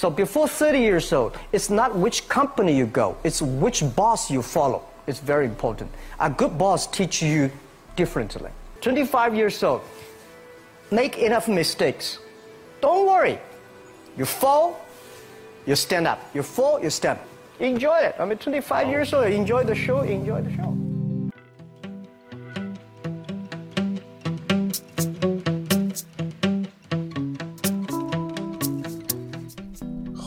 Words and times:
So 0.00 0.08
before 0.08 0.48
30 0.48 0.78
years 0.78 1.12
old, 1.12 1.36
it's 1.52 1.68
not 1.68 1.94
which 1.94 2.26
company 2.26 2.74
you 2.74 2.86
go, 2.86 3.18
it's 3.22 3.42
which 3.42 3.84
boss 3.94 4.30
you 4.30 4.40
follow. 4.40 4.82
It's 5.06 5.18
very 5.18 5.44
important. 5.44 5.90
A 6.18 6.30
good 6.30 6.56
boss 6.56 6.86
teaches 6.86 7.28
you 7.28 7.50
differently. 7.96 8.50
25 8.80 9.34
years 9.34 9.62
old, 9.62 9.82
make 10.90 11.18
enough 11.18 11.48
mistakes. 11.48 12.18
Don't 12.80 13.06
worry. 13.06 13.38
You 14.16 14.24
fall, 14.24 14.82
you 15.66 15.76
stand 15.76 16.06
up. 16.06 16.18
You 16.32 16.42
fall, 16.44 16.82
you 16.82 16.88
stand. 16.88 17.18
Enjoy 17.58 17.98
it. 17.98 18.14
I 18.18 18.24
mean, 18.24 18.38
25 18.38 18.88
years 18.88 19.12
old, 19.12 19.26
enjoy 19.26 19.64
the 19.64 19.74
show, 19.74 20.00
enjoy 20.00 20.40
the 20.40 20.56
show. 20.56 20.89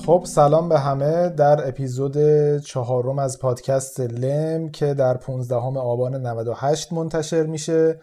خب 0.05 0.23
سلام 0.25 0.70
به 0.70 0.79
همه 0.79 1.29
در 1.29 1.67
اپیزود 1.67 2.17
چهارم 2.57 3.20
از 3.20 3.39
پادکست 3.39 3.99
لم 3.99 4.70
که 4.70 4.94
در 4.94 5.17
15 5.17 5.55
آبان 5.55 6.27
98 6.27 6.94
منتشر 6.94 7.44
میشه. 7.44 7.99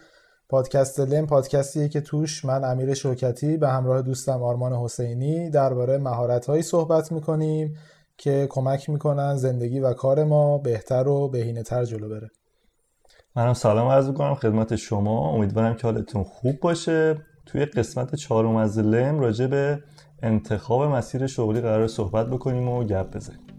پادکست 0.49 0.99
لم 0.99 1.27
پادکستیه 1.27 1.89
که 1.89 2.01
توش 2.01 2.45
من 2.45 2.63
امیر 2.63 2.93
شوکتی 2.93 3.57
به 3.57 3.69
همراه 3.69 4.01
دوستم 4.01 4.43
آرمان 4.43 4.73
حسینی 4.73 5.49
درباره 5.49 5.97
مهارت‌هایی 5.97 6.63
صحبت 6.63 7.11
می‌کنیم 7.11 7.77
که 8.17 8.47
کمک 8.49 8.89
می‌کنن 8.89 9.35
زندگی 9.35 9.79
و 9.79 9.93
کار 9.93 10.23
ما 10.23 10.57
بهتر 10.57 11.07
و 11.07 11.27
بهینه 11.27 11.63
تر 11.63 11.85
جلو 11.85 12.09
بره. 12.09 12.29
منم 13.35 13.53
سلام 13.53 13.87
عرض 13.87 14.07
می‌کنم 14.07 14.35
خدمت 14.35 14.75
شما. 14.75 15.29
امیدوارم 15.29 15.75
که 15.75 15.83
حالتون 15.83 16.23
خوب 16.23 16.59
باشه. 16.59 17.17
توی 17.45 17.65
قسمت 17.65 18.15
چهارم 18.15 18.55
از 18.55 18.79
لم 18.79 19.19
راجع 19.19 19.47
به 19.47 19.79
انتخاب 20.23 20.83
مسیر 20.83 21.27
شغلی 21.27 21.61
قرار 21.61 21.87
صحبت 21.87 22.27
بکنیم 22.27 22.67
و 22.67 22.83
گپ 22.83 23.15
بزنیم. 23.15 23.50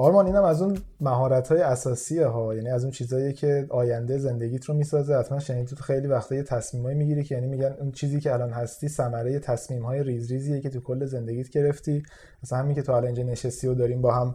آرمان 0.00 0.26
اینم 0.26 0.44
از 0.44 0.62
اون 0.62 0.78
مهارت 1.00 1.48
های 1.48 1.60
اساسیه 1.60 2.26
ها. 2.26 2.54
یعنی 2.54 2.68
از 2.68 2.84
اون 2.84 2.90
چیزایی 2.90 3.32
که 3.32 3.66
آینده 3.68 4.18
زندگیت 4.18 4.64
رو 4.64 4.74
می‌سازه 4.74 5.14
حتما 5.14 5.64
تو 5.64 5.76
خیلی 5.76 6.06
وقتا 6.06 6.34
یه 6.34 6.42
تصمیمایی 6.42 6.96
می‌گیری 6.96 7.24
که 7.24 7.34
یعنی 7.34 7.46
میگن 7.46 7.74
اون 7.80 7.92
چیزی 7.92 8.20
که 8.20 8.32
الان 8.32 8.50
هستی 8.50 8.88
ثمره 8.88 9.38
تصمیم 9.38 9.82
های 9.82 10.02
ریز 10.02 10.32
ریزیه 10.32 10.60
که 10.60 10.70
تو 10.70 10.80
کل 10.80 11.06
زندگیت 11.06 11.48
گرفتی. 11.48 12.02
مثلا 12.42 12.58
همین 12.58 12.74
که 12.74 12.82
تو 12.82 12.92
الان 12.92 13.06
اینجا 13.06 13.22
نشستی 13.22 13.66
و 13.66 13.74
داریم 13.74 14.02
با 14.02 14.14
هم 14.14 14.34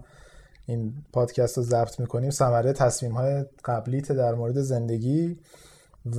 این 0.66 0.93
پادکست 1.13 1.58
رو 1.58 1.63
ضبط 1.63 1.99
می‌کنیم 1.99 2.30
ثمره 2.30 2.73
تصمیم 2.73 3.11
های 3.11 3.45
قبلیت 3.66 4.11
در 4.11 4.33
مورد 4.36 4.61
زندگی. 4.61 5.38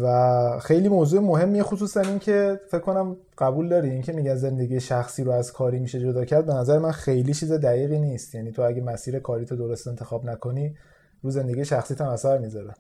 و 0.03 0.59
خیلی 0.63 0.89
موضوع 0.89 1.21
مهمیه 1.21 1.63
خصوصا 1.63 2.01
این 2.01 2.19
که 2.19 2.61
فکر 2.71 2.81
کنم 2.81 3.17
قبول 3.39 3.69
داری 3.69 3.91
این 3.91 4.03
که 4.03 4.13
میگن 4.13 4.35
زندگی 4.35 4.81
شخصی 4.81 5.25
رو 5.25 5.33
از 5.33 5.53
کاری 5.53 5.79
میشه 5.79 6.01
جدا 6.01 6.25
کرد 6.25 6.47
به 6.47 6.55
نظر 6.55 6.79
من 6.79 6.93
خیلی 6.93 7.35
چیز 7.35 7.53
دقیقی 7.53 7.99
نیست. 7.99 8.35
یعنی 8.35 8.53
تو 8.53 8.63
اگه 8.63 8.83
مسیر 8.83 9.19
کاری 9.19 9.45
تو 9.45 9.57
درست 9.57 9.89
انتخاب 9.89 10.25
نکنی 10.25 10.77
رو 11.23 11.31
زندگی 11.31 11.65
شخصی 11.65 11.95
هم 11.95 12.07
اثر 12.07 12.39
می‌ذاره. 12.39 12.75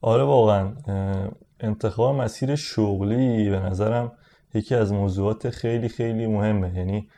آره 0.00 0.22
واقعا 0.22 0.72
انتخاب 1.60 2.16
مسیر 2.16 2.54
شغلی 2.54 3.50
به 3.50 3.60
نظرم 3.60 4.12
یکی 4.54 4.74
از 4.74 4.92
موضوعات 4.92 5.50
خیلی 5.50 5.88
خیلی 5.88 6.26
مهمه. 6.26 6.78
یعنی 6.78 7.08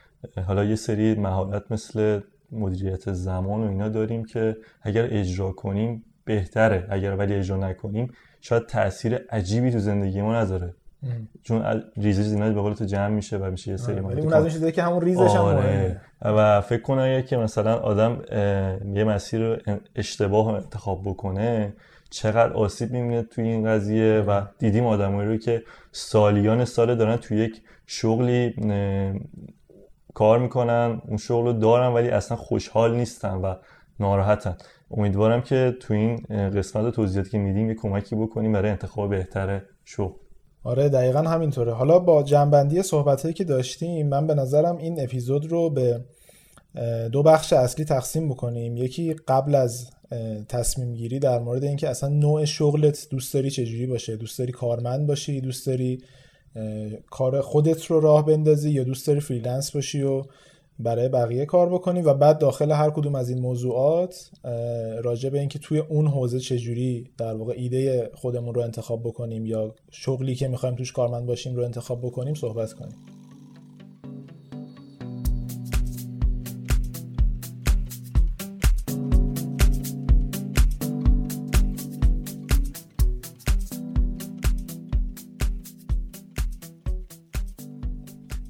حالا 0.47 0.65
یه 0.65 0.77
سری 0.77 1.15
مهارت 1.15 1.73
مثل 1.73 2.21
مدیریت 2.53 3.12
زمان 3.12 3.65
و 3.65 3.69
اینا 3.69 3.89
داریم 3.89 4.25
که 4.25 4.57
اگر 4.83 5.09
اجرا 5.11 5.53
کنیم 5.53 6.05
بهتره. 6.25 6.87
اگر 6.91 7.17
ولی 7.17 7.34
اجرا 7.34 7.57
نکنیم 7.57 8.12
شاید 8.49 8.67
تاثیر 8.67 9.15
عجیبی 9.31 9.71
تو 9.71 9.79
زندگی 9.79 10.23
ما 10.23 10.34
نذاره 10.34 10.75
چون 11.43 11.83
ریزش 11.97 12.33
اینا 12.33 12.51
به 12.51 12.61
قول 12.61 12.75
تو 12.75 12.84
جمع 12.84 13.09
میشه 13.09 13.37
و 13.37 13.51
میشه 13.51 13.71
یه 13.71 13.77
سری 13.77 14.01
آره. 14.01 14.19
اون 14.19 14.33
از 14.33 14.62
اون 14.62 14.71
که 14.71 14.83
همون 14.83 15.01
ریزش 15.01 15.34
هم 15.34 15.45
آره. 15.45 16.01
و 16.23 16.61
فکر 16.61 16.83
کنم 16.83 17.23
که 17.23 17.37
مثلا 17.37 17.77
آدم 17.77 18.23
یه 18.95 19.05
مسیر 19.05 19.41
رو 19.41 19.56
اشتباه 19.97 20.49
انتخاب 20.49 21.03
بکنه 21.05 21.75
چقدر 22.11 22.53
آسیب 22.53 22.93
می‌بینه 22.93 23.23
توی 23.23 23.49
این 23.49 23.65
قضیه 23.65 24.21
و 24.21 24.43
دیدیم 24.59 24.87
آدمایی 24.87 25.29
رو 25.29 25.37
که 25.37 25.62
سالیان 25.93 26.65
سال 26.65 26.95
دارن 26.95 27.17
توی 27.17 27.39
یک 27.39 27.62
شغلی 27.87 28.55
کار 30.15 30.39
می‌کنن 30.39 31.03
اون 31.09 31.17
شغل 31.17 31.45
رو 31.45 31.53
دارن 31.53 31.93
ولی 31.93 32.09
اصلا 32.09 32.37
خوشحال 32.37 32.97
نیستن 32.97 33.35
و 33.35 33.55
ناراحتن 34.01 34.56
امیدوارم 34.91 35.43
که 35.43 35.77
تو 35.81 35.95
این 35.95 36.17
قسمت 36.51 36.95
توضیحاتی 36.95 37.31
که 37.31 37.39
میدیم 37.39 37.69
یه 37.69 37.75
کمکی 37.75 38.17
بکنیم 38.17 38.53
برای 38.53 38.71
انتخاب 38.71 39.11
بهتر 39.11 39.63
شغل. 39.85 40.15
آره 40.63 40.89
دقیقا 40.89 41.23
همینطوره. 41.23 41.73
حالا 41.73 41.99
با 41.99 42.23
جنبندی 42.23 42.83
صحبت 42.83 43.35
که 43.35 43.45
داشتیم 43.45 44.09
من 44.09 44.27
به 44.27 44.35
نظرم 44.35 44.77
این 44.77 45.01
اپیزود 45.01 45.47
رو 45.47 45.71
به 45.71 46.01
دو 47.13 47.23
بخش 47.23 47.53
اصلی 47.53 47.85
تقسیم 47.85 48.29
بکنیم. 48.29 48.77
یکی 48.77 49.15
قبل 49.15 49.55
از 49.55 49.91
تصمیم 50.49 50.95
گیری 50.95 51.19
در 51.19 51.39
مورد 51.39 51.65
اینکه 51.65 51.89
اصلا 51.89 52.09
نوع 52.09 52.45
شغلت 52.45 53.07
دوست 53.11 53.35
داری 53.35 53.51
چجوری 53.51 53.87
باشه. 53.87 54.17
دوست 54.17 54.39
داری 54.39 54.53
کارمند 54.53 55.07
باشی 55.07 55.41
دوست 55.41 55.67
داری 55.67 56.03
کار 57.11 57.41
خودت 57.41 57.85
رو 57.85 58.01
راه 58.01 58.27
بندازی 58.27 58.71
یا 58.71 58.85
دوست 58.85 59.07
داری 59.07 59.21
freelance 59.21 59.71
باشی 59.71 60.03
و 60.03 60.23
برای 60.78 61.09
بقیه 61.09 61.47
کار 61.47 61.69
بکنیم 61.69 62.04
و 62.06 62.14
بعد 62.14 62.38
داخل 62.38 62.72
هر 62.72 62.91
کدوم 62.91 63.14
از 63.14 63.28
این 63.28 63.38
موضوعات 63.38 64.31
راجع 65.03 65.31
به 65.31 65.41
اینکه 65.41 65.59
توی 65.59 65.78
اون 65.78 66.06
حوزه 66.06 66.41
چجوری 66.41 67.10
در 67.19 67.34
واقع 67.34 67.54
ایده 67.56 68.10
خودمون 68.14 68.54
رو 68.54 68.62
انتخاب 68.62 69.00
بکنیم 69.00 69.47
یا 69.47 69.75
شغلی 69.91 70.34
که 70.34 70.48
می‌خوایم 70.48 70.75
توش 70.75 70.92
کارمند 70.92 71.26
باشیم 71.26 71.56
رو 71.56 71.64
انتخاب 71.64 72.00
بکنیم 72.00 72.34
صحبت 72.34 72.72
کنیم. 72.72 72.97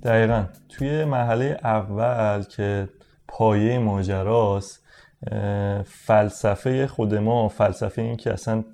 دقیقا. 0.02 0.44
توی 0.78 1.04
مرحله 1.04 1.58
اول 1.64 2.42
که 2.42 2.88
پایه 3.28 3.78
ماجراست 3.78 4.84
فلسفه 5.84 6.86
خود 6.86 7.14
ما 7.14 7.48
فلسفه 7.48 8.02
این 8.02 8.16
که 8.16 8.32
اصلا 8.32 8.64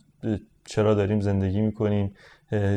چرا 0.64 0.94
داریم 0.94 1.20
زندگی 1.20 1.60
می‌کنیم 1.60 2.14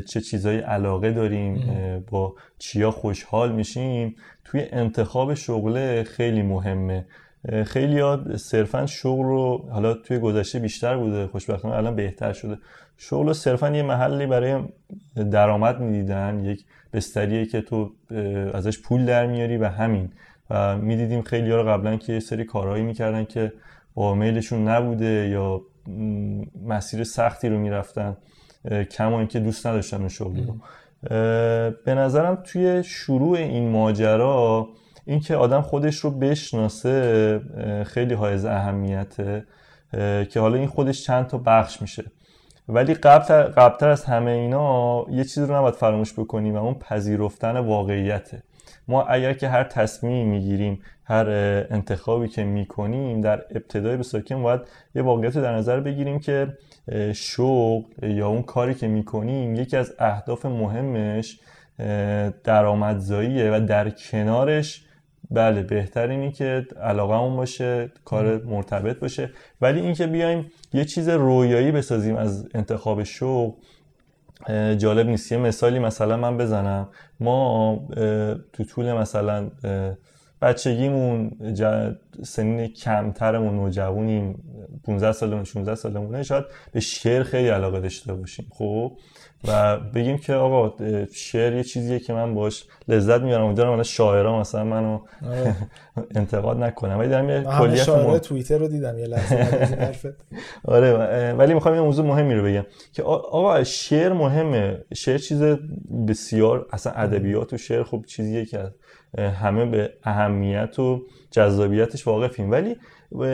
چه 0.09 0.21
چیزایی 0.21 0.59
علاقه 0.59 1.11
داریم 1.11 1.63
با 2.11 2.35
چیا 2.59 2.91
خوشحال 2.91 3.51
میشیم 3.51 4.15
توی 4.45 4.65
انتخاب 4.71 5.33
شغله 5.33 6.03
خیلی 6.03 6.41
مهمه. 6.41 7.05
خیلی 7.65 7.99
ها 7.99 8.37
صرفا 8.37 8.85
شغل 8.85 9.23
رو 9.23 9.67
حالا 9.71 9.93
توی 9.93 10.19
گذشته 10.19 10.59
بیشتر 10.59 10.97
بوده 10.97 11.27
خوشبختانه 11.27 11.75
الان 11.75 11.95
بهتر 11.95 12.33
شده. 12.33 12.57
شغل 12.97 13.33
صرفا 13.33 13.69
یه 13.69 13.83
محلی 13.83 14.25
برای 14.25 14.63
درآمد 15.31 15.79
می‌دیدن 15.79 16.45
یک 16.45 16.65
بستریه 16.93 17.45
که 17.45 17.61
تو 17.61 17.91
ازش 18.53 18.79
پول 18.79 19.05
در 19.05 19.27
میاری 19.27 19.57
و 19.57 19.65
همین. 19.65 20.11
و 20.49 20.77
می‌دیدیم 20.77 21.21
خیلی 21.21 21.51
ها 21.51 21.61
رو 21.61 21.69
قبلا 21.69 21.97
که 21.97 22.13
یه 22.13 22.19
سری 22.19 22.43
کارهایی 22.43 22.83
می‌کردن 22.83 23.25
که 23.25 23.53
با 23.93 24.15
میلشون 24.15 24.67
نبوده 24.67 25.29
یا 25.29 25.61
مسیر 26.65 27.03
سختی 27.03 27.49
رو 27.49 27.59
می‌رفتن 27.59 28.17
کما 28.91 29.19
اینکه 29.19 29.39
دوست 29.39 29.67
نداشتن 29.67 29.97
اون 29.97 30.09
شغلی 30.09 30.43
رو. 30.43 30.55
به 31.85 31.95
نظرم 31.95 32.35
توی 32.35 32.83
شروع 32.83 33.37
این 33.37 33.69
ماجرا 33.69 34.67
اینکه 35.05 35.35
آدم 35.35 35.61
خودش 35.61 35.95
رو 35.95 36.11
بشناسه 36.11 37.39
خیلی 37.85 38.13
حائز 38.13 38.45
اهمیته 38.45 39.45
که 40.29 40.39
حالا 40.39 40.57
این 40.57 40.67
خودش 40.67 41.03
چند 41.03 41.27
تا 41.27 41.37
بخش 41.37 41.81
میشه. 41.81 42.03
ولی 42.69 42.93
قبل 42.93 43.43
قبلتر 43.43 43.89
از 43.89 44.05
همه 44.05 44.31
اینا 44.31 45.05
یه 45.09 45.23
چیزی 45.23 45.45
رو 45.45 45.55
نباید 45.55 45.73
فراموش 45.73 46.13
بکنیم 46.13 46.55
و 46.55 46.57
اون 46.57 46.73
پذیرفتن 46.73 47.57
واقعیته. 47.57 48.43
ما 48.87 49.03
اگر 49.03 49.33
که 49.33 49.47
هر 49.47 49.63
تصمیمی 49.63 50.23
می‌گیریم 50.23 50.81
هر 51.03 51.29
انتخابی 51.69 52.27
که 52.27 52.43
می‌کنیم 52.43 53.21
در 53.21 53.45
ابتدای 53.55 54.03
ساکن 54.03 54.43
باید 54.43 54.61
یه 54.95 55.01
واقعیت 55.01 55.37
در 55.37 55.55
نظر 55.55 55.79
بگیریم 55.79 56.19
که 56.19 56.57
شغل 57.13 57.83
یا 58.03 58.27
اون 58.27 58.41
کاری 58.41 58.73
که 58.73 58.87
می‌کنیم 58.87 59.55
یکی 59.55 59.77
از 59.77 59.93
اهداف 59.99 60.45
مهمش 60.45 61.39
درآمدزاییه 62.43 63.51
و 63.51 63.65
در 63.67 63.89
کنارش 63.89 64.84
بله 65.31 65.63
بهتر 65.63 66.07
اینی 66.07 66.31
که 66.31 66.67
علاقه 66.81 67.13
اون 67.13 67.35
باشه 67.35 67.91
کار 68.05 68.43
مرتبط 68.43 68.99
باشه. 68.99 69.29
ولی 69.61 69.79
اینکه 69.79 70.07
بیایم 70.07 70.51
یه 70.73 70.85
چیز 70.85 71.09
رویایی 71.09 71.71
بسازیم 71.71 72.15
از 72.15 72.47
انتخاب 72.53 73.03
شغل 73.03 73.51
جالب 74.77 75.07
نیست. 75.07 75.31
یه 75.31 75.37
مثالی 75.37 75.79
مثلا 75.79 76.17
من 76.17 76.37
بزنم. 76.37 76.89
ما 77.19 77.79
تو 78.53 78.63
طول 78.63 78.93
مثلا 78.93 79.51
بچگیمون 80.41 81.31
سنین 82.23 82.67
کمترمون 82.67 83.55
نوجوانیم 83.55 84.43
15 84.83 85.11
سالمون 85.11 85.43
16 85.43 85.75
سالمونه 85.75 86.23
شاید 86.23 86.45
به 86.71 86.79
شعر 86.79 87.23
خیلی 87.23 87.47
علاقه 87.47 87.79
داشته 87.79 88.13
باشیم. 88.13 88.45
خب؟ 88.51 88.97
و 89.47 89.77
بگیم 89.77 90.17
که 90.17 90.33
آقا 90.33 90.73
شعر 91.13 91.53
یه 91.53 91.63
چیزیه 91.63 91.99
که 91.99 92.13
من 92.13 92.33
باش 92.33 92.65
لذت 92.87 93.21
می‌برم. 93.21 93.43
امیدوارم 93.43 93.71
حالا 93.71 93.83
شاعرها 93.83 94.39
مثلا 94.39 94.63
منو 94.63 94.99
آره. 95.27 95.55
انتقاد 96.15 96.63
نکنم. 96.63 96.99
ولی 96.99 97.09
دارم 97.09 97.29
یه 97.29 97.43
کلیت 97.43 97.89
مهم... 97.89 98.17
توییتر 98.17 98.57
رو 98.57 98.67
دیدم 98.67 98.99
یه 98.99 99.07
لحظه 99.07 100.15
آره 100.65 101.33
ولی 101.33 101.53
می‌خوام 101.53 101.75
یه 101.75 101.81
موضوع 101.81 102.05
مهمی 102.05 102.33
رو 102.35 102.43
بگم 102.43 102.65
که 102.93 103.03
آقا 103.03 103.63
شعر 103.63 104.13
مهمه. 104.13 104.85
شعر 104.93 105.17
چیز 105.17 105.43
بسیار 106.07 106.65
اصلا 106.71 106.93
ادبیات 106.93 107.53
و 107.53 107.57
شعر 107.57 107.83
خب 107.83 108.05
چیزیه 108.07 108.45
که 108.45 108.71
همه 109.17 109.65
به 109.65 109.93
اهمیت 110.03 110.79
و 110.79 111.01
جذابیتش 111.31 112.07
واقفیم. 112.07 112.51
ولی 112.51 112.75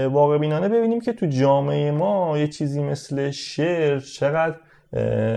واقع 0.08 0.38
بینانه 0.38 0.70
ببینیم 0.70 1.02
که 1.02 1.14
تو 1.14 1.26
جامعه 1.26 1.92
ما 1.92 2.38
یه 2.38 2.48
چیزی 2.48 2.84
مثل 2.84 3.32
شعر 3.32 4.00
چقدر 4.00 4.56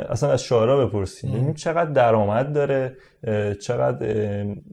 اصلا 0.08 0.32
از 0.32 0.42
شاعرها 0.42 0.86
بپرسیم. 0.86 1.30
ببینیم 1.30 1.54
چقدر 1.54 1.90
درآمد 1.90 2.52
داره 2.52 2.96
چقدر 3.60 4.06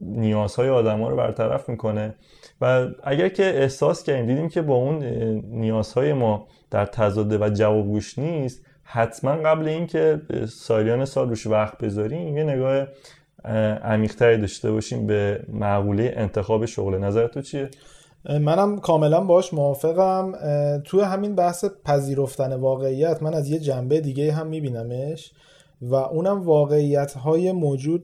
نیازهای 0.01 0.69
آدم 0.69 1.01
ها 1.01 1.09
رو 1.09 1.15
برطرف 1.15 1.69
می‌کنه. 1.69 2.15
و 2.61 2.87
اگر 3.03 3.29
که 3.29 3.43
احساس 3.43 4.03
کردیم 4.03 4.25
دیدیم 4.25 4.49
که 4.49 4.61
با 4.61 4.75
اون 4.75 5.03
نیازهای 5.43 6.13
ما 6.13 6.47
در 6.71 6.85
تضاده 6.85 7.37
و 7.37 7.49
جوابگوش 7.49 8.19
نیست 8.19 8.65
حتما 8.83 9.31
قبل 9.31 9.67
اینکه 9.67 10.21
سالیان 10.47 11.05
سال 11.05 11.29
روش 11.29 11.47
وقت 11.47 11.77
بذاریم 11.77 12.37
یه 12.37 12.43
نگاه 12.43 12.87
عمیقتری 13.83 14.37
داشته 14.37 14.71
باشیم 14.71 15.07
به 15.07 15.43
معقوله 15.49 16.13
انتخاب 16.15 16.65
شغل. 16.65 16.97
نظر 16.97 17.27
تو 17.27 17.41
چیه؟ 17.41 17.69
منم 18.29 18.79
کاملا 18.79 19.21
باش 19.21 19.53
موافقم. 19.53 20.33
توی 20.83 21.01
همین 21.01 21.35
بحث 21.35 21.65
پذیرفتن 21.85 22.53
واقعیت 22.53 23.23
من 23.23 23.33
از 23.33 23.49
یه 23.49 23.59
جنبه 23.59 24.01
دیگه 24.01 24.33
هم 24.33 24.47
میبینمش 24.47 25.31
و 25.81 25.95
اونم 25.95 26.41
واقعیت 26.41 27.13
های 27.13 27.51
موجود 27.51 28.03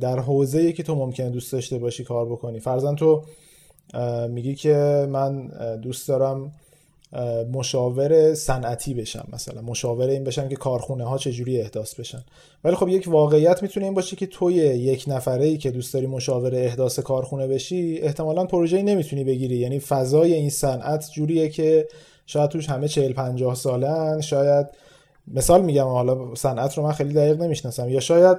در 0.00 0.18
حوزه 0.18 0.72
که 0.72 0.82
تو 0.82 0.94
ممکنه 0.94 1.30
دوست 1.30 1.52
داشته 1.52 1.78
باشی 1.78 2.04
کار 2.04 2.26
بکنی. 2.26 2.60
فرزن 2.60 2.94
تو 2.94 3.22
میگی 4.28 4.54
که 4.54 5.06
من 5.10 5.46
دوست 5.82 6.08
دارم 6.08 6.52
مشاور 7.52 8.34
صنعتی 8.34 8.94
بشم 8.94 9.28
مثلا 9.32 9.62
مشاور 9.62 10.08
این 10.08 10.24
بشم 10.24 10.48
که 10.48 10.56
کارخونه 10.56 11.04
ها 11.04 11.18
چجوری 11.18 11.60
احداث 11.60 11.94
بشن. 11.94 12.24
ولی 12.64 12.76
خب 12.76 12.88
یک 12.88 13.08
واقعیت 13.08 13.62
می‌تونه 13.62 13.86
این 13.86 13.94
باشه 13.94 14.16
که 14.16 14.26
توی 14.26 14.54
یک 14.54 15.04
نفره 15.06 15.44
ای 15.44 15.58
که 15.58 15.70
دوست 15.70 15.94
داری 15.94 16.06
مشاور 16.06 16.54
احداث 16.54 16.98
کارخونه 16.98 17.46
بشی 17.46 17.98
احتمالا 18.02 18.44
پروژه 18.44 18.82
نمی‌تونی 18.82 19.24
بگیری. 19.24 19.56
یعنی 19.56 19.78
فضای 19.78 20.34
این 20.34 20.50
صنعت 20.50 21.10
جوریه 21.12 21.48
که 21.48 21.88
شاید 22.26 22.50
توش 22.50 22.68
همه 22.68 22.88
40 22.88 23.12
50 23.12 23.54
سالن 23.54 24.20
شاید 24.20 24.66
مثال 25.28 25.62
میگم 25.62 25.86
حالا 25.86 26.34
صنعت 26.34 26.78
رو 26.78 26.82
من 26.84 26.92
خیلی 26.92 27.14
دقیق 27.14 27.42
نمی‌شناسم 27.42 27.88
یا 27.88 28.00
شاید 28.00 28.38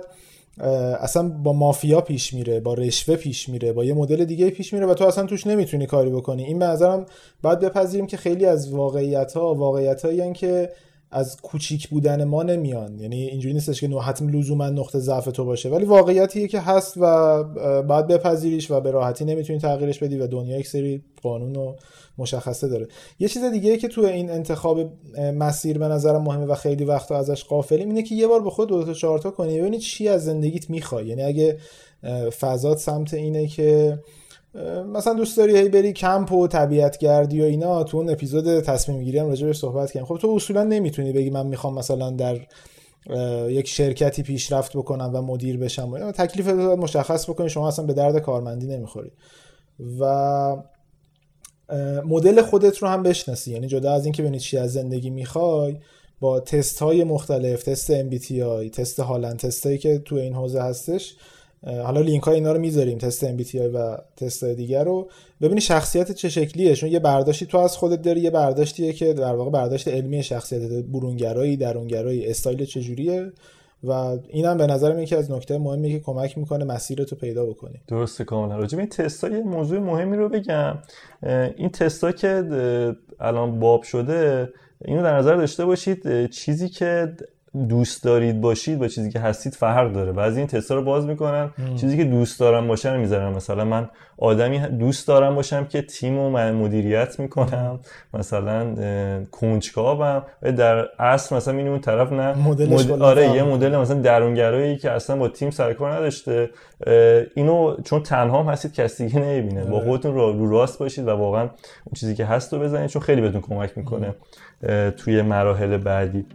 اصلا 1.00 1.30
با 1.30 1.54
مافیا 1.54 2.02
پیش 2.02 2.34
میره 2.34 2.60
با 2.60 2.74
رشوه 2.74 3.16
پیش 3.16 3.50
میره 3.50 3.74
با 3.74 3.86
یه 3.86 3.94
مدل 3.94 4.26
دیگه 4.26 4.50
پیش 4.50 4.74
میره 4.74 4.86
و 4.86 4.94
تو 4.94 5.06
اصلا 5.06 5.26
توش 5.26 5.48
نمی‌تونی 5.48 5.86
کاری 5.86 6.10
بکنی. 6.10 6.44
این 6.44 6.60
به 6.60 6.66
نظرم 6.66 7.06
باید 7.42 7.60
بپذیریم 7.60 8.08
که 8.08 8.18
خیلی 8.18 8.46
از 8.46 8.74
واقعیت 8.74 9.34
ها 9.34 9.54
واقعیت 9.54 10.06
هایی 10.06 10.34
که 10.34 10.70
از 11.12 11.38
کوچیک 11.42 11.90
بودن 11.90 12.24
ما 12.24 12.44
نمیان. 12.44 13.00
یعنی 13.00 13.16
اینجوری 13.16 13.54
نیستش 13.54 13.82
که 13.82 13.88
حتم 13.88 14.30
لزوما 14.30 14.70
نقطه 14.70 15.00
ضعف 15.00 15.26
تو 15.26 15.46
باشه. 15.46 15.70
ولی 15.70 15.86
واقعیتیه 15.86 16.48
که 16.48 16.60
هست 16.60 16.94
و 16.98 17.44
بعد 17.84 18.08
بپذیریش 18.08 18.72
و 18.72 18.80
به 18.80 18.92
راحتی 18.92 19.26
نمی‌تونی 19.26 19.60
تغییرش 19.60 20.00
بدی 20.00 20.18
و 20.18 20.28
دنیا 20.28 20.60
یک 20.60 20.68
سری 20.68 21.04
قانون 21.22 21.56
و 21.56 21.76
مشخصه 22.18 22.68
داره. 22.68 22.88
یه 23.20 23.28
چیز 23.28 23.44
دیگه 23.44 23.78
که 23.78 23.88
تو 23.88 24.02
این 24.02 24.30
انتخاب 24.30 24.80
مسیر 25.34 25.78
به 25.78 25.88
نظرم 25.88 26.22
مهمه 26.22 26.46
و 26.46 26.56
خیلی 26.56 26.84
وقتا 26.84 27.18
ازش 27.18 27.44
قافلیم 27.44 27.88
اینه 27.88 28.04
که 28.04 28.16
یه 28.16 28.28
بار 28.28 28.42
به 28.42 28.50
خود 28.50 28.70
دو 28.70 28.84
تا 28.84 28.94
چهار 28.94 29.20
تا 29.20 29.32
کنی 29.32 29.60
ببینی 29.60 29.80
چی 29.80 30.08
از 30.08 30.26
زندگیت 30.26 30.70
می‌خوای. 30.70 31.08
یعنی 31.08 31.24
اگه 31.24 31.58
فضات 32.40 32.78
سمت 32.78 33.14
اینه 33.14 33.48
که 33.48 34.00
مثلا 34.94 35.14
دوست 35.14 35.38
داری 35.38 35.58
هی 35.58 35.70
بری 35.70 35.94
کمپ 35.94 36.32
و 36.32 36.48
طبیعت 36.48 36.98
گردی 36.98 37.42
و 37.42 37.44
اینا 37.44 37.84
تو 37.84 37.98
اون 37.98 38.10
اپیزود 38.10 38.60
تصمیم 38.60 39.04
گیری 39.04 39.20
هم 39.20 39.28
راجع 39.28 39.52
صحبت 39.52 39.92
کردیم. 39.92 40.06
خب 40.06 40.18
تو 40.18 40.30
اصولا 40.36 40.64
نمی‌تونی 40.64 41.12
بگی 41.12 41.30
من 41.30 41.48
می‌خوام 41.48 41.74
مثلا 41.74 42.10
در 42.10 42.40
یک 43.50 43.68
شرکتی 43.68 44.24
پیشرفت 44.24 44.78
بکنم 44.78 45.12
و 45.14 45.22
مدیر 45.22 45.58
بشم 45.58 45.94
و 45.94 46.12
تکلیف 46.12 46.48
مشخص 46.48 47.30
بکنی 47.30 47.50
شما 47.50 47.68
اصلا 47.68 47.86
به 47.86 47.94
درد 47.94 48.20
کارمندی 48.20 48.68
نمی‌خوری. 48.68 49.12
و 50.00 50.64
مدل 52.06 52.42
خودت 52.42 52.78
رو 52.78 52.88
هم 52.88 53.04
بشناسی. 53.04 53.52
یعنی 53.52 53.68
جدا 53.68 53.94
از 53.94 54.06
اینکه 54.06 54.22
ببینی 54.22 54.40
چی 54.40 54.58
از 54.58 54.74
زندگی 54.74 55.10
می‌خوای 55.10 55.78
با 56.20 56.40
تست 56.40 56.80
های 56.80 57.04
مختلف 57.04 57.64
تست 57.64 58.10
MBTI 58.10 58.70
تست 58.74 59.00
هالند 59.00 59.40
تست 59.40 59.80
که 59.80 60.00
تو 60.00 60.16
این 60.16 60.34
حوزه 60.34 60.62
هستش 60.62 61.16
حالا 61.64 62.02
لینک 62.02 62.24
های 62.24 62.36
اینا 62.36 62.52
رو 62.52 62.60
می‌ذاریم 62.60 62.98
تست 62.98 63.38
MBTI 63.38 63.56
و 63.56 63.98
تست 64.18 64.44
دیگر 64.44 64.84
رو. 64.84 65.10
ببینی 65.42 65.62
شخصیت 65.62 66.12
چه 66.12 66.30
شکلیه؟ 66.30 66.76
چون 66.76 66.90
یه 66.90 67.00
برداشتی 67.00 67.46
تو 67.46 67.58
از 67.58 67.78
خودت 67.78 68.02
داری 68.02 68.22
یه 68.22 68.30
برداشتیه 68.30 68.94
که 68.94 69.14
در 69.14 69.36
واقع 69.36 69.52
برداشت 69.52 69.88
علمی 69.88 70.24
شخصیت 70.24 70.62
برونگرایی 70.86 71.58
درونگرایی 71.58 72.28
استایل 72.28 72.66
چجوریه. 72.66 73.32
و 73.84 74.18
اینم 74.30 74.58
به 74.58 74.68
نظرم 74.68 75.00
یکی 75.00 75.16
از 75.16 75.32
نکته 75.32 75.58
مهمی 75.58 75.92
که 75.92 76.00
کمک 76.00 76.38
می‌کنه 76.38 76.66
مسیرتو 76.66 77.16
پیدا 77.16 77.46
بکنی. 77.46 77.82
درسته 77.88 78.24
کاملا. 78.24 78.58
راجع 78.58 78.78
این 78.78 78.90
تستا 78.90 79.30
یه 79.30 79.40
موضوع 79.40 79.80
مهمی 79.80 80.18
رو 80.18 80.30
بگم. 80.30 80.78
این 81.58 81.70
تستا 81.70 82.12
که 82.12 82.44
الان 83.20 83.60
باب 83.60 83.84
شده 83.84 84.50
اینو 84.86 85.04
در 85.04 85.18
نظر 85.18 85.36
داشته 85.36 85.66
باشید 85.66 86.30
چیزی 86.30 86.70
که 86.70 87.14
دوست 87.70 88.04
دارید 88.04 88.42
باشید 88.42 88.80
با 88.80 88.88
چیزی 88.88 89.10
که 89.10 89.20
هستید 89.20 89.54
فرق 89.54 89.94
داره. 89.94 90.12
بعضی 90.12 90.38
این 90.38 90.48
تستا 90.48 90.76
رو 90.76 90.84
باز 90.84 91.06
می‌کنن 91.06 91.50
چیزی 91.76 91.98
که 91.98 92.04
دوست 92.04 92.40
دارم 92.40 92.68
باشم 92.68 93.00
می‌ذارم. 93.00 93.34
مثلا 93.34 93.66
من 93.66 93.90
آدمی 94.18 94.60
دوست 94.60 95.08
دارم 95.08 95.36
باشم 95.36 95.66
که 95.66 95.82
تیم 95.82 96.20
و 96.20 96.30
من 96.30 96.52
مدیریت 96.52 97.20
می‌کنم. 97.20 97.80
مثلا 98.14 98.76
کنجکاوم. 99.32 100.24
و 100.42 100.52
در 100.52 100.86
اصل 101.00 101.36
مثلا 101.36 101.58
این 101.58 101.68
اون 101.68 101.80
طرف 101.80 102.12
نه 102.12 102.48
مد... 102.48 102.92
آره 103.02 103.28
یه 103.28 103.44
مدل 103.44 103.78
مثلا 103.78 104.02
درونگرایی 104.02 104.78
که 104.78 104.92
اصلا 104.92 105.16
با 105.16 105.28
تیم 105.28 105.50
سرکار 105.50 105.94
نداشته. 105.94 106.50
اینو 107.36 107.76
چون 107.84 108.04
تنها 108.04 108.44
هم 108.44 108.50
هستید 108.50 108.74
کسی 108.74 109.06
دیگه 109.06 109.20
نمی‌بینه. 109.20 109.64
با 109.64 109.78
آره. 109.78 109.86
خودتون 109.86 110.16
رو 110.16 110.52
راست 110.52 110.80
باشید 110.80 111.08
و 111.08 111.12
واقعا 111.12 111.42
اون 111.42 111.94
چیزی 111.96 112.16
که 112.16 112.26
هست 112.26 112.54
رو 112.54 112.60
بزنید 112.60 112.90
چون 112.90 113.02
خیلی 113.02 113.22
بهتون 113.22 113.42
کمک 113.42 113.78
می‌کنه. 113.78 114.16
توی 114.98 115.22
مراحل 115.22 115.78
بعدی. 115.78 116.26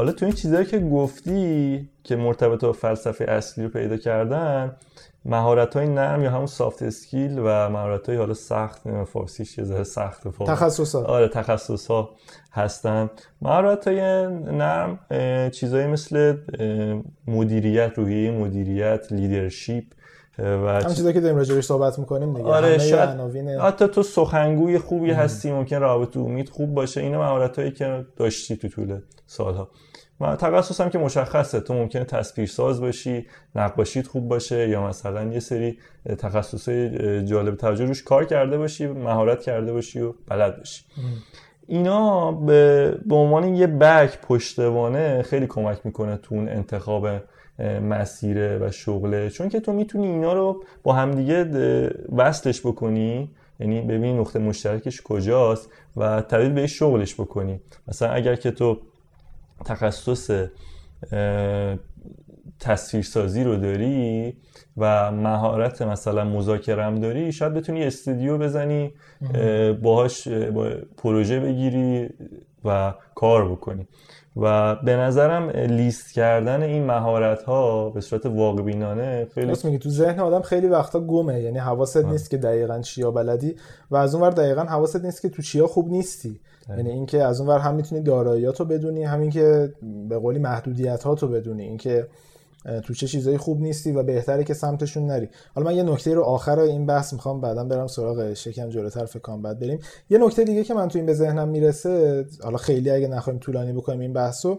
حالا 0.00 0.12
تو 0.12 0.26
این 0.26 0.34
چیزهایی 0.34 0.66
که 0.66 0.78
گفتی 0.78 1.88
که 2.04 2.16
مرتبط 2.16 2.64
با 2.64 2.72
فلسفه 2.72 3.24
اصلی 3.24 3.64
رو 3.64 3.70
پیدا 3.70 3.96
کردن 3.96 4.76
مهارت 5.24 5.76
های 5.76 5.88
نرم 5.88 6.22
یا 6.22 6.30
همون 6.30 6.46
soft 6.46 6.82
skill 6.82 7.38
و 7.38 7.68
مهارت 7.68 8.08
های 8.08 8.18
حالا 8.18 8.34
سخت 8.34 9.04
فارسیش 9.04 9.58
یه 9.58 9.64
ذره 9.64 9.84
سخت 9.84 10.28
تخصص 10.46 10.94
ها 10.94 11.04
آره 11.04 11.28
تخصص 11.28 11.86
ها 11.86 12.10
هستن. 12.52 13.10
مهارت 13.42 13.88
های 13.88 14.26
نرم 14.28 14.98
چیزهایی 15.50 15.86
مثل 15.86 16.36
مدیریت 17.26 17.92
روحیه 17.96 18.30
مدیریت 18.30 19.06
leadership 19.10 19.84
و 20.38 20.42
هم 20.42 20.94
چیزایی 20.94 21.14
که 21.14 21.20
داریم 21.20 21.36
راجعش 21.36 21.64
صحبت 21.64 21.98
می‌کنیم 21.98 22.34
دیگه. 22.34 22.48
آره 22.48 22.78
شاید 22.78 23.20
حتی 23.60 23.88
تو 23.88 24.02
سخنگوی 24.02 24.78
خوبی 24.78 25.10
هستی 25.10 25.52
ممکن 25.52 25.80
رابطه 25.80 26.20
امید 26.20 26.48
خوب 26.48 26.74
باشه. 26.74 27.00
اینا 27.00 27.18
مهارت 27.18 27.58
هایی 27.58 27.70
که 27.70 28.06
داشتی 28.16 28.56
تو 28.56 28.68
طول 28.68 28.98
سالها. 29.26 29.68
و 30.20 30.36
تخصص 30.36 30.80
هم 30.80 30.90
که 30.90 30.98
مشخصه 30.98 31.60
تو 31.60 31.74
ممکنه 31.74 32.04
تصویر 32.04 32.46
ساز 32.46 32.80
باشی 32.80 33.26
نقاشیت 33.54 34.06
خوب 34.06 34.28
باشه 34.28 34.68
یا 34.68 34.86
مثلا 34.86 35.32
یه 35.32 35.40
سری 35.40 35.78
تخصص 36.18 36.68
جالب 37.24 37.54
توجه 37.54 37.84
روش 37.84 38.02
کار 38.02 38.24
کرده 38.24 38.58
باشی 38.58 38.86
مهارت 38.86 39.42
کرده 39.42 39.72
باشی 39.72 40.00
و 40.00 40.12
بلد 40.28 40.58
باشی. 40.58 40.82
اینا 41.66 42.32
به, 42.32 42.94
به 43.06 43.14
عنوان 43.14 43.54
یه 43.54 43.66
بک 43.66 44.18
پشتوانه 44.20 45.22
خیلی 45.22 45.46
کمک 45.46 45.78
می‌کنه 45.84 46.16
تو 46.16 46.34
اون 46.34 46.48
انتخاب 46.48 47.08
مسیره 47.90 48.58
و 48.58 48.70
شغله 48.70 49.30
چون 49.30 49.48
که 49.48 49.60
تو 49.60 49.72
می‌تونی 49.72 50.06
اینا 50.06 50.32
رو 50.32 50.64
با 50.82 50.92
همدیگه 50.92 51.90
وصلش 52.16 52.60
بکنی. 52.60 53.30
یعنی 53.60 53.80
ببین 53.80 54.18
نقطه 54.18 54.38
مشترکش 54.38 55.02
کجاست 55.02 55.70
و 55.96 56.20
تبدیل 56.20 56.52
به 56.52 56.66
شغلش 56.66 57.14
بکنی. 57.14 57.60
مثلا 57.88 58.10
اگر 58.10 58.36
که 58.36 58.50
تو 58.50 58.78
تخصص 59.64 60.48
تصویرسازی 62.60 63.44
رو 63.44 63.56
داری 63.56 64.36
و 64.76 65.12
مهارت 65.12 65.82
مثلا 65.82 66.24
مذاکرم 66.24 67.00
داری 67.00 67.32
شاید 67.32 67.54
بتونی 67.54 67.84
استودیو 67.84 68.38
بزنی 68.38 68.92
باهاش 69.82 70.28
با 70.28 70.70
پروژه 70.96 71.40
بگیری 71.40 72.08
و 72.64 72.94
کار 73.14 73.52
بکنی. 73.52 73.86
و 74.36 74.76
به 74.76 74.96
نظرم 74.96 75.50
لیست 75.50 76.12
کردن 76.12 76.62
این 76.62 76.86
مهارت 76.86 77.42
ها 77.42 77.90
به 77.90 78.00
صورت 78.00 78.26
واقع 78.26 78.62
بینانه 78.62 79.28
خیلی 79.34 79.52
میگی 79.64 79.78
تو 79.78 79.90
ذهن 79.90 80.20
آدم 80.20 80.42
خیلی 80.42 80.66
وقتا 80.66 81.00
گمه 81.00 81.40
یعنی 81.40 81.58
حواست 81.58 81.96
نیست 81.96 82.30
که 82.30 82.36
دقیقا 82.36 82.80
چیا 82.80 83.10
بلدی 83.10 83.56
و 83.90 83.96
از 83.96 84.14
اون 84.14 84.24
ور 84.24 84.30
دقیقا 84.30 84.62
حواست 84.62 85.04
نیست 85.04 85.22
که 85.22 85.28
تو 85.28 85.42
چیا 85.42 85.66
خوب 85.66 85.90
نیستی. 85.90 86.40
یعنی 86.76 86.90
اینکه 86.90 87.24
از 87.24 87.40
اون 87.40 87.50
ور 87.50 87.58
هم 87.58 87.74
می‌تونی 87.74 88.02
داراییاتو 88.02 88.64
بدونی 88.64 89.04
همین 89.04 89.30
که 89.30 89.74
به 90.08 90.18
قولی 90.18 90.38
محدودیت 90.38 91.02
ها 91.02 91.14
تو 91.14 91.28
بدونی 91.28 91.62
اینکه 91.62 92.06
تو 92.84 92.94
چه 92.94 93.06
چیزایی 93.06 93.36
خوب 93.36 93.60
نیستی 93.60 93.92
و 93.92 94.02
بهتره 94.02 94.44
که 94.44 94.54
سمتشون 94.54 95.06
نری. 95.06 95.28
حالا 95.54 95.70
من 95.70 95.76
یه 95.76 95.82
نکته 95.82 96.14
رو 96.14 96.22
آخر 96.22 96.58
این 96.58 96.86
بحث 96.86 97.12
می‌خوام 97.12 97.40
بعدا 97.40 97.64
برم 97.64 97.86
سراغ 97.86 98.34
شکم 98.34 98.68
جلوتر 98.68 99.04
فکر 99.04 99.18
کنم 99.18 99.42
بعد 99.42 99.60
بریم. 99.60 99.78
یه 100.10 100.18
نکته 100.18 100.44
دیگه 100.44 100.64
که 100.64 100.74
من 100.74 100.88
تو 100.88 100.98
این 100.98 101.06
به 101.06 101.14
ذهنم 101.14 101.48
می‌رسه 101.48 102.24
حالا 102.42 102.56
خیلی 102.56 102.90
اگه 102.90 103.08
نخوایم 103.08 103.38
طولانی 103.38 103.72
بکنیم 103.72 104.00
این 104.00 104.12
بحثو 104.12 104.58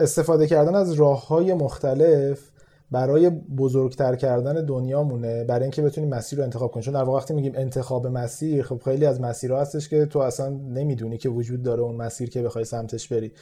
استفاده 0.00 0.46
کردن 0.46 0.74
از 0.74 0.92
راه 0.92 1.28
های 1.28 1.54
مختلف 1.54 2.49
برای 2.90 3.30
بزرگتر 3.30 4.16
کردن 4.16 4.64
دنیامونه 4.64 5.44
برای 5.44 5.62
اینکه 5.62 5.82
بتونیم 5.82 6.10
مسیر 6.10 6.38
رو 6.38 6.44
انتخاب 6.44 6.70
کنیم 6.70 6.84
چون 6.84 6.94
در 6.94 7.02
واقع 7.02 7.18
وقتی 7.18 7.34
میگیم 7.34 7.52
انتخاب 7.54 8.06
مسیر 8.06 8.62
خب 8.62 8.80
خیلی 8.84 9.06
از 9.06 9.20
مسیرها 9.20 9.60
هستش 9.60 9.88
که 9.88 10.06
تو 10.06 10.18
اصلا 10.18 10.48
نمی‌دونی 10.48 11.18
که 11.18 11.28
وجود 11.28 11.62
داره 11.62 11.82
اون 11.82 11.96
مسیر 11.96 12.30
که 12.30 12.42
بخوای 12.42 12.64
سمتش 12.64 13.08
بری. 13.08 13.32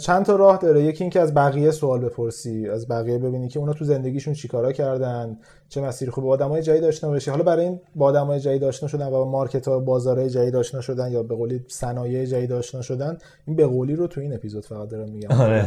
چند 0.00 0.24
تا 0.24 0.36
راه 0.36 0.56
داره. 0.58 0.82
یکی 0.82 1.04
اینکه 1.04 1.20
از 1.20 1.34
بقیه 1.34 1.70
سوال 1.70 2.00
بپرسی 2.00 2.68
از 2.68 2.88
بقیه 2.88 3.18
ببینی 3.18 3.48
که 3.48 3.58
اونا 3.58 3.72
تو 3.72 3.84
زندگیشون 3.84 4.34
چیکارا 4.34 4.72
کردن 4.72 5.38
چه 5.68 5.80
مسیر 5.80 6.10
خوب 6.10 6.24
با 6.24 6.30
آدمای 6.30 6.62
جدید 6.62 6.84
آشنا 6.84 7.10
بشی. 7.10 7.30
حالا 7.30 7.42
برای 7.42 7.64
این 7.64 7.80
با 7.94 8.06
آدمای 8.06 8.40
جدید 8.40 8.64
آشنا 8.64 8.88
شدن 8.88 9.06
و 9.06 9.10
با 9.10 9.30
مارکت 9.30 9.68
ها 9.68 9.78
بازارهای 9.78 10.30
جدید 10.30 10.56
آشنا 10.56 10.80
شدن 10.80 11.12
یا 11.12 11.22
به 11.22 11.34
قولی 11.34 11.64
صنایع 11.68 12.24
جدید 12.24 12.52
آشنا 12.52 12.82
شدن 12.82 13.18
این 13.46 13.56
به 13.56 13.66
قولی 13.66 13.96
رو 13.96 14.06
تو 14.06 14.20
این 14.20 14.34
اپیزود 14.34 14.66
فقط 14.66 14.88
دارم 14.88 15.08
میگم. 15.08 15.30
آره 15.30 15.66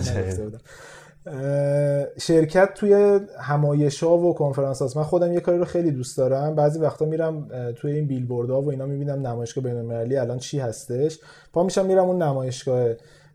شرکت 2.20 2.74
توی 2.74 3.20
همایش 3.40 4.04
ها 4.04 4.18
و 4.18 4.34
کنفرانس 4.34 4.82
هاست. 4.82 4.98
من 4.98 5.04
خودم 5.04 5.34
یه 5.34 5.40
کاری 5.40 5.58
رو 5.58 5.66
خیلی 5.66 5.92
دوست 5.92 6.18
دارم. 6.18 6.56
بعضی 6.56 6.80
وقتا 6.80 7.06
میرم 7.06 7.48
توی 7.76 7.92
این 7.92 8.08
بیلبورد 8.08 8.50
ها 8.50 8.62
و 8.62 8.70
اینا 8.70 8.86
می‌بینم 8.86 9.28
نمایشگاه 9.28 9.64
بین 9.64 10.18
الان 10.18 10.38
چی 10.38 10.60
هستش. 10.60 11.20
پا 11.54 11.64
میشم 11.64 11.86
میرم 11.86 12.04
اون 12.04 12.22
نمایشگاه. 12.22 12.90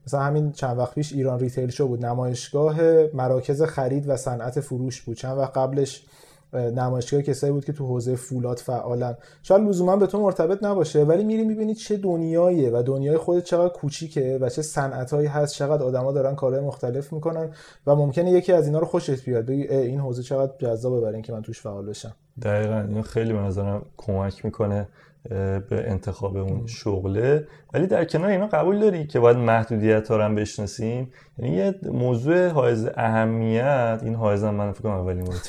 مثلا 0.06 0.20
همین 0.20 0.52
چند 0.52 0.78
وقت 0.78 0.94
پیش 0.94 1.12
ایران 1.12 1.40
ریتیل 1.40 1.70
شو 1.70 1.88
بود. 1.88 2.06
نمایشگاه 2.06 2.76
مراکز 3.14 3.62
خرید 3.62 4.08
و 4.08 4.16
صنعت 4.16 4.60
فروش 4.60 5.02
بود. 5.02 5.16
چند 5.16 5.38
وقت 5.38 5.56
قبلش 5.56 6.04
نمایشگاه 6.52 7.22
کسایی 7.22 7.52
بود 7.52 7.64
که 7.64 7.72
تو 7.72 7.86
حوزه 7.86 8.16
فولاد 8.16 8.58
فعالن. 8.58 9.16
شاید 9.42 9.62
لزوما 9.62 9.96
به 9.96 10.06
تو 10.06 10.20
مرتبط 10.20 10.64
نباشه 10.64 11.04
ولی 11.04 11.24
میری 11.24 11.44
می‌بینی 11.44 11.74
چه 11.74 11.96
دنیاییه 11.96 12.70
و 12.70 12.82
دنیای 12.86 13.16
خودت 13.16 13.44
چقدر 13.44 13.68
کوچیکه 13.68 14.38
و 14.40 14.48
چه 14.48 14.62
صنعتهایی 14.62 15.26
هست 15.28 15.54
چقدر 15.54 15.82
آدما 15.82 16.12
دارن 16.12 16.34
کارهای 16.34 16.64
مختلف 16.64 17.12
می‌کنن 17.12 17.50
و 17.86 17.94
ممکنه 17.94 18.30
یکی 18.30 18.52
از 18.52 18.66
اینا 18.66 18.78
رو 18.78 18.86
خوشت 18.86 19.24
بیاد 19.24 19.46
بگی 19.46 19.68
این 19.68 20.00
حوزه 20.00 20.22
چقدر 20.22 20.52
جذابه 20.58 21.00
برای 21.00 21.14
اینکه 21.14 21.32
من 21.32 21.42
توش 21.42 21.60
فعال 21.60 21.86
بشم. 21.86 22.14
دقیقا 22.42 22.80
این 22.88 23.02
خیلی 23.02 23.32
به 23.32 23.38
نظرم 23.38 23.82
کمک 23.96 24.44
می‌کنه 24.44 24.88
به 25.30 25.64
انتخاب 25.70 26.36
اون 26.36 26.66
شغله. 26.66 27.46
ولی 27.74 27.86
در 27.86 28.04
کنار 28.04 28.30
اینا 28.30 28.46
قبول 28.46 28.80
داری 28.80 29.06
که 29.06 29.20
باید 29.20 29.36
محدودیت 29.36 30.08
ها 30.08 30.16
رو 30.16 30.34
بشناسیم؟ 30.34 31.12
یعنی 31.38 31.56
یه 31.56 31.74
موضوع 31.92 32.48
حائز 32.48 32.88
اهمیت 32.96 34.00
این 34.02 34.14
حائز 34.14 34.44
هم 34.44 34.54
من 34.54 34.72
فکر 34.72 34.82
کنم 34.82 34.92
اولین 34.92 35.22
مورد 35.24 35.42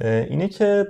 اینه 0.00 0.48
که 0.48 0.86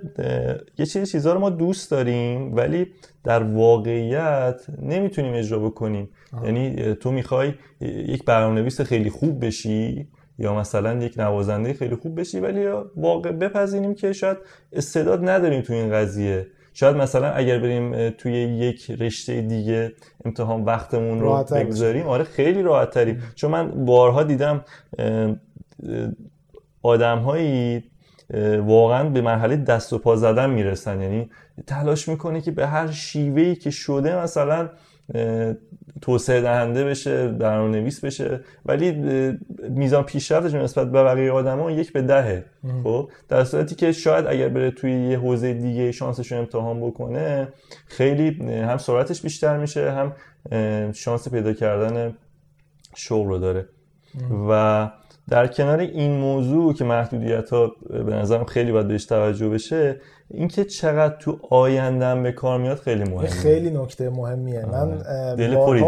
یه 0.79 0.87
چیزی 0.87 1.07
چیزها 1.07 1.33
رو 1.33 1.41
ما 1.41 1.51
دوست 1.51 1.91
داریم 1.91 2.57
ولی 2.57 2.87
در 3.25 3.43
واقعیت 3.43 4.67
نمی‌تونیم 4.83 5.35
اجرا 5.35 5.59
بکنیم. 5.59 6.09
یعنی 6.45 6.95
تو 6.95 7.13
می‌خوای 7.13 7.55
یک 7.81 8.25
برنامه‌نویس 8.25 8.81
خیلی 8.81 9.11
خوب 9.11 9.47
بشی 9.47 10.09
یا 10.39 10.55
مثلا 10.55 11.05
یک 11.05 11.19
نوازنده 11.19 11.73
خیلی 11.73 11.97
خوب 11.97 12.21
بشی 12.21 12.41
ولی 12.41 12.67
واقع 12.97 13.33
بپذیریم 13.33 13.95
که 13.95 14.13
شاید 14.13 14.37
استعداد 14.73 15.29
نداریم 15.29 15.61
تو 15.61 15.73
این 15.73 15.93
قضیه. 15.93 16.47
شاید 16.75 16.97
مثلا 16.97 17.31
اگر 17.31 17.59
بریم 17.59 18.11
توی 18.11 18.33
یک 18.33 18.91
رشته 18.91 19.41
دیگه 19.41 19.93
امتحان 20.25 20.65
وقتمون 20.65 21.21
رو 21.21 21.45
بگذاریم 21.53 22.07
آره 22.07 22.25
خیلی 22.25 22.63
راحت 22.63 22.91
تریم 22.91 23.23
چون 23.35 23.51
من 23.51 23.85
بارها 23.85 24.23
دیدم 24.23 24.65
آدم 26.83 27.19
هایی 27.19 27.85
واقعا 28.59 29.09
به 29.09 29.21
مرحله 29.21 29.57
دست 29.57 29.93
و 29.93 29.99
پا 29.99 30.17
زدن 30.17 30.51
می‌رسن. 30.51 31.01
یعنی 31.01 31.31
تلاش 31.67 32.09
می‌کنه 32.09 32.41
که 32.41 32.51
به 32.51 32.67
هر 32.67 32.91
شیوهی 32.91 33.55
که 33.55 33.71
شده 33.71 34.23
مثلا 34.23 34.69
توسعه 36.01 36.41
دهنده 36.41 36.85
بشه 36.85 37.29
برنامه 37.29 37.79
نویس 37.79 38.05
بشه 38.05 38.41
ولی 38.67 38.93
میزان 39.69 40.03
پیشرفتش 40.03 40.55
نسبت 40.55 40.93
به 40.93 41.03
بقیه 41.03 41.33
آدما 41.33 41.71
یک 41.71 41.93
به 41.93 42.03
دهه. 42.03 42.45
خب؟ 42.85 43.11
در 43.29 43.45
صورتی 43.45 43.75
که 43.75 43.93
شاید 43.93 44.27
اگر 44.27 44.49
بره 44.49 44.71
توی 44.71 44.93
یه 44.93 45.19
حوزه 45.19 45.55
دیگه 45.55 45.93
شانسش 45.93 46.33
رو 46.33 46.39
امتحان 46.39 46.81
بکنه 46.81 47.49
خیلی 47.87 48.51
هم 48.51 48.79
سرعتش 48.79 49.23
بیشتر 49.23 49.57
میشه 49.57 49.93
هم 49.93 50.13
شانس 50.93 51.29
پیدا 51.29 51.53
کردن 51.53 52.15
شغل 52.95 53.29
رو 53.29 53.39
داره. 53.39 53.69
و 54.49 54.91
در 55.31 55.47
کنار 55.47 55.79
این 55.79 56.13
موضوع 56.13 56.75
که 56.75 56.85
محدودیت 56.85 57.51
ها 57.51 57.73
به 57.91 58.15
نظرم 58.15 58.45
خیلی 58.45 58.73
باید 58.73 58.89
بهش 58.89 59.05
توجه 59.05 59.49
بشه 59.49 60.01
اینکه 60.31 60.65
چقدر 60.65 61.17
تو 61.17 61.39
آیندم 61.51 62.23
به 62.23 62.33
کار 62.33 62.59
میاد 62.59 62.77
خیلی 62.77 63.05
مهمه. 63.05 63.27
خیلی 63.29 63.71
نکته 63.71 64.11
مهمیه. 64.11 64.67
من 64.67 64.99
دل 65.35 65.57
پری 65.57 65.85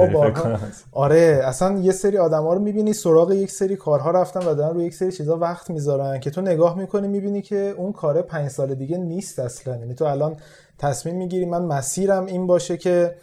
آره 0.92 1.40
اصلا 1.44 1.78
یه 1.78 1.92
سری 1.92 2.18
آدما 2.18 2.54
رو 2.54 2.60
می‌بینی 2.60 2.92
سراغ 2.92 3.32
یک 3.32 3.50
سری 3.50 3.76
کارها 3.76 4.10
رفتن 4.10 4.40
و 4.40 4.54
دارن 4.54 4.74
روی 4.74 4.84
یک 4.84 4.94
سری 4.94 5.12
چیزا 5.12 5.36
وقت 5.36 5.70
می‌ذارن 5.70 6.20
که 6.20 6.30
تو 6.30 6.40
نگاه 6.40 6.78
می‌کنی 6.78 7.08
می‌بینی 7.08 7.42
که 7.42 7.74
اون 7.76 7.92
کار 7.92 8.22
پنج 8.22 8.48
سال 8.50 8.74
دیگه 8.74 8.98
نیست 8.98 9.38
اصلا. 9.38 9.76
یعنی 9.76 9.94
تو 9.94 10.04
الان 10.04 10.36
تصمیم 10.78 11.16
می‌گیری 11.16 11.44
من 11.44 11.62
مسیرم 11.62 12.26
این 12.26 12.46
باشه 12.46 12.76
که 12.76 13.14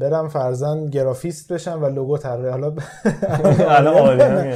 برم 0.00 0.28
فرزن 0.28 0.86
گرافیست 0.86 1.52
بشم 1.52 1.82
و 1.82 1.86
لوگو 1.86 2.18
طراحی. 2.18 2.48
حالا 2.48 2.72
الان 3.76 4.18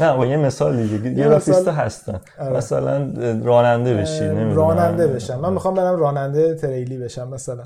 نه 0.00 0.16
با 0.16 0.26
یه 0.26 0.36
مثال 0.36 0.86
دیگه. 0.86 1.10
گرافیست 1.10 1.68
هستن. 1.68 2.20
آره. 2.38 2.56
مثلا 2.56 3.12
راننده 3.44 3.94
بشی 3.94 4.28
راننده 4.54 5.06
بشم. 5.06 5.40
من 5.40 5.52
می‌خوام 5.52 5.74
برم 5.74 5.96
راننده 5.96 6.54
تریلی 6.54 6.98
بشم 6.98 7.28
مثلا. 7.28 7.64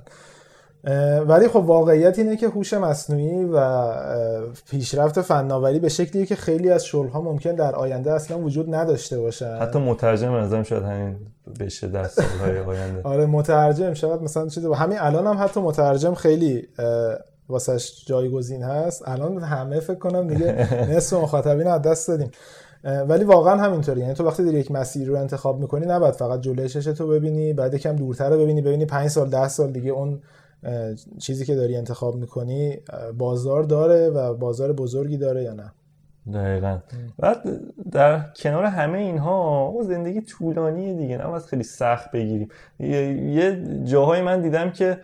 ولی 1.26 1.48
خب 1.48 1.56
واقعیت 1.56 2.18
اینه 2.18 2.36
که 2.36 2.48
هوش 2.48 2.74
مصنوعی 2.74 3.44
و 3.44 3.90
پیشرفت 4.70 5.20
فناوری 5.20 5.78
به 5.78 5.88
شکلیه 5.88 6.26
که 6.26 6.36
خیلی 6.36 6.70
از 6.70 6.90
ها 6.90 7.20
ممکن 7.20 7.54
در 7.54 7.74
آینده 7.74 8.12
اصلا 8.12 8.38
وجود 8.38 8.74
نداشته 8.74 9.20
باشه 9.20 9.46
حتی 9.46 9.78
مترجم 9.78 10.34
نظرم 10.34 10.62
شاید 10.62 10.82
همین 10.82 11.16
بشه 11.60 11.88
در 11.88 12.04
سالهای 12.04 12.58
آینده. 12.58 13.00
آره 13.04 13.26
مترجم 13.26 13.94
شاید 13.94 14.22
مثلا 14.22 14.48
چیز 14.48 14.64
همین 14.64 14.98
الان 15.00 15.26
هم 15.26 15.44
حتی 15.44 15.60
مترجم 15.60 16.14
خیلی 16.14 16.68
واسش 17.48 18.04
جایگزین 18.06 18.62
هست. 18.62 19.08
الان 19.08 19.42
همه 19.42 19.80
فکر 19.80 19.98
کنم 19.98 20.28
دیگه 20.28 20.68
نصف 20.96 21.16
مخاطبین 21.16 21.66
از 21.66 21.82
دست 21.82 22.08
دادیم. 22.08 22.30
ولی 22.84 23.24
واقعا 23.24 23.56
همینطوری 23.56 24.00
یعنی 24.00 24.14
تو 24.14 24.24
وقتی 24.24 24.44
داری 24.44 24.58
یک 24.58 24.70
مسیر 24.70 25.08
رو 25.08 25.16
انتخاب 25.16 25.60
می‌کنی 25.60 25.86
نباید 25.86 26.14
فقط 26.14 26.40
جلوی 26.40 26.68
تو 26.68 27.08
ببینی 27.08 27.52
بعد 27.52 27.74
یکم 27.74 27.96
دورتر 27.96 28.30
رو 28.30 28.38
ببینی 28.38 28.62
ببینی 28.62 28.86
5 28.86 29.08
سال 29.08 29.30
10 29.30 29.48
سال 29.48 29.72
دیگه 29.72 29.90
اون 29.90 30.20
چیزی 31.18 31.44
که 31.44 31.54
داری 31.54 31.76
انتخاب 31.76 32.16
می‌کنی 32.16 32.76
بازار 33.18 33.62
داره 33.62 34.08
و 34.08 34.34
بازار 34.34 34.72
بزرگی 34.72 35.16
داره 35.16 35.42
یا 35.42 35.52
نه؟ 35.52 35.72
دقیقا. 36.34 36.78
بعد 37.18 37.60
در 37.92 38.20
کنار 38.36 38.64
همه 38.64 38.98
اینها 38.98 39.66
او 39.66 39.82
زندگی 39.82 40.20
طولانیه 40.20 40.94
دیگه 40.94 41.16
نه 41.16 41.34
از 41.34 41.46
خیلی 41.46 41.62
سخت 41.62 42.10
بگیریم. 42.10 42.48
یه 42.78 43.64
جاهای 43.84 44.22
من 44.22 44.40
دیدم 44.40 44.70
که 44.70 44.98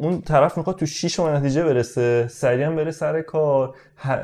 اون 0.00 0.20
طرف 0.20 0.58
می‌خواد 0.58 0.76
تو 0.76 0.86
شیش 0.86 1.20
ماه 1.20 1.36
نتیجه 1.36 1.64
برسه 1.64 2.26
سریعا 2.28 2.70
بره 2.70 2.90
سر 2.90 3.22
کار 3.22 3.74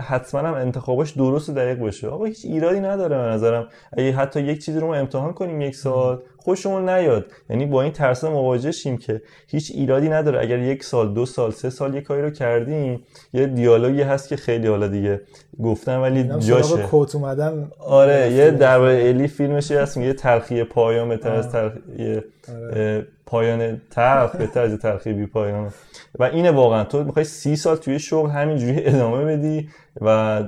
حتما 0.00 0.40
هم 0.40 0.54
انتخاباش 0.54 1.10
درست 1.10 1.48
و 1.48 1.52
دقیق 1.52 1.78
باشه 1.78 2.08
آقا 2.08 2.24
هیچ 2.24 2.44
ایرادی 2.44 2.80
نداره 2.80 3.16
به 3.16 3.22
نظرم. 3.22 3.68
اگه 3.92 4.12
حتی 4.12 4.40
یک 4.40 4.64
چیزی 4.64 4.80
رو 4.80 4.86
ما 4.86 4.94
امتحان 4.94 5.32
کنیم 5.32 5.60
یک 5.60 5.76
سال 5.76 6.22
خوشمون 6.44 6.88
نیاد. 6.88 7.26
یعنی 7.50 7.66
با 7.66 7.82
این 7.82 7.92
ترس 7.92 8.24
مواجه 8.24 8.72
شیم 8.72 8.96
که 8.96 9.22
هیچ 9.48 9.72
ایرادی 9.74 10.08
نداره. 10.08 10.40
اگر 10.40 10.58
یک 10.58 10.84
سال 10.84 11.14
دو 11.14 11.26
سال 11.26 11.50
سه 11.50 11.70
سال 11.70 11.94
یک 11.94 12.02
کاری 12.04 12.22
رو 12.22 12.30
کردیم 12.30 13.02
یه 13.32 13.46
دیالوگی 13.46 14.02
هست 14.02 14.28
که 14.28 14.36
خیلی 14.36 14.66
حالا 14.66 14.88
دیگه 14.88 15.20
گفتم 15.62 16.02
ولی 16.02 16.24
جاشه. 16.38 16.82
کوت 16.82 17.14
اومدن 17.14 17.70
آره 17.78 18.32
یه 18.32 18.50
در 18.50 18.80
الی 18.80 19.28
فیلمش 19.28 19.70
هست 19.70 19.96
یه 19.96 20.12
تلخی 20.12 20.64
پایان 20.64 21.08
بهتر 21.08 21.32
از 21.32 21.54
آره. 21.54 23.06
پایان 23.26 23.80
تلخ 23.90 24.36
بهتر 24.36 24.62
از 24.62 24.78
تلخی 24.78 25.12
بی 25.12 25.26
پایان. 25.26 25.72
و 26.18 26.24
اینه 26.24 26.50
واقعا. 26.50 26.84
تو 26.84 27.04
می‌خوای 27.04 27.24
سی 27.24 27.56
سال 27.56 27.76
توی 27.76 27.98
شغل 27.98 28.30
همینجوری 28.30 28.82
ادامه 28.86 29.24
بدی 29.24 29.68
و 30.00 30.42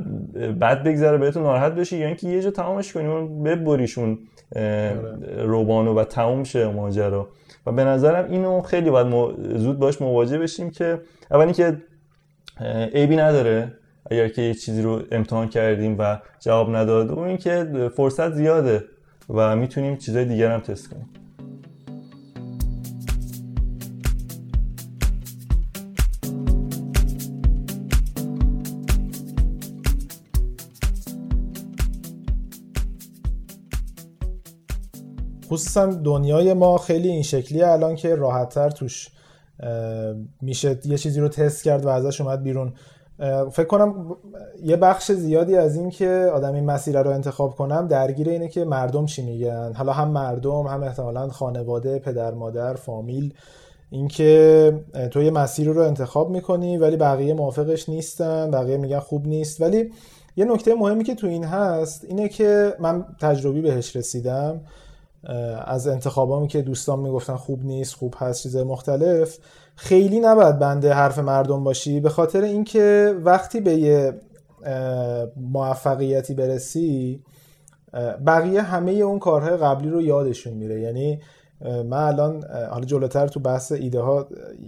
بعد 0.59 0.85
بگذره 0.85 1.19
بهتون 1.19 1.43
ناراحت 1.43 1.73
بشی 1.73 1.99
یا 1.99 2.07
اینکه 2.07 2.29
یه 2.29 2.43
جا 2.43 2.51
تمامش 2.51 2.93
کنی 2.93 3.07
اون 3.07 3.43
ببریشون. 3.43 4.19
روبانو 5.39 5.95
و 5.95 6.05
تموم 6.05 6.45
شه 6.45 6.67
ماجرا. 6.67 7.29
و 7.67 7.73
به 7.73 7.85
نظرم 7.85 8.31
اینو 8.31 8.61
خیلی 8.61 8.91
باید 8.91 9.35
زود 9.57 9.79
باش 9.79 10.03
مواجه 10.03 10.39
بشیم 10.39 10.71
که 10.71 11.01
اولی 11.31 11.53
که 11.53 11.83
عیبی 12.95 13.17
نداره 13.17 13.73
اگر 14.11 14.29
که 14.29 14.43
یه 14.43 14.55
چیزی 14.55 14.83
رو 14.83 15.03
امتحان 15.13 15.49
کردیم 15.49 15.97
و 15.99 16.19
جواب 16.41 16.77
نداد. 16.77 17.11
و 17.11 17.19
اینکه 17.19 17.91
فرصت 17.97 18.33
زیاده 18.33 18.85
و 19.31 19.57
می‌تونیم 19.57 19.97
چیزای 19.97 20.25
دیگر 20.25 20.51
هم 20.51 20.61
تست 20.61 20.91
کنیم. 20.91 21.09
خصوصا 35.47 35.87
دنیای 35.87 36.55
ما 36.55 36.79
خیلی 36.79 37.09
این 37.09 37.23
شکلی 37.23 37.63
الان 37.63 37.97
که 37.97 38.15
راحتتر 38.15 38.71
توش 38.71 39.09
میشه 40.41 40.79
یه 40.85 40.99
چیزی 40.99 41.21
رو 41.21 41.29
تست 41.29 41.65
کرد 41.65 41.85
و 41.85 41.89
ازش 41.89 42.21
اومد 42.21 42.43
بیرون. 42.43 42.73
فکر 43.53 43.65
کنم 43.65 44.17
یه 44.65 44.77
بخش 44.77 45.13
زیادی 45.13 45.57
از 45.57 45.77
این 45.77 45.91
که 45.91 46.31
آدم 46.35 46.55
این 46.55 46.65
مسیر 46.65 47.03
رو 47.03 47.11
انتخاب 47.11 47.55
کنم 47.55 47.89
درگیر 47.89 48.29
اینه 48.29 48.49
که 48.49 48.65
مردم 48.65 49.07
چی 49.07 49.23
میگن. 49.23 49.73
حالا 49.75 49.93
هم 49.93 50.09
مردم 50.09 50.67
هم 50.67 50.83
احتمالا 50.83 51.29
خانواده 51.29 51.99
پدر 51.99 52.35
مادر 52.35 52.75
فامیل. 52.75 53.35
اینکه 53.91 54.73
تو 55.11 55.23
یه 55.23 55.31
مسیر 55.31 55.69
رو 55.69 55.83
انتخاب 55.83 56.31
می‌کنی 56.31 56.77
ولی 56.77 56.97
بقیه 56.97 57.35
موافقش 57.35 57.89
نیستن 57.89 58.51
بقیه 58.51 58.77
میگن 58.77 58.99
خوب 58.99 59.27
نیست. 59.27 59.61
ولی 59.61 59.93
یه 60.37 60.45
نکته 60.45 60.75
مهمی 60.75 61.05
که 61.05 61.15
تو 61.15 61.27
این 61.27 61.45
هست 61.45 62.05
اینه 62.05 62.29
که 62.29 62.75
من 62.81 63.05
تجربی 63.21 63.61
بهش 63.61 63.97
رسیدم. 63.97 64.61
از 65.67 65.89
انتخابامی 65.89 66.49
که 66.49 66.63
دوستان 66.63 66.99
می‌گفتن 66.99 67.37
خوب 67.37 67.65
نیست 67.65 67.95
خوب 67.95 68.15
هست 68.19 68.43
چیزای 68.43 68.65
مختلف 68.65 69.39
خیلی 69.77 70.21
نباید 70.21 70.59
بنده 70.59 70.93
حرف 70.93 71.19
مردم 71.19 71.65
باشی. 71.65 72.01
به 72.01 72.09
خاطر 72.09 72.43
اینکه 72.43 73.15
وقتی 73.25 73.61
به 73.61 73.73
یه 73.73 74.21
موفقیتی 75.37 76.35
برسی 76.35 77.23
بقیه 78.27 78.63
همه 78.63 78.93
اون 78.93 79.19
کارهای 79.19 79.57
قبلی 79.57 79.91
رو 79.91 80.03
یادشون 80.03 80.53
میره. 80.53 80.81
یعنی 80.81 81.21
من 81.61 81.93
الان 81.93 82.45
حالا 82.71 82.85
جلوتر 82.85 83.29
تو 83.29 83.41
بحث 83.41 83.73
ایده 83.73 84.01
ها 84.01 84.27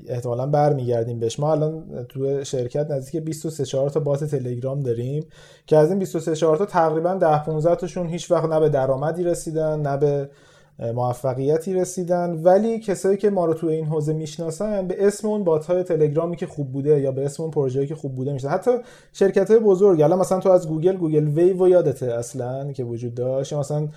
احتمالا 0.09 0.47
برمیگردیم 0.47 1.19
بهش. 1.19 1.41
ما 1.41 1.53
الان 1.53 2.05
تو 2.09 2.45
شرکت 2.45 2.91
نزدیک 2.91 3.25
23 3.25 3.65
4 3.65 3.91
تا 3.91 4.01
بات 4.01 4.25
تلگرام 4.25 4.81
داریم 4.81 5.27
که 5.67 5.77
از 5.77 5.91
این 5.91 5.99
23 5.99 6.37
4 6.37 6.57
تا 6.57 6.67
تقریبا 6.67 7.15
10 7.15 7.45
15 7.45 7.75
تاشون 7.75 8.07
هیچ 8.07 8.31
وقت 8.31 8.45
نه 8.45 8.61
به 8.61 8.69
درآمدی 8.69 9.25
رسیدن 9.25 9.81
نه 9.81 9.97
به 9.97 10.31
موفقیتی 10.79 11.75
رسیدن. 11.75 12.41
ولی 12.45 12.81
کسایی 12.81 13.17
که 13.17 13.31
ما 13.31 13.47
رو 13.47 13.55
تو 13.55 13.67
این 13.67 13.85
حوزه 13.85 14.13
می‌شناسن 14.13 14.87
به 14.87 15.07
اسم 15.07 15.29
اون 15.29 15.45
bot 15.45 15.67
های 15.67 15.83
تلگرامی 15.83 16.37
که 16.37 16.47
خوب 16.47 16.73
بوده 16.73 17.01
یا 17.01 17.13
به 17.13 17.25
اسم 17.25 17.43
اون 17.43 17.53
پروژه‌ای 17.53 17.87
که 17.87 17.95
خوب 17.95 18.15
بوده 18.15 18.33
میشن 18.33 18.49
حتی 18.49 18.71
شرکت 19.13 19.51
های 19.51 19.61
بزرگ 19.61 20.03
الان 20.03 20.19
مثلا 20.19 20.41
تو 20.41 20.51
از 20.51 20.69
گوگل 20.69 20.97
گوگل 20.97 21.29
ویو 21.29 21.69
یادته 21.69 22.07
اصلا 22.07 22.73
که 22.73 22.85
وجود 22.85 23.15
داشت. 23.15 23.53
مثلا 23.53 23.89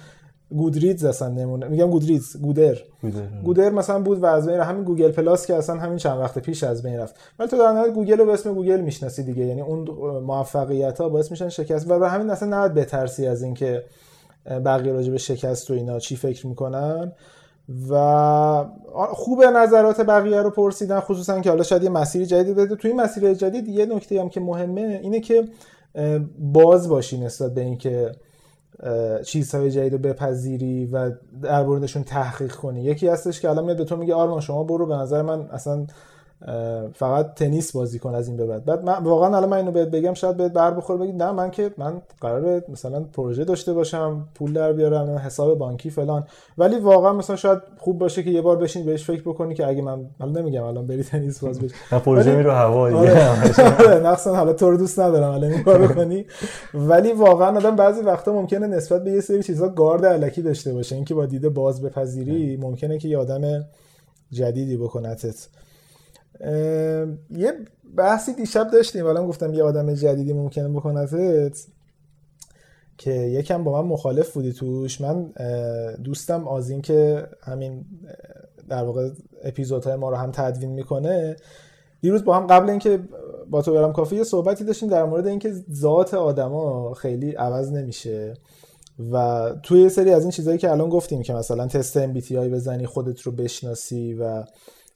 گودریدز 0.57 1.05
اصلا 1.05 1.27
نمونه 1.27 1.67
میگم 1.67 1.89
گودریدز 1.89 2.37
گودر. 2.41 2.77
گودر, 3.01 3.21
گودر 3.43 3.69
مثلا 3.69 3.99
بود 3.99 4.23
و 4.23 4.25
از 4.25 4.47
بین 4.47 4.59
همین 4.59 4.83
گوگل 4.83 5.11
پلاس 5.11 5.45
که 5.45 5.55
اصلا 5.55 5.75
همین 5.75 5.97
چند 5.97 6.19
وقت 6.19 6.39
پیش 6.39 6.63
از 6.63 6.83
بین 6.83 6.99
رفت. 6.99 7.15
ولی 7.39 7.49
تو 7.49 7.57
در 7.57 7.71
نهایت 7.71 7.93
گوگل 7.93 8.17
رو 8.17 8.25
به 8.25 8.33
اسم 8.33 8.53
گوگل 8.53 8.81
می‌شناسی 8.81 9.23
دیگه. 9.23 9.45
یعنی 9.45 9.61
اون 9.61 9.79
موفقیت 10.19 11.01
ها 11.01 11.09
باعث 11.09 11.31
میشن 11.31 11.49
شکست. 11.49 11.91
و 11.91 11.99
برای 11.99 12.09
همین 12.09 12.29
اصلا 12.29 12.47
نباید 12.49 12.73
بترسی 12.73 13.27
از 13.27 13.43
اینکه 13.43 13.83
بقیه 14.45 14.93
راجع 14.93 15.11
به 15.11 15.17
شکست 15.17 15.71
و 15.71 15.73
اینا 15.73 15.99
چی 15.99 16.15
فکر 16.15 16.47
می‌کنن. 16.47 17.11
و 17.89 18.65
خوب 19.09 19.43
نظرات 19.43 20.01
بقیه 20.01 20.41
رو 20.41 20.49
پرسیدن 20.49 20.99
خصوصا 20.99 21.39
که 21.39 21.49
حالا 21.49 21.63
شاید 21.63 21.83
یه 21.83 21.89
مسیری 21.89 22.25
جدید 22.25 22.55
بده. 22.55 22.75
توی 22.75 22.91
این 22.91 23.01
مسیر 23.01 23.33
جدید 23.33 23.67
یه 23.67 23.85
نکته 23.85 24.21
هم 24.21 24.29
که 24.29 24.39
مهمه 24.39 24.99
اینه 25.03 25.19
که 25.19 25.47
باز 26.39 26.89
باشی 26.89 27.17
نسبت 27.17 27.53
به 27.53 27.61
اینکه 27.61 28.11
چیزهای 29.25 29.71
جدید 29.71 29.93
رو 29.93 29.99
بپذیری 29.99 30.85
و 30.85 31.11
در 31.41 31.63
موردشون 31.63 32.03
تحقیق 32.03 32.55
کنی. 32.55 32.83
یکی 32.83 33.07
هستش 33.07 33.41
که 33.41 33.49
الان 33.49 33.65
میاد 33.65 33.77
به 33.77 33.85
تو 33.85 33.97
میگه 33.97 34.13
آرمان 34.13 34.41
شما 34.41 34.63
برو. 34.63 34.85
به 34.85 34.95
نظر 34.95 35.21
من 35.21 35.41
اصلا 35.51 35.85
فقط 36.93 37.33
تنیس 37.33 37.71
بازی 37.71 37.99
کن 37.99 38.15
از 38.15 38.27
این 38.27 38.37
به 38.37 38.45
بعد. 38.45 38.65
بعد 38.65 38.83
من 38.83 39.03
واقعا 39.03 39.37
الان 39.37 39.49
من 39.49 39.57
اینو 39.57 39.71
بهت 39.71 39.87
بگم 39.87 40.13
شاید 40.13 40.37
بهت 40.37 40.53
بر 40.53 40.71
بخور 40.71 40.97
بگید 40.97 41.23
نه 41.23 41.31
من 41.31 41.51
که 41.51 41.71
من 41.77 42.01
قراره 42.21 42.63
مثلا 42.69 42.99
پروژه 43.13 43.45
داشته 43.45 43.73
باشم 43.73 44.27
پول 44.35 44.53
در 44.53 44.73
بیارم 44.73 45.17
حساب 45.17 45.57
بانکی 45.57 45.89
فلان. 45.89 46.23
ولی 46.57 46.79
واقعا 46.79 47.13
مثلا 47.13 47.35
شاید 47.35 47.59
خوب 47.77 47.99
باشه 47.99 48.23
که 48.23 48.29
یه 48.29 48.41
بار 48.41 48.57
بشین 48.57 48.85
بهش 48.85 49.03
فکر 49.03 49.21
بکنی 49.21 49.55
که 49.55 49.67
اگه 49.67 49.81
من 49.81 50.05
حالا 50.19 50.41
نمیگم 50.41 50.63
الان 50.63 50.87
بری 50.87 51.03
تنیس 51.03 51.43
باز 51.43 51.59
بشی. 51.59 51.73
من 51.91 51.99
پروژه 51.99 52.35
میرو 52.35 52.51
هوا 52.51 52.97
آره. 52.97 54.15
حالا 54.35 54.53
تو 54.53 54.71
رو 54.71 54.77
دوست 54.77 54.99
ندارم 54.99 55.31
الان 55.31 55.51
این 55.51 55.63
کارو 55.63 55.87
کنی 55.87 56.25
ولی 56.73 57.11
واقعا 57.13 57.57
آدم 57.57 57.75
بعضی 57.75 58.01
وقتا 58.01 58.33
ممکنه 58.33 58.67
نسبت 58.67 59.03
به 59.03 59.11
یه 59.11 59.21
سری 59.21 59.43
چیزا 59.43 59.69
گارد 59.69 60.05
الکی 60.05 60.41
داشته 60.41 60.73
باشه. 60.73 60.95
اینکه 60.95 61.13
با 61.13 61.25
دیده 61.25 61.49
باز 61.49 61.81
بپذیری 61.81 62.57
ممکنه 62.57 62.97
که 62.97 63.07
یه 63.07 63.17
آدم 63.17 63.65
جدیدی 64.31 64.77
بکنتت. 64.77 65.47
یه 67.29 67.53
بحثی 67.97 68.33
دیشب 68.33 68.71
داشتیم. 68.71 69.05
الان 69.05 69.27
گفتم 69.27 69.53
یه 69.53 69.63
آدم 69.63 69.93
جدیدی 69.93 70.33
ممکنه 70.33 70.69
بکنتت 70.69 71.65
که 72.97 73.11
یکم 73.11 73.63
با 73.63 73.81
من 73.81 73.87
مخالف 73.87 74.33
بودی 74.33 74.53
توش. 74.53 75.01
من 75.01 75.33
دوستم 76.03 76.47
از 76.47 76.69
این 76.69 76.81
که 76.81 77.27
همین 77.41 77.85
در 78.69 78.83
واقع 78.83 79.09
اپیزودهای 79.43 79.95
ما 79.95 80.09
رو 80.09 80.15
هم 80.15 80.31
تدوین 80.31 80.69
می‌کنه. 80.69 81.35
دیروز 82.01 82.23
با 82.23 82.35
هم 82.35 82.47
قبل 82.47 82.69
اینکه 82.69 82.99
با 83.49 83.61
تو 83.61 83.73
برم 83.73 83.93
کافی 83.93 84.15
یه 84.15 84.23
صحبتی 84.23 84.63
داشتیم 84.63 84.89
در 84.89 85.03
مورد 85.03 85.27
اینکه 85.27 85.53
ذات 85.73 86.13
آدما 86.13 86.93
خیلی 86.93 87.31
عوض 87.31 87.71
نمیشه. 87.71 88.33
و 89.11 89.49
توی 89.63 89.81
یه 89.81 89.89
سری 89.89 90.13
از 90.13 90.21
این 90.21 90.31
چیزهایی 90.31 90.59
که 90.59 90.71
الان 90.71 90.89
گفتیم 90.89 91.21
که 91.21 91.33
مثلا 91.33 91.67
تست 91.67 92.13
MBTI 92.13 92.31
بزنی 92.31 92.85
خودت 92.85 93.21
رو 93.21 93.31
بشناسی 93.31 94.13
و 94.13 94.43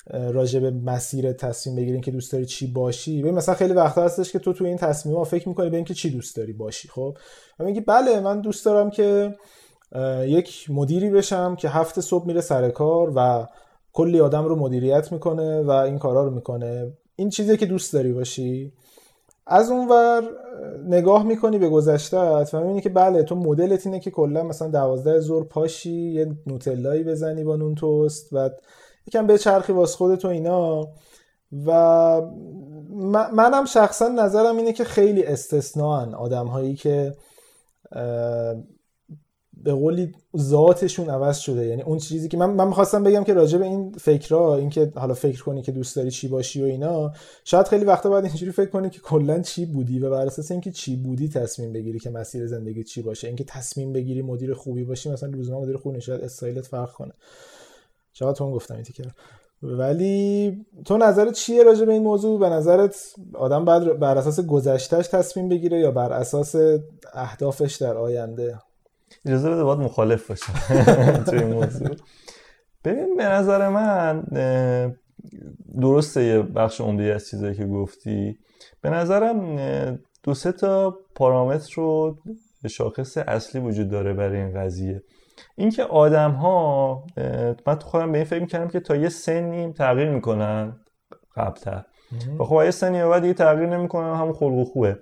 راجع 0.07 0.59
به 0.59 0.71
مسیر 0.71 1.33
تصمیم 1.33 1.75
بگیرین 1.75 2.01
که 2.01 2.11
دوست 2.11 2.31
داری 2.31 2.45
چی 2.45 2.67
باشی. 2.67 3.21
ببین 3.21 3.33
مثلا 3.33 3.55
خیلی 3.55 3.73
وقتا 3.73 4.03
هستش 4.03 4.31
که 4.31 4.39
تو 4.39 4.53
تو 4.53 4.65
این 4.65 4.77
تصمیم 4.77 5.15
ها 5.15 5.23
فکر 5.23 5.49
می‌کنی 5.49 5.69
به 5.69 5.75
اینکه 5.75 5.93
چی 5.93 6.09
دوست 6.09 6.35
داری 6.35 6.53
باشی 6.53 6.87
خب؟ 6.87 7.17
و 7.59 7.63
میگی 7.63 7.81
بله 7.81 8.19
من 8.19 8.41
دوست 8.41 8.65
دارم 8.65 8.89
که 8.89 9.35
یک 10.25 10.69
مدیری 10.69 11.09
بشم 11.09 11.55
که 11.55 11.69
هفته 11.69 12.01
صبح 12.01 12.27
میره 12.27 12.41
سر 12.41 12.69
کار 12.69 13.13
و 13.15 13.47
کلی 13.93 14.19
آدم 14.19 14.45
رو 14.45 14.55
مدیریت 14.55 15.11
می‌کنه 15.11 15.61
و 15.61 15.69
این 15.69 15.99
کارا 15.99 16.23
رو 16.23 16.31
می‌کنه. 16.31 16.91
این 17.15 17.29
چیزی 17.29 17.57
که 17.57 17.65
دوست 17.65 17.93
داری 17.93 18.13
باشی. 18.13 18.71
از 19.47 19.71
اونور 19.71 20.23
نگاه 20.87 21.23
می‌کنی 21.23 21.57
به 21.57 21.69
گذشته 21.69 22.17
و 22.17 22.45
می‌بینی 22.53 22.81
که 22.81 22.89
بله 22.89 23.23
تو 23.23 23.35
مدلت 23.35 23.85
اینه 23.87 23.99
که 23.99 24.11
کلا 24.11 24.43
مثلا 24.43 24.67
دوازده 24.67 25.19
زور 25.19 25.43
پاشی 25.43 26.11
یه 26.11 26.31
نوتلایی 26.47 27.03
بزنی 27.03 27.43
با 27.43 27.55
نون 27.55 27.75
توست 27.75 28.29
و 28.31 28.49
یکم 29.07 29.27
به 29.27 29.37
چرخی 29.37 29.73
واس 29.73 29.95
خودت 29.95 30.25
و 30.25 30.27
اینا. 30.27 30.87
و 31.65 32.21
منم 33.33 33.65
شخصا 33.65 34.07
نظرم 34.07 34.57
اینه 34.57 34.73
که 34.73 34.83
خیلی 34.83 35.23
استثنان 35.23 36.13
آدم 36.13 36.47
هایی 36.47 36.75
که 36.75 37.15
به 39.63 39.73
قولی 39.73 40.13
ذاتشون 40.37 41.09
عوض 41.09 41.37
شده. 41.37 41.65
یعنی 41.65 41.81
اون 41.81 41.97
چیزی 41.97 42.27
که 42.27 42.37
من 42.37 42.49
من 42.49 42.67
می‌خواستم 42.67 43.03
بگم 43.03 43.23
که 43.23 43.33
راجع 43.33 43.57
به 43.57 43.65
این 43.65 43.91
فکرها 43.91 44.55
این 44.55 44.69
که 44.69 44.91
حالا 44.95 45.13
فکر 45.13 45.43
کنی 45.43 45.61
که 45.61 45.71
دوست 45.71 45.95
داری 45.95 46.11
چی 46.11 46.27
باشی 46.27 46.61
و 46.61 46.65
اینا 46.65 47.11
شاید 47.43 47.67
خیلی 47.67 47.85
وقتا 47.85 48.09
باید 48.09 48.25
اینجوری 48.25 48.51
فکر 48.51 48.69
کنی 48.69 48.89
که 48.89 48.99
کلا 48.99 49.39
چی 49.39 49.65
بودی 49.65 49.99
و 49.99 50.09
بر 50.09 50.25
اساس 50.25 50.51
اینکه 50.51 50.71
چی 50.71 50.95
بودی 50.95 51.29
تصمیم 51.29 51.73
بگیری 51.73 51.99
که 51.99 52.09
مسیر 52.09 52.47
زندگی 52.47 52.83
چی 52.83 53.01
باشه. 53.01 53.27
اینکه 53.27 53.43
تصمیم 53.43 53.93
بگیری 53.93 54.21
مدیر 54.21 54.53
خوبی 54.53 54.83
باشی 54.83 55.11
مثلا 55.11 55.29
لزوما 55.29 55.61
مدیر 55.61 55.77
خوبی 55.77 55.97
نشد 55.97 56.19
استایلت 56.23 56.65
فرق 56.65 56.91
کنه. 56.91 57.13
چقدر 58.15 58.33
تو 58.33 58.51
گفتم 58.51 58.75
این 58.75 58.83
تیکر 58.83 59.03
ولی 59.63 60.57
تو 60.85 60.97
نظرت 60.97 61.33
چیه 61.33 61.63
راجع 61.63 61.85
به 61.85 61.93
این 61.93 62.03
موضوع؟ 62.03 62.39
به 62.39 62.49
نظرت 62.49 62.95
آدم 63.33 63.65
بعد 63.65 63.99
بر 63.99 64.17
اساس 64.17 64.39
گذشتهش 64.39 65.07
تصمیم 65.07 65.49
بگیره 65.49 65.79
یا 65.79 65.91
بر 65.91 66.13
اساس 66.13 66.55
اهدافش 67.13 67.75
در 67.75 67.97
آینده؟ 67.97 68.59
اجازه 69.25 69.49
بده 69.49 69.63
باید 69.63 69.79
مخالف 69.79 70.27
باشم 70.27 70.53
توی 71.27 71.39
این 71.39 71.53
موضوع. 71.53 71.95
ببین 72.83 73.17
به 73.17 73.25
نظر 73.25 73.69
من 73.69 74.23
درسته 75.81 76.23
یه 76.23 76.41
بخش 76.41 76.81
عمده 76.81 77.03
از 77.03 77.27
چیزایی 77.27 77.55
که 77.55 77.65
گفتی. 77.65 78.37
به 78.81 78.89
نظرم 78.89 79.57
دو 80.23 80.33
سه 80.33 80.51
تا 80.51 80.97
پارامتر 81.15 81.73
رو 81.75 82.17
شاخص 82.69 83.17
اصلی 83.17 83.61
وجود 83.61 83.89
داره 83.89 84.13
برای 84.13 84.37
این 84.37 84.53
قضیه. 84.53 85.03
اینکه 85.55 85.83
آدم 85.83 86.31
ها 86.31 87.03
من 87.67 87.75
تو 87.75 87.87
خودم 87.87 88.11
به 88.11 88.17
این 88.17 88.25
فکر 88.25 88.41
می‌کردم 88.41 88.67
که 88.67 88.79
تا 88.79 88.95
یه 88.95 89.09
سنی 89.09 89.73
تغییر 89.73 90.09
می‌کنن 90.09 90.79
قبلتر. 91.35 91.83
و 92.39 92.43
خب 92.43 92.61
یه 92.65 92.71
سنی 92.71 93.03
بعد 93.03 93.21
دیگه 93.21 93.33
تغییر 93.33 93.69
نمی‌کنن 93.69 94.15
همون 94.15 94.33
خلق 94.33 94.53
و 94.53 94.65
خوبه. 94.65 94.99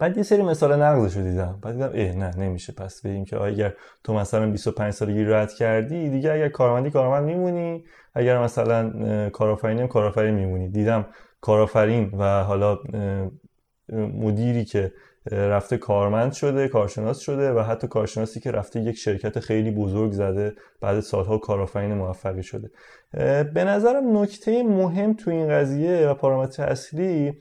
بعد 0.00 0.16
یه 0.16 0.22
سری 0.22 0.42
مثال 0.42 0.82
نقضش 0.82 1.16
رو 1.16 1.22
دیدم. 1.22 1.58
بعد 1.62 1.74
دیدم 1.74 1.90
اه 1.94 2.16
نه 2.16 2.36
نمیشه. 2.36 2.72
پس 2.72 3.02
به 3.02 3.24
که 3.24 3.40
اگر 3.40 3.74
تو 4.04 4.14
مثلا 4.14 4.50
25 4.50 4.92
سالگی 4.92 5.24
رد 5.24 5.52
کردی 5.52 6.10
دیگه 6.10 6.32
اگر 6.32 6.48
کارمندی 6.48 6.90
کارمند 6.90 7.24
میمونی 7.24 7.84
اگر 8.14 8.42
مثلا 8.42 8.90
کارآفرینی 9.30 9.88
کارآفرین 9.88 10.34
میمونی. 10.34 10.68
دیدم 10.68 11.06
کارآفرین 11.40 12.10
و 12.18 12.44
حالا 12.44 12.78
مدیری 13.92 14.64
که 14.64 14.92
رفته 15.32 15.76
کارمند 15.76 16.32
شده 16.32 16.68
کارشناس 16.68 17.18
شده 17.18 17.52
و 17.52 17.60
حتی 17.60 17.88
کارشناسی 17.88 18.40
که 18.40 18.50
رفته 18.50 18.80
یک 18.80 18.96
شرکت 18.96 19.40
خیلی 19.40 19.70
بزرگ 19.70 20.12
زده 20.12 20.54
بعد 20.80 21.00
سالها 21.00 21.38
کارآفرین 21.38 21.94
موفقی 21.94 22.42
شده. 22.42 22.70
به 23.54 23.64
نظرم 23.64 24.18
نکته 24.18 24.62
مهم 24.62 25.14
تو 25.14 25.30
این 25.30 25.48
قضیه 25.48 26.08
و 26.08 26.14
پارامتر 26.14 26.64
اصلی 26.64 27.32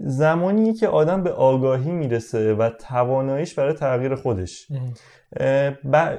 زمانی 0.00 0.72
که 0.72 0.88
آدم 0.88 1.22
به 1.22 1.32
آگاهی 1.32 1.90
می‌رسه 1.90 2.54
و 2.54 2.70
تواناییش 2.70 3.54
برای 3.54 3.72
تغییر 3.72 4.14
خودش. 4.14 4.68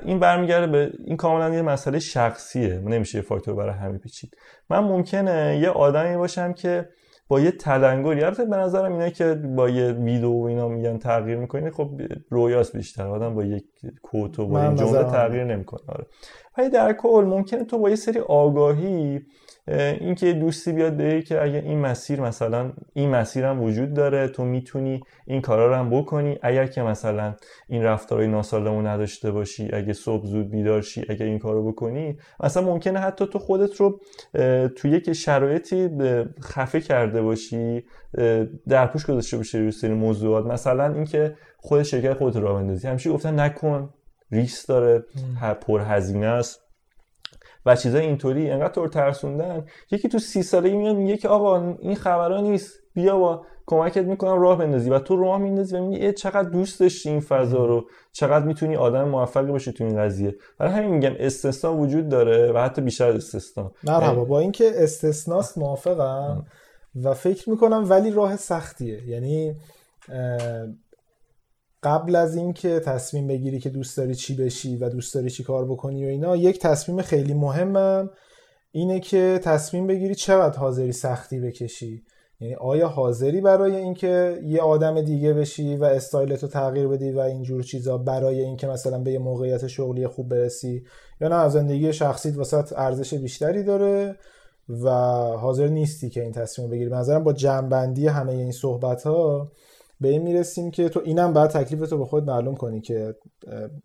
این 0.06 0.20
برمیگرده 0.20 0.68
به 0.68 0.92
این 1.06 1.18
کاملا 1.18 1.56
یه 1.56 1.62
مسئله 1.62 2.00
شخصیه 2.00 2.80
نمیشه 2.80 3.18
یه 3.18 3.22
فاکتور 3.22 3.56
برای 3.56 3.74
همه 3.74 3.98
پیچید. 3.98 4.38
من 4.70 4.80
ممکنه 4.80 5.60
یه 5.62 5.70
آدمی 5.70 6.18
باشم 6.18 6.54
که 6.54 6.90
با 7.28 7.40
یه 7.40 7.52
تلنگری 7.52 8.24
البته 8.24 8.46
به 8.46 8.58
نظرم 8.58 8.92
اینه 8.92 9.12
که 9.12 9.34
با 9.34 9.70
یه 9.70 9.92
ویدیو 9.92 10.32
و 10.32 10.44
اینا 10.44 10.68
میگن 10.68 10.98
تغییر 10.98 11.38
می‌کنه 11.38 11.72
خب 11.72 11.90
رویاست 12.30 12.76
بیشتر. 12.76 13.08
آدم 13.08 13.36
با 13.36 13.44
یک 13.44 13.66
کوت 14.02 14.40
و 14.40 14.48
با 14.48 14.62
این 14.62 14.76
جمله 14.76 15.04
تغییر 15.04 15.44
نمی‌کنه. 15.44 15.82
آره. 15.88 16.06
ولی 16.58 16.70
در 16.70 16.94
کل 16.94 17.26
ممکنه 17.28 17.64
تو 17.64 17.78
با 17.78 17.90
یه 17.90 17.96
سری 17.96 18.20
آگاهی 18.20 19.22
اینکه 19.68 20.34
دوستی 20.34 20.74
بیاد 20.74 20.98
به 20.98 21.22
که 21.22 21.42
اگه 21.42 21.58
این 21.58 21.80
مسیر 21.80 22.22
مثلا 22.22 22.72
این 22.94 23.10
مسیر 23.10 23.46
هم 23.46 23.64
وجود 23.64 23.94
داره 23.94 24.28
تو 24.28 24.46
می‌تونی 24.46 25.02
این 25.28 25.42
کارا 25.42 25.68
رو 25.68 25.76
هم 25.76 25.90
بکنی. 25.90 26.40
اگر 26.42 26.68
که 26.68 26.82
مثلا 26.82 27.36
این 27.70 27.84
رفتارهای 27.84 28.28
ناسالمو 28.28 28.82
نداشته 28.82 29.32
باشی 29.32 29.70
اگه 29.74 29.94
صبح 29.94 30.26
زود 30.26 30.52
بیدار 30.52 30.82
شی 30.82 31.06
اگه 31.10 31.26
این 31.26 31.40
کارو 31.40 31.72
بکنی 31.72 32.18
مثلا 32.44 32.64
ممکنه 32.64 33.00
حتی 33.00 33.28
تو 33.28 33.40
خودت 33.40 33.76
رو 33.76 34.00
تو 34.76 34.88
یک 34.88 35.14
شرایطی 35.14 35.90
خفه 36.42 36.82
کرده 36.82 37.22
باشی 37.22 37.84
در 38.68 38.88
پوش 38.88 39.06
گذاشته 39.06 39.38
باشی 39.38 39.58
روی 39.58 39.72
سری 39.72 39.94
موضوعات. 39.94 40.46
مثلا 40.46 40.94
اینکه 40.94 41.36
خود 41.58 41.84
شرکت 41.84 42.14
خودت 42.14 42.36
رو 42.36 42.54
بندازی. 42.54 42.88
همیشه 42.88 43.12
گفتن 43.12 43.40
نکن 43.40 43.94
ریس 44.32 44.66
داره 44.66 45.04
پر 45.62 45.82
هزینه 45.82 46.26
است. 46.26 46.65
و 47.66 47.76
چیزای 47.76 48.06
اینطوری 48.06 48.50
انقدر 48.50 48.74
طور 48.74 48.88
ترسوندن. 48.88 49.66
یکی 49.92 50.10
تو 50.10 50.20
سی 50.20 50.44
سالگی 50.44 50.76
میاد 50.76 50.96
میگه 50.96 51.18
که 51.18 51.28
آقا 51.28 51.76
این 51.80 51.96
خبرها 51.96 52.42
نیست. 52.42 52.80
بیا 52.94 53.18
با 53.18 53.46
کمکت 53.66 54.04
می‌کنم 54.04 54.42
راه 54.42 54.58
بندازی. 54.58 54.90
و 54.90 55.00
تو 55.00 55.16
راه 55.16 55.38
میندازی 55.38 55.78
و 55.78 55.82
میگی 55.82 56.14
چقدر 56.14 56.50
دوست 56.50 56.80
داشتی 56.80 57.10
این 57.10 57.20
فضا 57.20 57.66
رو. 57.66 57.86
چقدر 58.12 58.46
می‌تونی 58.46 58.76
آدم 58.76 59.10
موفقی 59.10 59.52
باشی 59.52 59.72
تو 59.72 59.84
این 59.84 59.98
قضیه. 59.98 60.36
برای 60.58 60.74
همین 60.74 60.90
میگم 60.90 61.14
استثنا 61.20 61.78
وجود 61.78 62.10
داره 62.10 62.52
و 62.52 62.58
حتی 62.58 62.82
بیشتر 62.82 63.10
استثنا. 63.10 63.72
مرحبا 63.84 64.26
با 64.26 64.40
اینکه 64.40 64.72
استثناست 64.76 65.58
موافقم 65.58 66.46
و 67.04 67.14
فکر 67.14 67.50
می‌کنم 67.50 67.86
ولی 67.90 68.12
راه 68.12 68.36
سختیه. 68.36 69.10
یعنی 69.10 69.56
قبل 71.86 72.16
از 72.16 72.36
اینکه 72.36 72.80
تصمیم 72.80 73.28
بگیری 73.28 73.60
که 73.60 73.70
دوست 73.70 73.98
داری 73.98 74.16
چی 74.16 74.36
بشی 74.36 74.78
و 74.78 74.90
دوست 74.90 75.16
داری 75.16 75.30
چی 75.30 75.44
کار 75.44 75.66
بکنی 75.66 76.06
و 76.06 76.08
اینا 76.08 76.36
یک 76.36 76.60
تصمیم 76.60 77.02
خیلی 77.02 77.34
مهمم 77.34 78.10
اینه 78.72 79.00
که 79.00 79.40
تصمیم 79.44 79.88
بگیری 79.88 80.16
چقدر 80.16 80.60
حاضری 80.60 80.92
سختی 80.92 81.40
بکشی. 81.40 82.04
یعنی 82.40 82.56
آیا 82.56 82.88
حاضری 82.88 83.42
برای 83.42 83.76
اینکه 83.76 84.40
یه 84.44 84.62
آدم 84.62 85.02
دیگه 85.02 85.34
بشی 85.34 85.76
و 85.76 85.84
استایلتو 85.84 86.48
تغییر 86.48 86.88
بدی 86.88 87.12
و 87.12 87.20
اینجور 87.20 87.64
چیزا 87.64 87.98
برای 87.98 88.42
اینکه 88.42 88.68
مثلا 88.68 89.00
به 89.00 89.12
یه 89.12 89.20
موقعیت 89.20 89.68
شغلی 89.68 90.08
خوب 90.08 90.30
برسی؟ 90.30 90.84
یا 91.22 91.28
نه 91.28 91.36
از 91.36 91.52
زندگی 91.52 91.94
شخصیت 91.94 92.38
واسط 92.38 92.74
ارزش 92.78 93.14
بیشتری 93.14 93.64
داره 93.64 94.16
و 94.70 94.90
حاضر 95.38 95.68
نیستی 95.68 96.10
که 96.10 96.22
این 96.22 96.32
تصمیم 96.32 96.70
بگیری. 96.70 96.90
به 96.90 97.20
با 97.20 97.34
جنبندی 97.34 98.08
همه 98.08 98.32
این 98.32 98.52
صحبت 98.52 99.04
ها 99.04 99.52
به 100.02 100.08
این 100.08 100.22
می‌رسیم 100.22 100.72
که 100.72 100.90
تو 100.90 101.02
اینم 101.06 101.34
بعد 101.34 101.50
تکلیف 101.50 101.90
تو 101.90 101.98
به 101.98 102.06
خود 102.06 102.30
معلوم 102.30 102.56
کنی 102.56 102.82
که 102.82 103.16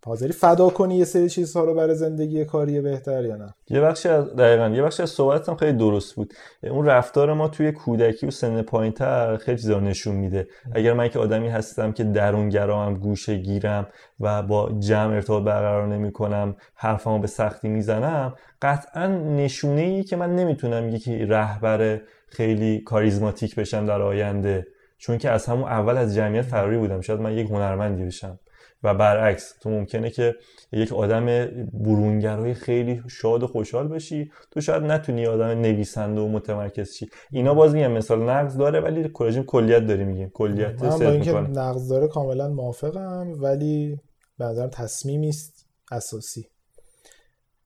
حاضری 0.06 0.32
فدا 0.32 0.68
کنی 0.68 0.96
یه 0.96 1.04
سری 1.04 1.28
چیزها 1.28 1.64
رو 1.64 1.74
برای 1.74 1.94
زندگی 1.94 2.44
کاری 2.44 2.80
بهتر 2.80 3.24
یا 3.24 3.36
نه. 3.36 3.54
یه 3.70 3.80
بخشی 3.80 4.08
از 4.08 4.36
دقیقا 4.36 4.68
یه 4.68 4.82
بخشی 4.82 5.02
از 5.02 5.10
صحبتم 5.10 5.54
خیلی 5.54 5.78
درست 5.78 6.14
بود. 6.14 6.34
اون 6.62 6.86
رفتار 6.86 7.32
ما 7.32 7.48
توی 7.48 7.72
کودکی 7.72 8.26
و 8.26 8.30
سن 8.30 8.62
پایینتر 8.62 9.36
خیلی 9.36 9.58
چیزا 9.58 9.80
نشون 9.80 10.16
میده. 10.16 10.48
اگر 10.72 10.92
من 10.92 11.08
که 11.08 11.18
آدمی 11.18 11.48
هستم 11.48 11.92
که 11.92 12.04
درونگرام 12.04 12.94
گوشه 12.94 13.36
گیرم 13.36 13.86
و 14.20 14.42
با 14.42 14.72
جمع 14.78 15.14
ارتباط 15.14 15.42
برقرار 15.42 15.86
نمی 15.86 16.12
کنم 16.12 16.56
حرفمو 16.74 17.18
به 17.18 17.26
سختی 17.26 17.68
می‌زنم 17.68 18.34
قطعا 18.62 19.06
نشونه 19.06 19.80
ای 19.80 20.04
که 20.04 20.16
من 20.16 20.34
نمی‌تونم 20.36 20.88
یکی 20.88 21.18
رهبر 21.18 22.00
خیلی 22.28 22.80
کاریزماتیک 22.80 23.56
بشم 23.56 23.86
در 23.86 24.02
آینده. 24.02 24.66
چون 25.00 25.18
که 25.18 25.30
از 25.30 25.46
همون 25.46 25.64
اول 25.64 25.96
از 25.96 26.14
جمعیت 26.14 26.42
فراری 26.42 26.78
بودم. 26.78 27.00
شاید 27.00 27.20
من 27.20 27.32
یک 27.32 27.50
هنرمندی 27.50 28.04
بشم. 28.04 28.38
و 28.82 28.94
برعکس 28.94 29.54
تو 29.62 29.70
ممکنه 29.70 30.10
که 30.10 30.34
یک 30.72 30.92
آدم 30.92 31.26
برونگرای 31.72 32.54
خیلی 32.54 33.02
شاد 33.08 33.42
و 33.42 33.46
خوشحال 33.46 33.88
بشی. 33.88 34.30
تو 34.50 34.60
شاید 34.60 34.82
نتونی 34.82 35.26
آدم 35.26 35.46
نویسنده 35.46 36.20
و 36.20 36.28
متمرکز 36.28 36.92
شی. 36.92 37.08
اینا 37.30 37.54
باز 37.54 37.74
میگم 37.74 37.92
مثال 37.92 38.30
نقض 38.30 38.56
داره 38.56 38.80
ولی 38.80 39.08
کلاژین 39.08 39.42
کلیت 39.42 39.86
داری 39.86 40.04
میگیم. 40.04 40.30
کلیت 40.34 40.82
من 40.82 40.98
با 40.98 41.10
اینکه 41.10 41.32
نقض 41.32 41.88
داره 41.88 42.08
کاملا 42.08 42.48
موافقم 42.48 43.32
ولی 43.42 44.00
به 44.38 44.44
نظرم 44.44 44.70
تصمیمی 44.70 45.28
است 45.28 45.66
اساسی. 45.92 46.46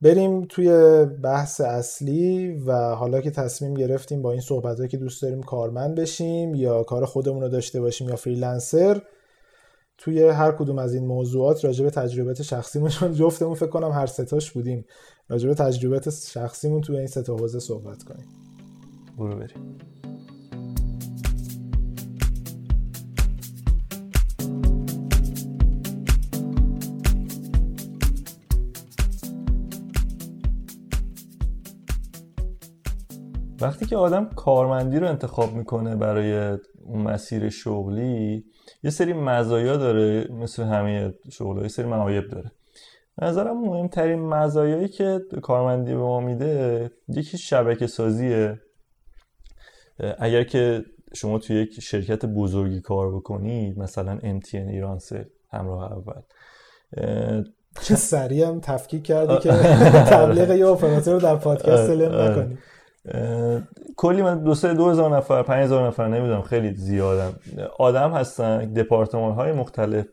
بریم 0.00 0.44
توی 0.44 0.68
بحث 1.04 1.60
اصلی 1.60 2.52
و 2.66 2.94
حالا 2.94 3.20
که 3.20 3.30
تصمیم 3.30 3.74
گرفتیم 3.74 4.22
با 4.22 4.32
این 4.32 4.40
صحبت 4.40 4.90
که 4.90 4.96
دوست 4.96 5.22
داریم 5.22 5.42
کارمند 5.42 5.94
بشیم 5.94 6.54
یا 6.54 6.82
کار 6.82 7.04
خودمون 7.04 7.42
رو 7.42 7.48
داشته 7.48 7.80
باشیم 7.80 8.08
یا 8.08 8.16
فریلنسر 8.16 9.02
توی 9.98 10.22
هر 10.22 10.52
کدوم 10.52 10.78
از 10.78 10.94
این 10.94 11.06
موضوعات 11.06 11.64
راجع 11.64 11.84
به 11.84 12.34
شخصیمون 12.42 12.90
چون 12.90 13.12
جفتمون 13.12 13.54
فکر 13.54 13.68
کنم 13.68 13.92
هر 13.92 14.06
ستاش 14.06 14.50
بودیم. 14.50 14.84
راجع 15.28 15.48
به 15.48 16.10
شخصیمون 16.10 16.80
توی 16.80 16.96
این 16.96 17.06
ستا 17.06 17.36
حوزه 17.36 17.58
صحبت 17.58 18.02
کنیم. 18.02 18.26
برو 19.18 19.36
بریم. 19.36 19.78
وقتی 33.64 33.86
که 33.86 33.96
آدم 33.96 34.26
کارمندی 34.26 34.98
رو 34.98 35.08
انتخاب 35.08 35.52
می‌کنه 35.52 35.96
برای 35.96 36.58
اون 36.84 37.02
مسیر 37.02 37.48
شغلی 37.48 38.44
یه 38.82 38.90
سری 38.90 39.12
مزایا 39.12 39.76
داره 39.76 40.28
مثل 40.32 40.62
همه 40.62 41.14
شغل 41.32 41.62
یه 41.62 41.68
سری 41.68 41.86
معایب 41.86 42.28
داره. 42.28 42.50
نظرم 43.22 43.60
مهمترین 43.60 44.18
مزایایی 44.18 44.88
که 44.88 45.20
کارمندی 45.42 45.92
به 45.92 45.98
ما 45.98 46.20
میده 46.20 46.90
یکی 47.08 47.38
شبکه 47.38 47.86
سازیه. 47.86 48.60
اگر 50.18 50.44
که 50.44 50.84
شما 51.14 51.38
توی 51.38 51.56
یک 51.56 51.80
شرکت 51.80 52.26
بزرگی 52.26 52.80
کار 52.80 53.16
بکنید 53.16 53.78
مثلا 53.78 54.18
MTN 54.18 54.54
ایرانسل 54.54 55.24
همراه 55.50 55.92
اول. 55.92 56.22
چه 57.82 57.94
سریع 57.94 58.46
هم 58.46 58.60
تفکیک 58.60 59.02
کردی 59.02 59.38
که 59.38 59.52
تبلیغ 60.14 60.50
یه 60.50 60.66
اپراتور 60.66 61.14
رو 61.14 61.20
در 61.20 61.36
پادکست 61.36 61.86
سلم 61.86 62.20
نکنی. 62.20 62.58
کلی 63.96 64.22
من 64.22 64.42
دو 64.42 64.54
سه 64.54 64.74
دو 64.74 64.90
هزار 64.90 65.16
نفر 65.16 65.42
پنج 65.42 65.64
هزار 65.64 65.86
نفر 65.86 66.08
نمی‌دونم 66.08 66.42
خیلی 66.42 66.74
زیادم. 66.74 67.32
آدم 67.78 68.12
هستن 68.12 68.72
دپارتمان 68.72 69.32
های 69.32 69.52
مختلف 69.52 70.06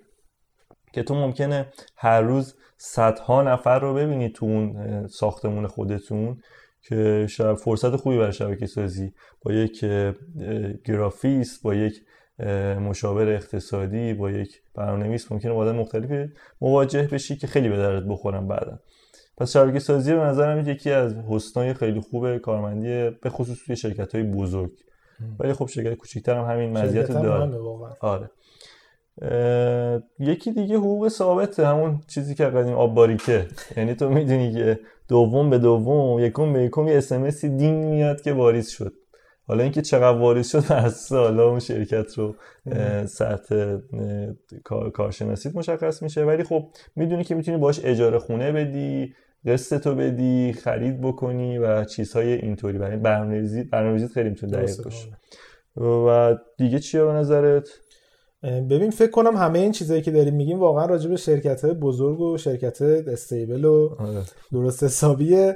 که 0.93 1.03
تو 1.03 1.15
ممکنه 1.15 1.65
هر 1.97 2.21
روز 2.21 2.55
صدها 2.77 3.43
نفر 3.43 3.79
رو 3.79 3.93
ببینی 3.93 4.29
تو 4.29 4.45
اون 4.45 5.07
ساختمون 5.07 5.67
خودتون 5.67 6.37
که 6.81 7.27
شاید 7.29 7.57
فرصت 7.57 7.95
خوبی 7.95 8.17
برای 8.17 8.33
شبکه 8.33 8.65
سازی. 8.65 9.13
با 9.45 9.53
یک 9.53 9.85
گرافیست 10.85 11.63
با 11.63 11.75
یک 11.75 12.01
مشاور 12.79 13.29
اقتصادی 13.29 14.13
با 14.13 14.31
یک 14.31 14.61
برنامه‌نویس 14.75 15.31
ممکنه 15.31 15.53
با 15.53 15.59
آدم 15.59 15.75
مختلفی 15.75 16.33
مواجه 16.61 17.07
بشی 17.11 17.35
که 17.35 17.47
خیلی 17.47 17.69
به 17.69 17.77
درد 17.77 18.07
بخورن 18.07 18.47
بعدا. 18.47 18.79
پس 19.37 19.51
شبکه 19.53 19.79
سازی 19.79 20.13
به 20.13 20.19
نظرم 20.19 20.69
یکی 20.69 20.91
از 20.91 21.15
حسنای 21.15 21.73
خیلی 21.73 21.99
خوب 21.99 22.37
کارمندی 22.37 23.17
به 23.21 23.29
خصوص 23.29 23.57
توی 23.65 23.75
شرکت 23.75 24.15
های 24.15 24.23
بزرگ 24.23 24.71
ولی 25.39 25.53
خب 25.53 25.67
شرکت 25.67 25.93
کوچیک‌تر 25.93 26.37
هم 26.37 26.45
همین 26.51 26.77
مزیت 26.77 27.11
داره. 27.11 27.57
آره. 27.99 28.29
یکی 30.19 30.51
دیگه 30.51 30.77
حقوق 30.77 31.07
ثابته 31.07 31.67
همون 31.67 32.01
چیزی 32.07 32.35
که 32.35 32.45
قدیم 32.45 32.73
آب 32.73 32.93
باریکه. 32.93 33.47
یعنی 33.77 33.95
تو 33.95 34.09
می‌دونی 34.09 34.53
که 34.53 34.79
دوم 35.07 35.49
به 35.49 35.57
دوم 35.57 36.19
یکم 36.19 36.53
به 36.53 36.63
یکم 36.63 36.87
یه 36.87 36.97
اسمسی 36.97 37.49
دینگ 37.49 37.85
میاد 37.85 38.21
که 38.21 38.33
واریز 38.33 38.69
شد. 38.69 38.93
حالا 39.47 39.63
اینکه 39.63 39.81
چقدر 39.81 40.17
واریز 40.17 40.47
شد 40.51 40.63
از 40.69 41.11
حالا 41.11 41.49
اون 41.49 41.59
شرکت 41.59 42.17
رو 42.17 42.35
سطح 43.05 43.77
کارشناسیت 44.93 45.55
مشخص 45.55 46.03
میشه. 46.03 46.23
ولی 46.23 46.43
خب 46.43 46.67
می‌دونی 46.95 47.23
که 47.23 47.35
می‌تونی 47.35 47.57
باش 47.57 47.79
اجاره 47.83 48.19
خونه 48.19 48.51
بدی 48.51 49.13
قسط 49.45 49.83
تو 49.83 49.95
بدی 49.95 50.53
خرید 50.53 51.01
بکنی 51.01 51.57
و 51.57 51.85
چیزهای 51.85 52.33
اینطوری. 52.33 52.77
برای 52.77 52.97
برنامه‌ریزی 52.97 53.63
برنامه‌ریزی 53.63 54.07
خیلی 54.07 54.29
می‌تونه 54.29 54.51
دقیق 54.51 54.83
باشه. 54.83 55.07
و 56.07 56.37
دیگه 56.57 56.79
چیه 56.79 57.03
به 57.03 57.11
نظرت؟ 57.11 57.69
ببین 58.43 58.91
فکر 58.91 59.11
کنم 59.11 59.37
همه 59.37 59.59
این 59.59 59.71
چیزایی 59.71 60.01
که 60.01 60.11
داریم 60.11 60.35
میگیم 60.35 60.59
واقعا 60.59 60.85
راجع 60.85 61.09
به 61.09 61.15
شرکت 61.15 61.65
های 61.65 61.73
بزرگ 61.73 62.19
و 62.19 62.37
شرکت 62.37 62.81
stable 62.81 63.65
و 63.65 63.95
آره. 63.99 64.21
درست 64.51 64.83
حسابیه. 64.83 65.55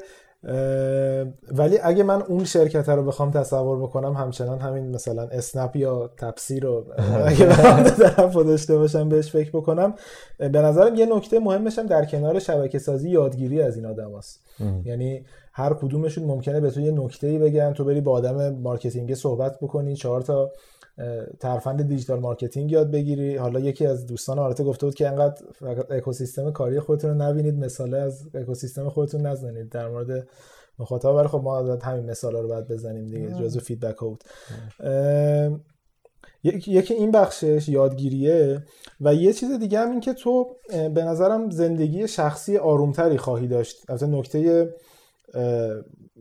ولی 1.52 1.80
اگه 1.84 2.04
من 2.04 2.22
اون 2.22 2.44
شرکت 2.44 2.90
رو 2.90 3.04
بخوام 3.04 3.32
تصور 3.32 3.80
بکنم 3.80 4.14
همچنان 4.14 4.60
همین 4.60 4.92
مثلا 4.96 5.22
اسنپ 5.22 5.76
یا 5.76 6.10
تپسی 6.18 6.60
رو 6.60 6.86
اگه 7.26 7.46
بخوام 7.46 7.84
طرف 7.84 8.36
داشته 8.36 8.78
باشم 8.78 9.10
بهش 9.10 9.32
فکر 9.32 9.50
بکنم 9.50 9.94
به 10.38 10.62
نظرم 10.62 10.96
یه 10.96 11.06
نکته 11.16 11.40
مهمشم 11.40 11.86
در 11.86 12.06
کنار 12.06 12.40
شبکه 12.40 12.80
سازی 12.80 13.10
یادگیری 13.10 13.62
از 13.62 13.76
این 13.76 13.86
آدم 13.86 14.18
هست. 14.18 14.40
یعنی 14.86 15.26
هر 15.54 15.74
کدومشون 15.74 16.24
ممکنه 16.24 16.60
به 16.60 16.72
تو 16.72 16.82
یه 16.82 16.92
نکته 16.92 17.28
ای 17.28 17.38
بگن 17.38 17.74
تو 17.74 17.84
بری 17.84 18.02
با 18.02 18.12
آدم 18.12 18.56
مارکتینگ 18.56 19.14
صحبت 19.14 19.60
بکنی 19.60 19.96
چهار 19.96 20.22
تا 20.22 20.52
ترفند 21.40 21.88
digital 21.88 22.20
marketing 22.20 22.72
یاد 22.72 22.92
بگیری. 22.92 23.36
حالا 23.36 23.60
یکی 23.60 23.86
از 23.86 24.06
دوستان 24.06 24.40
ارته 24.40 24.64
گفته 24.64 24.86
بود 24.86 24.96
که 24.96 25.08
انقدر 25.08 25.42
فقط 25.54 25.92
اکوسیستم 25.92 26.52
کاری 26.52 26.80
خودتون 26.80 27.10
رو 27.10 27.16
نبینید 27.16 27.56
مثاله 27.56 27.98
از 27.98 28.30
اکوسیستم 28.34 28.90
خودتون 28.90 29.22
نزنید. 29.22 29.70
در 29.70 29.90
مورد 29.90 30.28
مخاطب 30.80 31.10
ولی 31.10 31.28
خب 31.28 31.42
ما 31.44 31.76
همین 31.76 32.10
مثالا 32.10 32.40
رو 32.42 32.48
باید 32.48 32.68
بزنیم 32.68 33.06
دیگه 33.06 33.34
جزو 33.34 33.60
feedback 33.60 33.98
ها 33.98 34.08
بود. 34.08 34.24
یکی 36.44 36.94
این 36.94 37.12
بخشش 37.12 37.70
یادگیریه 37.70 38.64
و 39.02 39.14
یه 39.14 39.34
چیز 39.34 39.52
دیگه 39.52 39.80
هم 39.80 39.92
این 39.92 40.00
که 40.00 40.14
تو 40.14 40.56
به 40.70 41.04
نظرم 41.04 41.50
زندگی 41.50 42.08
شخصی 42.08 42.58
آرومتری 42.58 43.18
خواهی 43.18 43.48
داشت. 43.48 43.90
از 43.90 44.04
نکته 44.04 44.70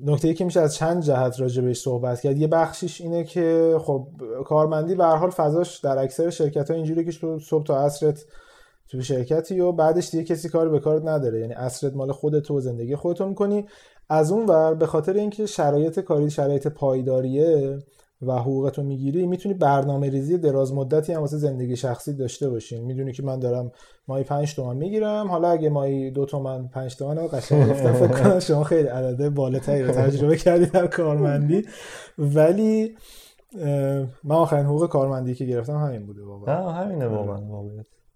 نکته 0.03 0.35
که 0.35 0.45
میشه 0.45 0.61
از 0.61 0.75
چند 0.75 1.03
جهت 1.03 1.41
راجع 1.41 1.63
بهش 1.63 1.81
صحبت 1.81 2.21
کرد. 2.21 2.39
یه 2.39 2.47
بخشیش 2.47 3.01
اینه 3.01 3.25
که 3.25 3.77
خب 3.81 4.07
کارمندی 4.45 4.95
به 4.95 5.05
حال 5.05 5.31
فضاش 5.31 5.79
در 5.79 5.99
اکثر 5.99 6.31
شرکت 6.31 6.71
ها 6.71 6.77
اینجوری 6.77 7.05
که 7.05 7.13
تو 7.13 7.39
صبح 7.39 7.65
تا 7.65 7.85
عصرت 7.85 8.25
تو 8.89 9.01
شرکتی 9.01 9.61
و 9.61 9.73
بعدش 9.73 10.11
دیگه 10.11 10.25
کسی 10.25 10.49
کار 10.49 10.69
به 10.69 10.81
کارت 10.81 11.05
نداره. 11.05 11.41
یعنی 11.41 11.53
عصرت 11.53 11.95
مال 11.95 12.13
خودت 12.13 12.51
و 12.51 12.61
زندگی 12.61 12.97
خودتو 12.97 13.29
می‌کنی. 13.29 13.67
از 14.09 14.33
اون 14.33 14.47
ور 14.47 14.75
به 14.75 14.87
خاطر 14.87 15.13
اینکه 15.13 15.47
شرایط 15.47 16.01
کاری 16.01 16.31
شرایط 16.31 16.67
پایداریه 16.67 17.79
و 18.23 18.33
حقوقتو 18.33 18.83
می‌گیری 18.83 19.27
می‌تونی 19.27 19.55
برنامه 19.55 20.11
ریزی 20.11 20.39
دراز 20.39 20.75
مدتی 20.75 21.13
هم 21.13 21.21
واسه 21.21 21.37
زندگی 21.37 21.77
شخصی 21.77 22.13
داشته 22.13 22.51
باشین 22.51 22.85
می‌دونی 22.85 23.13
که 23.13 23.23
من 23.23 23.39
دارم 23.39 23.73
ماهی 24.09 24.25
5 24.25 24.55
تومن 24.55 24.77
می‌گیرم. 24.77 25.29
حالا 25.29 25.49
اگه 25.49 25.71
ماهی 25.71 26.11
دو 26.11 26.25
تومن 26.25 26.69
5 26.69 26.97
تومن 26.97 27.19
رو 27.19 27.29
قشنگ 27.29 27.71
گفتم 27.71 27.93
فکر 27.93 28.23
کنم 28.23 28.41
شما 28.49 28.65
خیلی 28.65 28.89
عدد 28.89 29.29
بالاتری 29.29 29.83
رو 29.83 29.93
تجربه 29.93 30.37
کردید 30.37 30.73
در 30.73 30.87
کارمندی. 30.87 31.63
ولی 32.19 32.95
من 34.25 34.37
آخرین 34.37 34.67
حقوق 34.67 34.89
کارمندی 34.89 35.35
که 35.35 35.45
گرفتم 35.45 35.77
همین 35.77 36.07
بوده 36.07 36.25
واقعا. 36.25 36.71
همینه 36.71 37.07
واقعا 37.07 37.41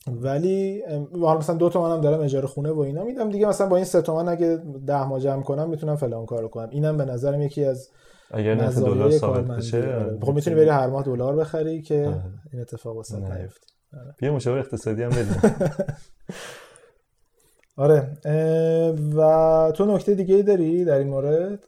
ولی 0.07 0.83
حالا 1.13 1.39
مثلا 1.39 1.57
دو 1.57 1.69
تومن 1.69 1.91
هم 1.91 2.01
دارم 2.01 2.21
اجاره 2.21 2.47
خونه 2.47 2.71
و 2.71 2.81
اینا 2.81 3.05
میدم 3.05 3.31
دیگه 3.31 3.47
مثلا 3.47 3.67
با 3.67 3.77
این 3.77 3.85
سه 3.85 4.03
تومن 4.03 4.29
اگه 4.29 4.59
ده 4.87 5.05
ماه 5.05 5.21
جمع 5.21 5.43
کنم 5.43 5.69
می‌تونم 5.71 5.97
فلان 5.97 6.27
کارو 6.27 6.49
کنم. 6.49 6.69
اینم 6.71 6.97
به 6.97 7.05
نظرم 7.05 7.43
یکی 7.43 7.65
از 7.65 7.89
اگر 8.31 8.55
نرخ 8.55 8.79
دلار 8.79 9.11
ثابت 9.11 9.45
بشه 9.57 9.79
آره. 9.79 10.19
خب 10.23 10.33
می‌تونی 10.33 10.57
بری 10.57 10.69
هر 10.69 10.87
ماه 10.87 11.05
دلار 11.05 11.37
بخری 11.37 11.83
که 11.83 12.07
آه. 12.07 12.23
این 12.53 12.62
اتفاق 12.62 12.97
واسه 12.97 13.17
نیفته. 13.17 13.67
آره. 13.93 14.14
بیا 14.19 14.35
مشاور 14.35 14.59
اقتصادی 14.59 15.03
هم 15.03 15.11
بدیم. 15.11 15.37
آره. 17.77 18.11
و 19.17 19.73
تو 19.77 19.95
نکته 19.95 20.14
دیگه 20.14 20.35
ای 20.35 20.43
داری 20.43 20.85
در 20.85 20.99
این 20.99 21.09
مورد؟ 21.09 21.64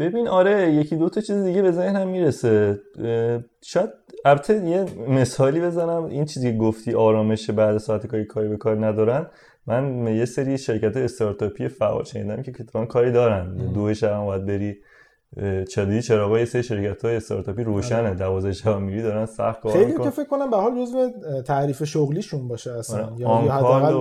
ببین 0.00 0.28
آره 0.28 0.72
یکی 0.72 0.96
دو 0.96 1.08
تا 1.08 1.20
چیز 1.20 1.36
دیگه 1.36 1.62
به 1.62 1.72
ذهنم 1.72 2.08
می‌رسه. 2.08 2.80
شاید 3.62 3.90
البته 4.24 4.54
یه 4.54 4.84
مثالی 5.08 5.60
بزنم. 5.60 6.04
این 6.04 6.24
چیزی 6.24 6.52
که 6.52 6.58
گفتی 6.58 6.94
آرامش 6.94 7.50
بعد 7.50 7.78
ساعت 7.78 8.06
کاری 8.06 8.24
کاری 8.24 8.48
به 8.48 8.56
کار 8.56 8.86
ندارن. 8.86 9.26
من 9.66 10.06
یه 10.06 10.24
سری 10.24 10.58
شرکت 10.58 10.96
استارتاپی 10.96 11.68
فعال 11.68 12.04
شنیدم 12.04 12.42
که 12.42 12.52
کتابان 12.52 12.86
کاری 12.86 13.12
دارن. 13.12 13.56
دو 13.56 13.94
شب 13.94 14.24
باید 14.24 14.46
بری. 14.46 14.76
چدی 15.68 16.02
چراغای 16.02 16.46
سه 16.46 16.62
شرکت 16.62 17.04
های 17.04 17.16
استارتاپی 17.16 17.64
روشنه. 17.64 18.14
12 18.14 18.52
شب 18.52 18.78
میری 18.78 19.02
دارن 19.02 19.26
سخت 19.26 19.60
کار 19.60 19.72
خیلی 19.72 19.92
که 19.92 20.10
فکر 20.10 20.24
کنم 20.24 20.50
به 20.50 20.56
حال 20.56 20.84
جزو 20.84 21.10
تعریف 21.46 21.84
شغلیشون 21.84 22.48
باشه 22.48 22.72
اصلا. 22.72 23.06
آره. 23.06 23.20
یا 23.20 23.28
حداقل 23.28 23.94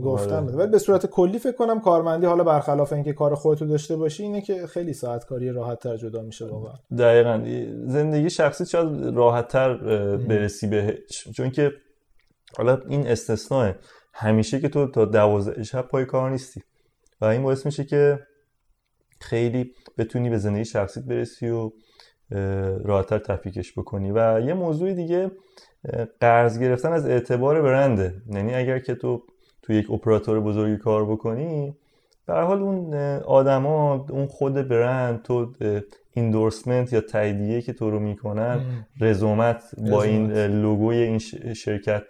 گفتم 0.00 0.46
ولی 0.54 0.70
به 0.70 0.78
صورت 0.78 1.06
کلی 1.06 1.38
فکر 1.38 1.56
کنم 1.56 1.80
کارمندی 1.80 2.26
حالا 2.26 2.44
برخلاف 2.44 2.92
اینکه 2.92 3.12
کار 3.12 3.34
خودتو 3.34 3.66
داشته 3.66 3.96
باشی 3.96 4.22
اینه 4.22 4.40
که 4.40 4.66
خیلی 4.66 4.92
ساعت 4.92 5.24
کاری 5.24 5.50
راحت 5.50 5.78
تر 5.78 5.96
جدا 5.96 6.22
میشه 6.22 6.46
واقعا. 6.46 6.74
دقیقاً. 6.98 7.44
زندگی 7.86 8.30
شخصی 8.30 8.66
شاید 8.66 9.16
راحت 9.16 9.48
تر 9.48 9.76
برسی 10.16 10.66
بهش 10.66 11.28
چون 11.36 11.50
که 11.50 11.72
حالا 12.56 12.78
این 12.88 13.06
استثناء 13.06 13.72
همیشه 14.14 14.60
که 14.60 14.68
تو 14.68 14.86
تا 14.86 15.04
12 15.04 15.62
شب 15.62 15.82
پای 15.82 16.04
کار 16.04 16.30
نیستی. 16.30 16.62
و 17.20 17.24
این 17.24 17.42
باعث 17.42 17.66
میشه 17.66 17.84
که 17.84 18.18
خیلی 19.20 19.72
بتونی 19.98 20.30
به 20.30 20.38
زندگی 20.38 20.64
شخصیت 20.64 21.04
برسی 21.04 21.48
و 21.48 21.72
راحتتر 22.84 23.18
تفکیکش 23.18 23.78
بکنی. 23.78 24.12
و 24.12 24.40
یه 24.40 24.54
موضوع 24.54 24.92
دیگه 24.92 25.30
قرض 26.20 26.58
گرفتن 26.58 26.92
از 26.92 27.06
اعتبار 27.06 27.62
برنده 27.62 28.14
یعنی 28.30 28.54
اگر 28.54 28.78
که 28.78 28.94
تو 28.94 29.22
تو 29.62 29.72
یک 29.72 29.90
اپراتور 29.90 30.40
بزرگی 30.40 30.76
کار 30.76 31.06
بکنی 31.06 31.76
در 32.26 32.42
حال 32.42 32.62
اون 32.62 32.94
آدما 33.18 34.06
اون 34.10 34.26
خود 34.26 34.68
برند 34.68 35.22
تو 35.22 35.52
endorsement 36.14 36.92
یا 36.92 37.00
تاییدیه 37.00 37.62
که 37.62 37.72
تو 37.72 37.90
رو 37.90 38.00
می‌کنن 38.00 38.60
رزومت 39.00 39.62
با 39.90 40.02
این 40.02 40.32
لوگوی 40.32 40.96
این 40.96 41.18
شرکت 41.54 42.02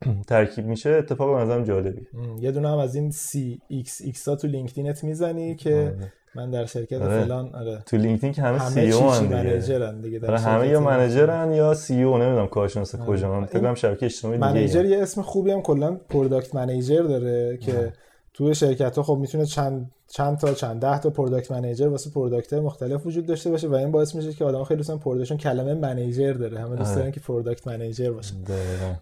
ترکیب 0.28 0.66
میشه 0.66 0.90
اتفاق 0.90 1.36
به 1.36 1.42
نظرم 1.42 1.64
جالبی 1.64 2.06
یه 2.40 2.52
دونه 2.52 2.68
هم 2.68 2.78
از 2.78 2.94
این 2.94 3.10
سی 3.10 3.60
ایکس 3.68 4.00
ایکس 4.04 4.28
ها 4.28 4.36
تو 4.36 4.46
لینکدینت 4.46 5.04
می‌زنی 5.04 5.54
که 5.54 5.74
آره. 5.74 6.12
من 6.34 6.50
در 6.50 6.64
شرکت 6.64 7.02
آره. 7.02 7.24
فلان 7.24 7.54
آره 7.54 7.82
تو 7.86 7.96
لینکدین 7.96 8.32
که 8.32 8.42
همه, 8.42 8.58
CO 8.58 9.10
هن 9.10 10.00
دیگه 10.00 10.26
آره 10.26 10.38
همه 10.38 10.68
یا 10.68 10.80
منیجرن 10.80 11.52
یا 11.52 11.74
CO 11.74 12.18
نمی‌دونم 12.18 12.46
کارشناس 12.46 12.94
آره. 12.94 13.04
کجا 13.04 13.40
من 13.40 13.46
فکر 13.46 13.60
کنم 13.60 13.74
شبکه 13.74 14.06
اجتماعی 14.06 14.38
دیگه 14.38 14.50
manager 14.50 14.84
یه 14.84 15.02
اسم 15.02 15.22
خوبی 15.22 15.50
هم 15.50 15.62
کلا 15.62 16.00
product 16.08 16.54
manager 16.54 17.02
داره 17.02 17.56
که 17.56 17.92
توی 18.38 18.54
شرکت 18.54 18.96
ها 18.96 19.02
خب 19.02 19.14
می‌تونه 19.14 19.46
چند 19.46 19.90
چند 20.08 20.38
تا 20.38 20.54
چند 20.54 20.80
ده 20.80 20.98
تا 20.98 21.10
product 21.10 21.52
manager 21.52 21.88
واسه 21.88 22.10
product 22.10 22.52
مختلف 22.52 23.06
وجود 23.06 23.26
داشته 23.26 23.50
باشه 23.50 23.68
و 23.68 23.74
این 23.74 23.90
باعث 23.92 24.14
میشه 24.14 24.32
که 24.32 24.44
آدم 24.44 24.64
خیلی 24.64 24.78
دوستان 24.78 24.98
production 24.98 25.36
کلمه 25.36 25.74
manager 25.74 26.32
داره. 26.32 26.58
همه 26.58 26.76
دوست 26.76 26.94
دارن 26.94 27.10
که 27.10 27.20
product 27.20 27.66
manager 27.66 28.10
باشه. 28.10 28.34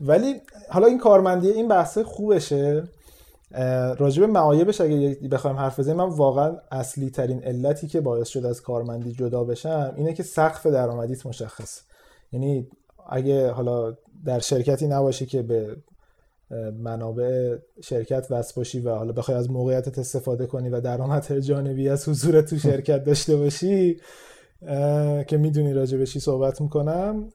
ولی 0.00 0.34
حالا 0.68 0.86
این 0.86 0.98
کارمندی 0.98 1.48
این 1.48 1.68
بحث 1.68 1.98
خوبشه. 1.98 2.82
راجب 3.98 4.22
معایبش 4.22 4.80
اگه 4.80 5.18
بخوایم 5.30 5.56
حرف 5.56 5.80
بزنیم 5.80 5.96
من 5.96 6.08
واقعا 6.08 6.56
اصلی 6.70 7.10
ترین 7.10 7.42
علتی 7.42 7.86
که 7.86 8.00
باعث 8.00 8.28
شد 8.28 8.44
از 8.44 8.62
کارمندی 8.62 9.12
جدا 9.12 9.44
بشم 9.44 9.94
اینه 9.96 10.12
که 10.12 10.22
سقف 10.22 10.66
درآمدیت 10.66 11.26
مشخص 11.26 11.80
یعنی 12.32 12.68
اگه 13.10 13.50
حالا 13.50 13.96
در 14.24 14.38
شرکتی 14.38 14.86
نباشی 14.86 15.26
که 15.26 15.42
به 15.42 15.76
منابع 16.78 17.56
شرکت 17.82 18.26
وصل 18.30 18.52
باشی 18.56 18.80
و 18.80 18.94
حالا 18.94 19.12
بخوای 19.12 19.38
از 19.38 19.50
موقعیتت 19.50 19.98
استفاده 19.98 20.46
کنی 20.46 20.68
و 20.68 20.80
درآمد 20.80 21.38
جانبی 21.38 21.88
از 21.88 22.08
حضور 22.08 22.40
تو 22.40 22.58
شرکت 22.58 23.04
داشته 23.04 23.36
باشی 23.36 24.00
که 25.26 25.36
می‌دونی 25.36 25.72
راجع 25.72 25.98
به 25.98 26.06
چی 26.06 26.20
صحبت 26.20 26.60
می‌کنم 26.60 27.28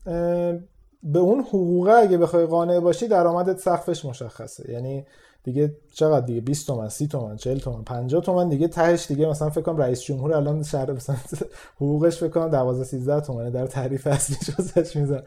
به 1.03 1.19
اون 1.19 1.39
حقوقه 1.39 1.91
اگه 1.91 2.17
بخوای 2.17 2.45
قانع 2.45 2.79
باشی 2.79 3.07
درآمدت 3.07 3.59
سقفش 3.59 4.05
مشخصه. 4.05 4.71
یعنی 4.71 5.05
دیگه 5.43 5.75
چقدر 5.93 6.25
دیگه 6.25 6.41
20 6.41 6.67
تومن 6.67 6.89
30 6.89 7.07
تومن 7.07 7.35
40 7.35 7.57
تومن 7.57 7.83
50 7.83 8.21
تومن 8.21 8.49
دیگه 8.49 8.67
تهش 8.67 9.07
دیگه 9.07 9.29
مثلا 9.29 9.49
فکر 9.49 9.61
کنم 9.61 9.77
رئیس 9.77 10.01
جمهور 10.01 10.33
الان 10.33 10.63
شهر 10.63 10.91
مثلا 10.91 11.15
حقوقش 11.81 12.17
فکر 12.17 12.29
کنم 12.29 12.47
12 12.47 12.83
13 12.83 13.21
تومنه 13.21 13.49
در 13.49 13.67
تعریف 13.67 14.07
اصلی 14.07 14.37
واسش 14.57 14.95
می‌ذارن 14.95 15.23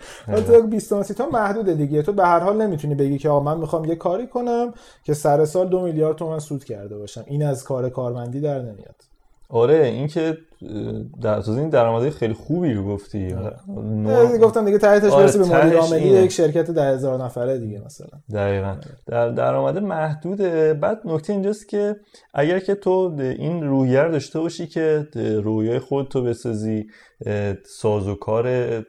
تو 0.46 0.66
20 0.66 0.90
تومن 0.90 1.02
30 1.02 1.14
تومن 1.14 1.30
محدوده 1.30 1.74
دیگه. 1.74 2.02
تو 2.02 2.12
به 2.12 2.24
هر 2.24 2.40
حال 2.40 2.62
نمی‌تونی 2.62 2.94
بگی 2.94 3.18
که 3.18 3.28
آقا 3.28 3.40
من 3.40 3.60
می‌خوام 3.60 3.84
یه 3.84 3.96
کاری 3.96 4.26
کنم 4.26 4.74
که 5.04 5.14
سر 5.14 5.44
سال 5.44 5.68
2 5.68 5.80
میلیارد 5.80 6.16
تومن 6.16 6.38
سود 6.38 6.64
کرده 6.64 6.98
باشم. 6.98 7.24
این 7.26 7.42
از 7.42 7.64
کار 7.64 7.88
کارمندی 7.88 8.40
در 8.40 8.58
نمیاد. 8.58 8.96
آره 9.48 9.86
این 9.86 10.08
در 11.22 11.50
این 11.50 11.68
درآمدهای 11.68 12.10
خیلی 12.10 12.34
خوبی 12.34 12.72
رو 12.72 12.84
گفتی. 12.84 13.32
آره. 13.32 14.38
گفتم 14.38 14.64
دیگه 14.64 14.78
تحتش 14.78 15.12
آره 15.12 15.22
برسه 15.22 15.38
به 15.38 15.44
مدیر 15.44 15.78
عاملی 15.78 16.08
یک 16.08 16.30
شرکت 16.30 16.70
ده 16.70 16.82
هزار 16.82 17.24
نفره 17.24 17.58
دیگه 17.58 17.82
مثلا. 17.84 18.08
دقیقا. 18.32 18.76
در 19.06 19.28
درآمد 19.28 19.78
محدوده. 19.78 20.74
بعد 20.74 21.00
نکته 21.04 21.32
اینجاست 21.32 21.68
که 21.68 21.96
اگر 22.34 22.58
که 22.58 22.74
تو 22.74 23.16
این 23.18 23.62
رویه 23.62 24.08
داشته 24.08 24.40
باشی 24.40 24.66
که 24.66 25.08
رویای 25.44 25.78
خودتو 25.78 26.22
بسازی 26.22 26.86
سازوکار 27.66 28.46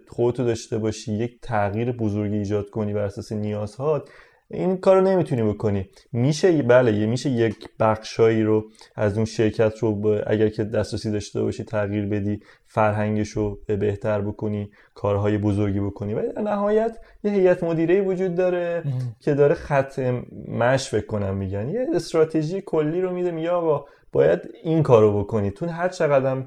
خودتو 0.07 0.43
داشته 0.43 0.77
باشی 0.77 1.13
یک 1.13 1.41
تغییر 1.41 1.91
بزرگی 1.91 2.37
ایجاد 2.37 2.69
کنی 2.69 2.93
بر 2.93 3.03
اساس 3.03 3.31
نیازهات 3.31 4.09
این 4.51 4.77
کارو 4.77 5.01
نمی‌تونی 5.01 5.43
بکنی. 5.43 5.89
میشه 6.11 6.61
بله 6.61 6.93
یه 6.93 7.05
میشه 7.05 7.29
یک 7.29 7.69
بخشایی 7.79 8.43
رو 8.43 8.65
از 8.95 9.15
اون 9.15 9.25
شرکت 9.25 9.77
رو 9.77 10.21
اگر 10.27 10.49
که 10.49 10.63
دسترسی 10.63 11.11
داشته 11.11 11.41
باشی 11.41 11.63
تغییر 11.63 12.05
بدی 12.05 12.39
فرهنگش 12.65 13.29
رو 13.29 13.59
بهتر 13.67 14.21
بکنی 14.21 14.69
کارهای 14.93 15.37
بزرگی 15.37 15.79
بکنی. 15.79 16.13
ولی 16.13 16.27
در 16.33 16.41
نهایت 16.41 16.97
یه 17.23 17.31
هیئت 17.31 17.63
مدیره 17.63 18.01
وجود 18.01 18.35
داره 18.35 18.83
که 19.19 19.33
داره 19.33 19.55
خط 19.55 19.99
مش 20.47 20.89
فکر 20.89 21.05
کنم 21.05 21.37
میگن. 21.37 21.69
یه 21.69 21.87
استراتژی 21.95 22.61
کلی 22.61 23.01
رو 23.01 23.11
میده 23.13 23.31
میگه 23.31 23.49
آقا 23.49 23.85
باید 24.15 24.39
این 24.63 24.83
کارو 24.83 25.19
بکنی. 25.19 25.51
تو 25.51 25.65
هر 25.65 25.89
چقدر 25.89 26.43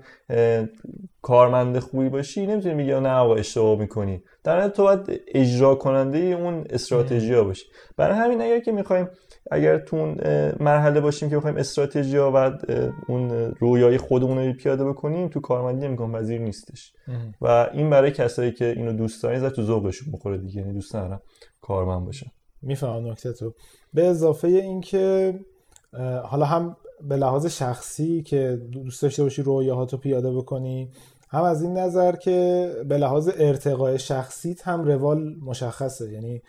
کارمند 1.22 1.78
خوبی 1.78 2.08
باشی 2.08 2.46
نمی‌تونی 2.46 2.74
بگی 2.74 3.00
نه 3.00 3.08
آقا 3.12 3.34
اشتباه 3.34 3.78
می‌کنی. 3.78 4.22
در 4.44 4.68
تو 4.68 4.82
باید 4.82 5.20
اجرا 5.28 5.74
کننده 5.74 6.18
اون 6.18 6.64
استراتژی 6.70 7.34
ها 7.34 7.44
باشی. 7.44 7.66
برای 7.96 8.18
همین 8.18 8.42
اگر 8.42 8.60
که 8.60 8.72
می‌خوایم 8.72 9.08
اگر 9.50 9.78
تو 9.78 9.96
مرحله 10.60 11.00
باشیم 11.00 11.30
که 11.30 11.36
بخوایم 11.36 11.56
استراتژی 11.56 12.16
ها 12.16 12.32
و 12.34 12.58
اون 13.08 13.30
رویای 13.60 13.98
خودمون 13.98 14.38
رو 14.38 14.52
پیاده 14.52 14.84
بکنیم 14.84 15.28
تو 15.28 15.40
کارمندی 15.40 15.86
امکان 15.86 16.12
پذیر 16.12 16.40
نیستش. 16.40 16.92
و 17.40 17.68
این 17.72 17.90
برای 17.90 18.10
کسایی 18.10 18.52
که 18.52 18.64
اینو 18.64 18.92
دوست 18.92 19.22
دارن 19.22 19.48
تو 19.48 19.62
ذوقشون 19.62 20.12
بخوره 20.12 20.38
دیگه 20.38 20.60
یعنی 20.60 20.72
دوست 20.72 20.96
ندارن 20.96 21.20
کارمند 21.60 22.04
باشن. 22.04 22.30
می‌فهمم 22.62 23.10
نکته 23.10 23.32
تو. 23.32 23.54
به 23.94 24.06
اضافه 24.06 24.48
اینکه 24.48 25.34
حالا 26.24 26.44
هم 26.44 26.76
به 27.00 27.16
لحاظ 27.16 27.46
شخصی 27.46 28.22
که 28.22 28.60
دوست 28.72 29.02
داشته 29.02 29.22
باشی 29.22 29.42
رویاهاتو 29.42 29.96
پیاده 29.96 30.32
بکنی 30.32 30.90
هم 31.28 31.42
از 31.42 31.62
این 31.62 31.78
نظر 31.78 32.16
که 32.16 32.70
به 32.88 32.98
لحاظ 32.98 33.30
ارتقای 33.38 33.98
شخصیت 33.98 34.68
هم 34.68 34.84
روال 34.84 35.34
مشخصه. 35.42 36.12
یعنی 36.12 36.42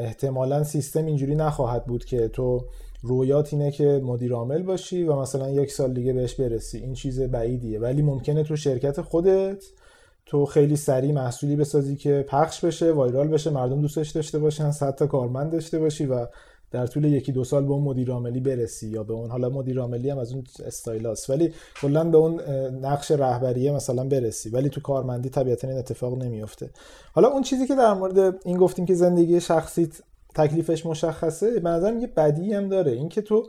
احتمالا 0.00 0.64
سیستم 0.64 1.06
اینجوری 1.06 1.34
نخواهد 1.34 1.84
بود 1.84 2.04
که 2.04 2.28
تو 2.28 2.64
رویات 3.02 3.52
اینه 3.52 3.70
که 3.70 4.00
مدیر 4.04 4.32
عامل 4.32 4.62
باشی 4.62 5.02
و 5.02 5.16
مثلا 5.16 5.50
یک 5.50 5.72
سال 5.72 5.92
دیگه 5.94 6.12
بهش 6.12 6.34
برسی. 6.34 6.78
این 6.78 6.94
چیز 6.94 7.20
بعیدیه. 7.20 7.80
ولی 7.80 8.02
ممکنه 8.02 8.42
تو 8.42 8.56
شرکت 8.56 9.00
خودت 9.00 9.64
تو 10.26 10.46
خیلی 10.46 10.76
سریع 10.76 11.12
محصولی 11.12 11.56
بسازی 11.56 11.96
که 11.96 12.24
پخش 12.28 12.64
بشه 12.64 12.92
وایرال 12.92 13.28
بشه 13.28 13.50
مردم 13.50 13.80
دوستش 13.80 14.10
داشته 14.10 14.38
باشن 14.38 14.70
صد 14.70 14.94
تا 14.94 15.06
کارمند 15.06 15.52
داشته 15.52 15.78
باشی 15.78 16.06
و 16.06 16.26
در 16.74 16.86
طول 16.86 17.04
یکی 17.04 17.32
دو 17.32 17.44
سال 17.44 17.64
به 17.64 17.72
اون 17.72 17.82
مدیر 17.82 18.10
عاملی 18.10 18.40
برسی 18.40 18.88
یا 18.88 19.02
به 19.02 19.12
اون 19.12 19.30
حالا 19.30 19.48
مدیر 19.48 19.80
عاملی 19.80 20.10
هم 20.10 20.18
از 20.18 20.32
اون 20.32 20.44
استایلاست 20.66 21.30
ولی 21.30 21.52
کلا 21.80 22.04
به 22.04 22.18
اون 22.18 22.40
نقش 22.80 23.10
رهبریه 23.10 23.72
مثلا 23.72 24.04
برسی. 24.04 24.50
ولی 24.50 24.68
تو 24.68 24.80
کارمندی 24.80 25.28
طبیعتا 25.28 25.68
این 25.68 25.78
اتفاق 25.78 26.22
نمیفته 26.22 26.70
حالا 27.12 27.28
اون 27.28 27.42
چیزی 27.42 27.66
که 27.66 27.74
در 27.74 27.94
مورد 27.94 28.36
این 28.44 28.56
گفتیم 28.56 28.86
که 28.86 28.94
زندگی 28.94 29.40
شخصیت 29.40 30.00
تکلیفش 30.34 30.86
مشخصه 30.86 31.60
به 31.60 31.70
نظرم 31.70 31.98
یه 31.98 32.06
بدی 32.06 32.52
هم 32.52 32.68
داره. 32.68 32.92
اینکه 32.92 33.22
تو 33.22 33.46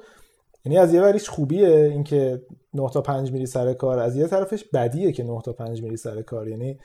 یعنی 0.65 0.77
از 0.77 0.93
یه 0.93 1.01
وریش 1.01 1.29
خوبیه 1.29 1.67
اینکه 1.67 2.41
9 2.73 2.89
تا 2.89 3.01
5 3.01 3.31
میری 3.31 3.45
سر 3.45 3.73
کار 3.73 3.99
از 3.99 4.15
یه 4.15 4.27
طرفش 4.27 4.63
بدیه 4.63 5.11
که 5.11 5.23
9 5.23 5.41
تا 5.41 5.53
5 5.53 5.81
میری 5.81 5.97
سر 5.97 6.21
کار. 6.21 6.47
یعنی 6.47 6.79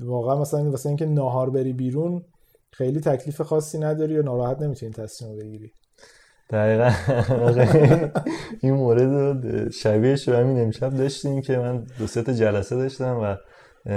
واقعا 0.00 0.40
مثلا 0.40 0.70
واسه 0.70 0.88
اینکه 0.88 1.06
ناهار 1.06 1.50
بری 1.50 1.72
بیرون 1.72 2.24
خیلی 2.70 3.00
تکلیف 3.00 3.40
خاصی 3.40 3.78
نداری 3.78 4.18
و 4.18 4.22
ناراحت 4.22 4.62
نمی‌تونی 4.62 4.92
تصمیم 4.92 5.38
بگیری. 5.38 5.72
دقیقا. 6.52 6.90
این 8.60 8.72
مورد 8.72 9.70
شبیهش 9.70 10.28
رو 10.28 10.34
همین 10.34 10.60
امشب 10.60 10.90
داشتیم 10.90 11.42
که 11.42 11.58
من 11.58 11.84
دو 11.98 12.06
سه 12.06 12.34
جلسه 12.34 12.76
داشتم 12.76 13.18
و 13.22 13.36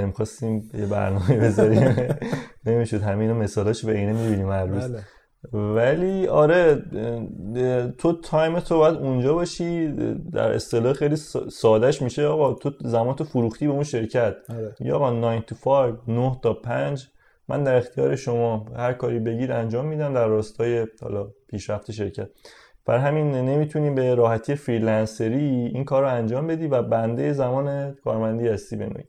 می‌خواستیم 0.06 0.72
یه 0.74 0.86
برنامه 0.86 1.38
بذاریم. 1.38 1.96
نمی‌شد. 2.65 3.02
همین 3.02 3.32
مثالاش 3.32 3.86
به 3.86 3.98
اینه 3.98 4.13
می‌بینیم 4.13 4.50
هر 4.50 4.65
روز. 4.65 4.84
بله. 4.84 5.04
ولی 5.54 6.28
آره 6.28 6.84
تو 7.98 8.13
time 8.21 8.60
تو 8.60 8.78
باید 8.78 8.96
اونجا 8.96 9.34
باشی. 9.34 9.94
در 10.34 10.52
اصطلاح 10.52 10.94
خیلی 10.94 11.15
سادهش 11.52 12.02
میشه. 12.02 12.26
آقا 12.26 12.54
تو 12.54 12.72
زمان 12.82 13.15
تو 13.15 13.24
فروختی 13.24 13.68
به 13.68 13.74
اون 13.74 13.84
شرکت. 13.84 14.36
آره. 14.50 14.76
یا 14.80 14.96
آقا 14.96 15.12
9 15.12 15.44
to 15.50 15.54
5 15.63 15.96
9 16.08 16.38
تا 16.44 16.54
5 16.54 17.08
من 17.48 17.63
در 17.63 17.76
اختیار 17.76 18.15
شما 18.15 18.65
هر 18.78 18.94
کاری 18.94 19.20
بگید 19.20 19.52
انجام 19.52 19.86
میدم. 19.86 20.13
در 20.13 20.28
راستای 20.28 20.88
حالا 21.02 21.28
پیشرفت 21.47 21.91
شرکت. 21.91 22.27
بر 22.86 22.97
همین 22.97 23.31
نمی‌تونی 23.31 23.89
به 23.89 24.15
راحتی 24.15 24.55
freelancer 24.56 25.61
ی 25.61 25.71
این 25.73 25.84
کار 25.84 26.03
رو 26.03 26.10
انجام 26.10 26.47
بدی 26.47 26.67
و 26.67 26.81
بنده 26.81 27.34
زمان 27.34 27.91
کارمندی 27.91 28.47
هستی 28.47 28.75
به 28.75 28.84
نوعی. 28.84 29.04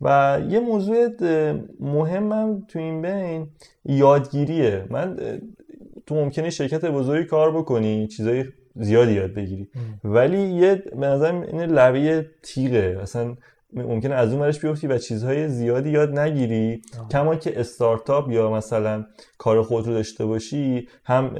و 0.00 0.40
یه 0.48 0.60
موضوع 0.60 1.08
مهمم 1.80 2.64
تو 2.68 2.78
این 2.78 3.02
بین 3.02 3.48
یادگیریه. 3.84 4.84
من 4.90 5.16
تو 6.06 6.14
ممکنه 6.14 6.50
شرکت 6.50 6.84
بزرگی 6.84 7.28
کار 7.28 7.56
بکنی 7.56 8.06
چیزای 8.06 8.44
زیادی 8.76 9.12
یاد 9.12 9.34
بگیری. 9.34 9.68
ولی 10.04 10.38
یه 10.38 10.74
به 10.74 11.06
نظر 11.06 11.34
این 11.34 11.62
لبه 11.62 12.30
تیغه. 12.42 12.98
اصلا 13.02 13.36
ممکنه 13.72 14.14
از 14.14 14.32
اون 14.32 14.42
ورش 14.42 14.60
بیفتی 14.60 14.86
و 14.86 14.98
چیزهای 14.98 15.48
زیادی 15.48 15.90
یاد 15.90 16.18
نگیری. 16.18 16.82
کما 17.10 17.36
که 17.36 17.60
استارتاپ 17.60 18.30
یا 18.30 18.50
مثلا 18.50 19.04
کار 19.38 19.62
خود 19.62 19.86
رو 19.86 19.92
داشته 19.92 20.26
باشی 20.26 20.88
هم 21.04 21.30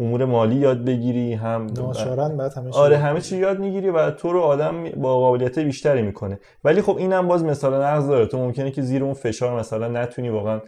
امور 0.00 0.24
مالی 0.24 0.56
یاد 0.56 0.84
بگیری 0.84 1.32
هم 1.34 1.66
بعد 1.66 2.52
همه 2.56 2.70
آره 2.70 2.96
همه 2.96 3.20
چی 3.20 3.36
یاد 3.36 3.58
می‌گیری 3.58 3.90
و 3.90 4.10
تو 4.10 4.32
رو 4.32 4.40
آدم 4.40 4.84
با 4.84 5.18
قابلیت 5.20 5.58
بیشتری 5.58 6.02
می‌کنه. 6.02 6.38
ولی 6.64 6.82
خب 6.82 6.96
اینم 6.96 7.28
باز 7.28 7.44
مثلا 7.44 7.92
نقض 7.92 8.08
داره. 8.08 8.26
تو 8.26 8.38
ممکنه 8.38 8.70
که 8.70 8.82
زیر 8.82 9.04
اون 9.04 9.14
فشار 9.14 9.58
مثلا 9.60 9.88
نتونی 9.88 10.28
واقعا 10.28 10.60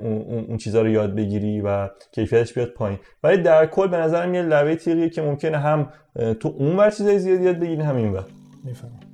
اون, 0.00 0.44
اون 0.48 0.56
چیزها 0.56 0.82
رو 0.82 0.88
یاد 0.88 1.14
بگیری 1.14 1.60
و 1.60 1.88
کیفیتش 2.12 2.52
بیاد 2.52 2.68
پایین. 2.68 2.98
ولی 3.22 3.42
در 3.42 3.66
کل 3.66 3.88
به 3.88 3.96
نظر 3.96 4.26
میاد 4.26 4.46
لبه 4.46 4.76
تیغیه 4.76 5.08
که 5.08 5.22
ممکنه 5.22 5.58
هم 5.58 5.88
تو 6.40 6.54
اون 6.58 6.76
ور 6.76 6.90
چیزای 6.90 7.18
زیادی 7.18 7.44
یاد 7.44 7.58
بگیری 7.58 7.82
هم 7.82 7.96
این 7.96 8.12
ور. 8.12 8.24
می‌فهمم. 8.64 9.05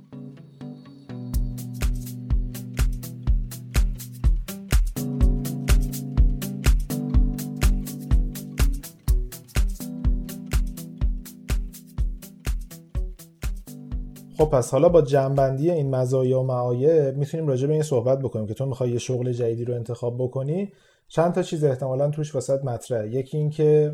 خب 14.37 14.45
پس 14.45 14.71
حالا 14.71 14.89
با 14.89 15.01
جنبندی 15.01 15.71
این 15.71 15.95
مزایا 15.95 16.39
و 16.39 16.43
معایب 16.43 17.17
می‌تونیم 17.17 17.47
راجع 17.47 17.67
به 17.67 17.73
این 17.73 17.83
صحبت 17.83 18.19
بکنیم 18.19 18.47
که 18.47 18.53
تو 18.53 18.65
می‌خوای 18.65 18.89
یه 18.89 18.99
شغل 18.99 19.31
جدیدی 19.31 19.65
رو 19.65 19.73
انتخاب 19.73 20.15
بکنی. 20.17 20.71
چند 21.07 21.33
تا 21.33 21.41
چیز 21.41 21.63
احتمالا 21.63 22.09
توش 22.09 22.35
واست 22.35 22.63
مطرحه. 22.63 23.09
یکی 23.09 23.37
این 23.37 23.49
که 23.49 23.91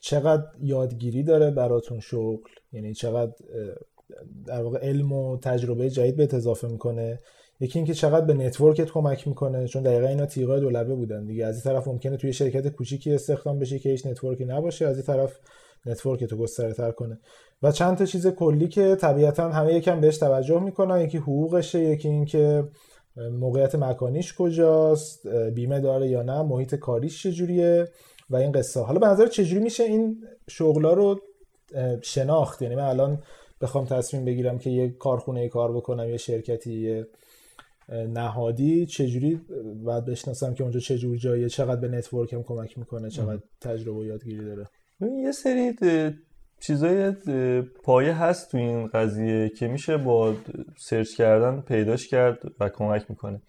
چقدر 0.00 0.44
یادگیری 0.60 1.22
داره 1.22 1.50
براتون 1.50 2.00
شغل 2.00 2.50
یعنی 2.72 2.94
چقدر 2.94 3.32
در 4.46 4.62
واقع 4.62 4.78
علم 4.78 5.12
و 5.12 5.36
تجربه 5.36 5.90
جدید 5.90 6.16
به 6.16 6.28
اضافه 6.36 6.68
می‌کنه. 6.68 7.18
یکی 7.60 7.78
اینکه 7.78 7.94
چقدر 7.94 8.26
به 8.26 8.34
network 8.34 8.83
ت 8.83 8.90
کمک 8.90 9.28
می‌کنه 9.28 9.66
چون 9.66 9.82
دقیقا 9.82 10.06
اینا 10.06 10.26
تیغای 10.26 10.60
دولبه 10.60 10.94
بودن 10.94 11.24
دیگه. 11.24 11.46
از 11.46 11.54
این 11.54 11.74
طرف 11.74 11.88
ممکنه 11.88 12.16
توی 12.16 12.32
شرکت 12.32 12.68
کوچیکی 12.68 13.12
استخدام 13.14 13.58
بشی 13.58 13.78
که 13.78 13.88
هیچ 13.88 14.06
network 14.06 14.39
ی 14.39 14.44
نباشه. 14.44 14.86
از 14.86 14.96
این 14.96 15.06
طرف 15.06 15.38
network 15.86 16.24
تو 16.24 16.36
گسترده 16.36 16.74
تر 16.74 16.90
کنه. 16.90 17.18
و 17.62 17.72
چند 17.72 17.96
تا 17.96 18.04
چیز 18.04 18.26
کلی 18.26 18.68
که 18.68 18.96
طبیعتا 19.00 19.48
همه 19.48 19.74
یکم 19.74 20.00
بهش 20.00 20.18
توجه 20.18 20.60
می‌کنن. 20.60 21.00
یکی 21.00 21.18
حقوقشه 21.18 21.80
یکی 21.80 22.08
اینکه 22.08 22.64
موقعیت 23.32 23.74
مکانیش 23.74 24.34
کجاست 24.34 25.26
بیمه 25.26 25.80
داره 25.80 26.08
یا 26.08 26.22
نه 26.22 26.42
محیط 26.42 26.74
کاریش 26.74 27.22
چجوریه 27.22 27.88
و 28.30 28.36
این 28.36 28.52
قصه 28.52 28.80
حالا 28.80 28.98
به 28.98 29.06
نظر 29.06 29.26
چجوری 29.26 29.60
میشه 29.62 29.84
این 29.84 30.24
شغلا 30.50 30.92
رو 30.92 31.20
شناخت؟ 32.02 32.62
یعنی 32.62 32.74
من 32.74 32.82
الان 32.82 33.22
بخوام 33.60 33.84
تصمیم 33.84 34.24
بگیرم 34.24 34.58
که 34.58 34.70
یه 34.70 34.88
کارخونه 34.88 35.48
کار 35.48 35.72
بکنم 35.72 36.08
یه 36.08 36.16
شرکتی 36.16 36.72
یه 36.72 37.06
نهادی 37.88 38.86
چجوری 38.86 39.40
باید 39.84 40.04
بشناسم 40.04 40.54
که 40.54 40.62
اونجا 40.62 40.80
چجور 40.80 41.16
جاییه 41.16 41.48
چقدر 41.48 41.80
به 41.80 41.88
نتورکم 41.88 42.42
کمک 42.42 42.78
می‌کنه 42.78 43.10
چقدر 43.10 43.42
تجربه 43.60 43.98
و 43.98 44.04
یادگیری 44.04 44.44
داره. 44.44 44.66
یه 45.06 45.32
سری 45.32 45.76
چیزای 46.60 47.12
پایه 47.84 48.14
هست 48.14 48.50
تو 48.50 48.58
این 48.58 48.86
قضیه 48.86 49.48
که 49.48 49.68
میشه 49.68 49.96
با 49.96 50.34
سرچ 50.78 51.14
کردن 51.14 51.60
پیداش 51.60 52.08
کرد 52.08 52.38
و 52.60 52.68
کمک 52.68 53.04
می‌کنه. 53.08 53.42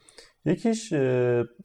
یکیش 0.45 0.93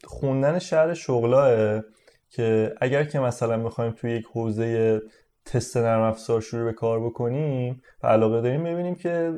خوندن 0.03 0.59
شهر 0.59 0.93
شغلاه 0.93 1.83
که 2.29 2.75
اگر 2.81 3.03
که 3.03 3.19
مثلا 3.19 3.57
می‌خوایم 3.57 3.91
توی 3.91 4.11
یک 4.11 4.25
حوزه 4.25 5.01
تست 5.45 5.77
نرم 5.77 6.01
افزار 6.01 6.41
شروع 6.41 6.65
به 6.65 6.73
کار 6.73 7.05
بکنیم 7.05 7.81
و 8.03 8.07
علاقه 8.07 8.41
داریم 8.41 8.63
ببینیم 8.63 8.95
که 8.95 9.33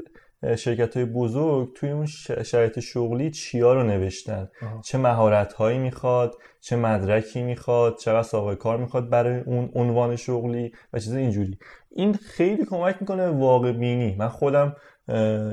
شرکت 0.58 0.98
های 0.98 1.06
بزرگ 1.06 1.74
توی 1.76 1.89
اون 1.89 2.06
شرایط 2.46 2.80
شغلی 2.80 3.32
چیا 3.32 3.74
رو 3.74 3.84
نوشتن؟ 3.84 4.50
چه 4.84 4.98
مهارت 4.98 5.54
هایی 5.54 5.78
می‌خواد؟ 5.78 6.36
چه 6.62 6.76
مدرکی 6.76 7.44
می‌خواد؟ 7.44 7.98
چقدر 7.98 8.24
سابقه 8.24 8.56
کار 8.56 8.78
می‌خواد 8.78 9.10
برای 9.10 9.39
اون 9.39 9.70
عنوان 9.76 10.16
شغلی؟ 10.16 10.72
و 10.94 11.00
چیز 11.00 11.14
اینجوری. 11.14 11.58
این 11.96 12.14
خیلی 12.14 12.66
کمک 12.66 12.96
می‌کنه 13.00 13.30
واقع 13.30 13.72
بینی. 13.72 14.16
من 14.20 14.28
خودم 14.28 14.76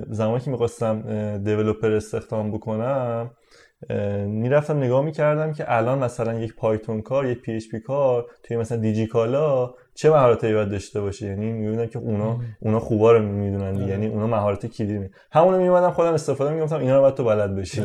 زمانی 0.08 0.40
که 0.40 0.50
می‌خواستم 0.50 1.02
developer 1.44 1.92
استخدام 1.92 2.50
بکنم 2.50 3.30
می‌رفتم 4.26 4.78
نگاه 4.78 5.04
می‌کردم 5.04 5.52
که 5.52 5.64
الان 5.76 5.98
مثلا 5.98 6.38
یک 6.40 6.54
Python 6.54 7.02
کار 7.02 7.26
یک 7.26 7.40
PHP 7.40 7.80
کار 7.80 8.26
توی 8.42 8.56
مثلا 8.56 8.78
دیجی 8.78 9.06
کالا 9.06 9.74
چه 9.98 10.10
مهارتی 10.10 10.54
باید 10.54 10.70
داشته 10.70 11.00
باشه؟ 11.00 11.26
یعنی 11.26 11.52
می‌بینن 11.52 11.86
که 11.86 11.98
اونا 11.98 12.40
اونا 12.60 12.80
خوبا 12.80 13.12
رو 13.12 13.22
می‌دونن 13.22 13.76
آره. 13.76 13.86
یعنی 13.86 14.06
اونا 14.06 14.26
مهارت 14.26 14.66
کلیدی 14.66 15.10
همونو 15.30 15.58
میومدم 15.58 15.90
خودم 15.90 16.14
استفاده 16.14 16.50
می‌گفتم 16.50 16.78
اینا 16.78 16.96
رو 16.96 17.00
باید 17.00 17.14
تو 17.14 17.24
بلد 17.24 17.56
بشی. 17.56 17.82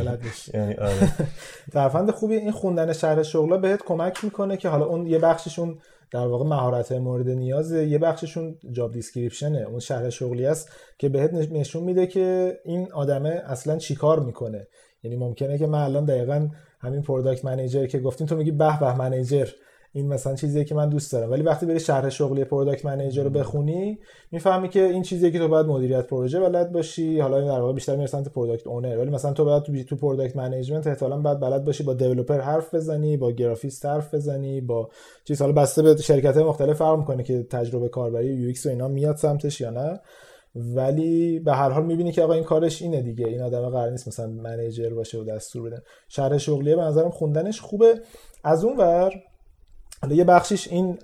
یعنی 0.54 0.74
آره. 0.74 2.12
خوبی 2.20 2.36
این 2.36 2.52
خوندن 2.52 2.94
شرح 2.94 3.24
شغلا 3.24 3.58
بهت 3.58 3.84
کمک 3.84 4.24
می‌کنه 4.24 4.58
که 4.58 4.70
حالا 4.70 4.86
اون 4.86 5.08
یه 5.08 5.20
بخششون 5.20 5.78
در 6.12 6.28
واقع 6.28 6.46
مهارت 6.46 6.92
مورد 6.92 7.30
نیازه 7.30 7.88
یه 7.88 7.98
بخششون 7.98 8.58
job 8.72 8.92
description 8.92 9.54
ه 9.54 9.60
اون 9.60 9.80
شرح 9.80 10.10
شغلی 10.10 10.46
است 10.46 10.72
که 10.98 11.10
بهت 11.10 11.34
نشون 11.34 11.84
میده 11.84 12.08
که 12.08 12.58
این 12.66 12.92
آدمه 12.92 13.30
اصلا 13.46 13.78
چیکار 13.78 14.20
می‌کنه. 14.20 14.68
یعنی 15.04 15.18
ممکنه 15.18 15.58
که 15.58 15.68
من 15.68 15.80
الان 15.80 16.06
دقیقا 16.06 16.48
همین 16.80 17.02
product 17.02 17.46
manager 17.46 17.86
که 17.86 18.00
گفتین 18.00 18.28
تو 18.28 18.36
میگی 18.36 18.52
به 18.52 18.80
به 18.80 18.98
manager 18.98 19.48
این 19.96 20.08
مثلا 20.08 20.36
چیزیه 20.36 20.64
که 20.64 20.76
من 20.76 20.90
دوست 20.90 21.12
دارم. 21.12 21.32
ولی 21.32 21.44
وقتی 21.44 21.66
بری 21.66 21.80
شرح 21.80 22.10
شغلی 22.10 22.44
product 22.44 22.86
manager 22.86 23.24
رو 23.24 23.30
بخونی 23.30 24.00
می‌فهمی 24.32 24.70
که 24.70 24.84
این 24.84 25.02
چیزیه 25.02 25.32
که 25.32 25.40
تو 25.40 25.48
باید 25.48 25.66
مدیریت 25.66 26.08
پروژه 26.08 26.40
بلد 26.40 26.72
باشی. 26.72 27.20
حالا 27.20 27.38
این 27.38 27.48
در 27.48 27.62
واقع 27.62 27.74
بیشتر 27.74 27.96
می‌رسن 27.96 28.24
سمت 28.24 28.34
product 28.34 28.68
owner 28.68 28.98
ولی 28.98 29.10
مثلا 29.10 29.34
تو 29.34 29.46
باید 29.46 29.64
تو 29.64 29.84
تو 29.84 29.96
product 29.96 30.36
management 30.36 30.88
احتمالاً 30.88 31.18
باید 31.18 31.40
بلد 31.40 31.66
باشی 31.66 31.84
با 31.84 31.94
developer 31.94 32.40
حرف 32.40 32.74
بزنی 32.74 33.18
با 33.18 33.32
گرافیست 33.32 33.86
حرف 33.86 34.14
بزنی 34.14 34.62
با 34.62 34.90
چیز. 35.26 35.42
حالا 35.42 35.54
بسته 35.54 35.82
به 35.82 35.96
شرکت 35.96 36.38
مختلف 36.38 36.78
فرق 36.78 36.98
می‌کنه 36.98 37.24
که 37.24 37.44
تجربه 37.44 37.90
کاربری 37.90 38.34
UX 38.34 38.66
و 38.66 38.70
اینا 38.70 38.88
میاد 38.88 39.16
سمتش 39.16 39.62
یا 39.62 39.70
نه. 39.70 40.00
ولی 40.56 41.40
به 41.40 41.54
هر 41.54 41.70
حال 41.70 41.86
می‌بینی 41.86 42.12
که 42.12 42.22
آقا 42.22 42.34
این 42.34 42.44
کارش 42.44 42.82
اینه 42.82 43.02
دیگه. 43.02 43.28
این 43.28 43.42
آدم 43.42 43.70
قرار 43.70 43.90
نیست 43.90 44.08
مثلا 44.08 44.28
manager 44.28 44.94
باشه 44.94 45.18
و 45.18 45.24
دستور 45.24 45.70
بده. 45.70 45.82
شرح 46.08 46.38
شغلیه 46.38 46.76
به 46.76 46.82
نظرم 46.82 47.10
خوندنش 47.10 47.62
خوبه. 47.62 47.94
از 48.44 48.64
اون 48.64 48.78
ور 48.78 49.14
حالا 50.04 50.16
یه 50.16 50.24
بخشش 50.24 50.68
این 50.68 50.98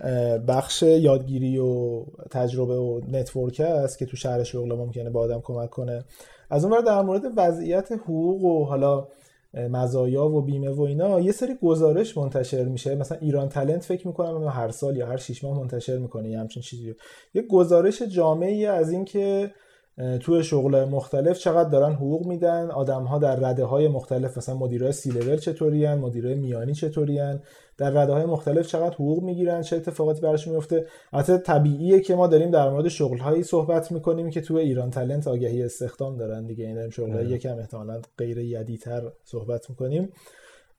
بخش 0.48 0.84
یادگیری 0.84 1.58
و 1.58 2.04
تجربه 2.32 2.76
و 2.76 3.02
network 3.12 3.60
است 3.60 3.98
که 3.98 4.06
تو 4.06 4.18
شرح 4.18 4.44
شغل 4.44 4.76
ممکنه 4.76 5.10
به 5.10 5.20
آدم 5.20 5.42
کمک 5.44 5.70
کنه. 5.70 6.04
از 6.50 6.66
اون 6.66 6.82
در 6.82 7.02
مورد 7.02 7.22
وضعیت 7.38 7.92
حقوق 7.92 8.44
و 8.44 8.66
حالا 8.66 9.08
مزایا 9.54 10.26
و 10.26 10.42
بیمه 10.42 10.70
و 10.70 10.82
اینا 10.82 11.20
یه 11.20 11.32
سری 11.32 11.56
گزارش 11.64 12.18
منتشر 12.18 12.64
میشه. 12.64 12.96
مثلا 12.96 13.18
ایران 13.22 13.50
تلنت 13.50 13.84
فکر 13.84 14.08
می‌کنم 14.08 14.48
هر 14.48 14.70
سال 14.70 14.98
یا 14.98 15.08
هر 15.08 15.18
شیش 15.18 15.44
ماه 15.44 15.60
منتشر 15.60 15.98
می‌کنه 15.98 16.30
یه 16.30 16.40
همچین 16.40 16.64
چیزی 16.64 16.96
یه 17.34 17.42
گزارش 17.42 18.02
جامعی 18.02 18.66
از 18.66 18.92
اینکه 18.92 19.52
توی 20.22 20.44
شغل 20.44 20.86
مختلف 20.86 21.40
چقدر 21.40 21.70
دارن 21.70 21.94
حقوق 21.94 22.28
میدن 22.28 22.72
آدم 22.72 23.04
ها 23.04 23.20
در 23.20 23.36
رده 23.36 23.66
های 23.66 23.88
مختلف 23.88 24.38
مثلا 24.38 24.56
مدیرای 24.56 24.92
سی 24.92 25.10
لول 25.10 25.38
چطوری 25.38 25.94
مدیرای 25.94 26.36
میانی 26.36 26.74
چطوری 26.74 27.20
در 27.78 27.90
رده 27.90 28.14
های 28.14 28.26
مختلف 28.26 28.68
چقدر 28.68 28.94
حقوق 28.94 29.24
می‌گیرن 29.24 29.62
چه 29.62 29.76
اتفاقاتی 29.76 30.22
براشون 30.22 30.54
میفته. 30.54 30.86
البته 31.14 31.38
طبیعیه 31.38 32.00
که 32.00 32.16
ما 32.16 32.28
داریم 32.28 32.52
در 32.52 32.70
مورد 32.70 32.88
شغل 32.88 33.18
هایی 33.18 33.44
صحبت 33.44 33.92
می‌کنیم 33.92 34.30
که 34.30 34.42
توی 34.42 34.62
ایران 34.62 34.90
تلنت 34.90 35.28
آگهی 35.28 35.64
استخدام 35.64 36.18
دارن 36.18 36.46
دیگه. 36.46 36.66
این 36.66 36.76
داریم 36.76 36.90
شغل. 36.90 37.32
یکم 37.32 37.58
احتمالاً 37.58 38.02
غیر 38.18 38.38
یدیتر 38.38 39.12
صحبت 39.24 39.70
می‌کنیم. 39.70 40.10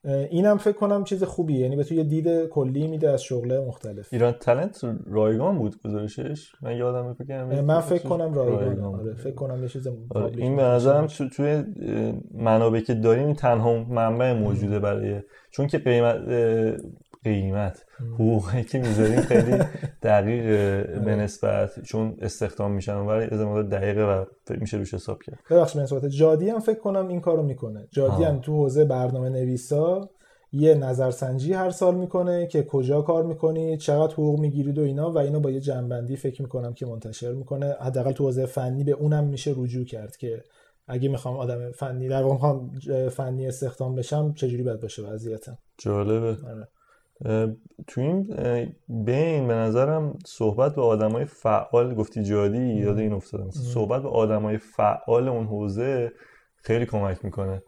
اینم 0.03 0.57
فکر 0.57 0.77
کنم 0.77 1.03
چیز 1.03 1.23
خوبیه. 1.23 1.59
یعنی 1.59 1.75
به 1.75 1.83
تو 1.83 1.93
یه 1.93 2.03
دید 2.03 2.47
کلی 2.47 2.87
میده 2.87 3.09
از 3.09 3.23
شغله 3.23 3.59
مختلف. 3.59 4.13
ایران 4.13 4.31
تلنت 4.31 4.81
رایگان 5.07 5.57
بود 5.57 5.75
گزارشش؟ 5.85 6.51
من 6.61 6.75
یادم 6.75 7.13
فکر 7.13 7.61
من 7.61 7.79
فکر 7.79 8.07
کنم 8.07 8.33
رایگان 8.33 8.83
آره 8.83 9.13
فکر 9.13 9.35
کنم 9.35 9.61
یه 9.61 9.67
چیز 9.67 9.87
آره. 10.09 10.37
این 10.37 10.55
به 10.55 10.63
نظرم 10.63 11.07
تو 11.07 11.29
توی 11.29 11.63
منابع 12.33 12.79
که 12.79 12.93
داریم 12.93 13.25
این 13.25 13.35
تنها 13.35 13.83
منبع 13.83 14.33
موجوده 14.33 14.79
برای 14.79 15.19
چون 15.51 15.67
که 15.67 15.77
قیمت 15.77 16.17
قیمت. 17.23 17.83
حقوقی 18.13 18.63
که 18.63 18.79
می‌ذاریم 18.79 19.21
خیلی 19.21 19.63
دقیق 20.03 20.45
به 21.03 21.15
نسبت 21.15 21.79
چون 21.83 22.17
استخدام 22.21 22.71
میشن 22.71 22.95
ولی 22.95 23.25
از 23.31 23.39
مقدار 23.39 23.63
دقیقه 23.63 24.03
و 24.03 24.25
میشه 24.49 24.77
روش 24.77 24.93
حساب 24.93 25.23
کرد. 25.23 25.39
ببخشید 25.49 25.81
نسبت 25.81 26.05
جادی 26.05 26.49
هم 26.49 26.59
فکر 26.59 26.79
کنم 26.79 27.07
این 27.07 27.21
کارو 27.21 27.43
می‌کنه. 27.43 27.87
جادی 27.91 28.23
هم 28.23 28.39
تو 28.39 28.51
حوزه 28.51 28.85
برنامه 28.85 29.29
نویسا 29.29 30.09
یه 30.53 30.75
نظرسنجی 30.75 31.53
هر 31.53 31.69
سال 31.69 31.95
می‌کنه 31.95 32.47
که 32.47 32.63
کجا 32.63 33.01
کار 33.01 33.23
می‌کنید 33.23 33.79
چقدر 33.79 34.13
حقوق 34.13 34.39
می‌گیرید 34.39 34.77
و 34.77 34.81
اینا 34.81 35.11
و 35.11 35.17
اینو 35.17 35.39
با 35.39 35.51
یه 35.51 35.59
جنبندی 35.59 36.15
فکر 36.15 36.41
می‌کنم 36.41 36.73
که 36.73 36.85
منتشر 36.85 37.31
می‌کنه. 37.31 37.75
حداقل 37.81 38.11
تو 38.11 38.23
حوزه 38.23 38.45
فنی 38.45 38.83
به 38.83 38.91
اونم 38.91 39.23
میشه 39.23 39.53
رجوع 39.57 39.85
کرد 39.85 40.15
که 40.17 40.43
اگه 40.87 41.09
می‌خوام 41.09 41.37
آدم 41.37 41.71
فنی 41.71 42.07
در 42.07 42.23
واقع 42.23 42.33
می‌خوام 42.33 42.71
فنی 43.09 43.47
استخدام 43.47 43.95
بشم 43.95 44.33
چجوری 44.33 44.63
باید 44.63 44.79
باشه 44.79 45.01
وضعیتم. 45.01 45.57
جالبه. 45.77 46.27
آره. 46.27 46.67
تو 47.87 48.01
این 48.01 48.23
بین 48.87 49.47
به 49.47 49.53
نظرم 49.53 50.19
صحبت 50.25 50.75
به 50.75 50.81
های 50.81 51.25
فعال 51.25 51.95
گفتی 51.95 52.23
جادی 52.23 52.73
یاد 52.73 52.97
این 52.97 53.13
افتادم. 53.13 53.49
صحبت 53.49 54.01
به 54.01 54.09
های 54.09 54.57
فعال 54.57 55.27
اون 55.27 55.45
حوزه 55.47 56.11
خیلی 56.55 56.85
کمک 56.85 57.25
می‌کنه. 57.25 57.63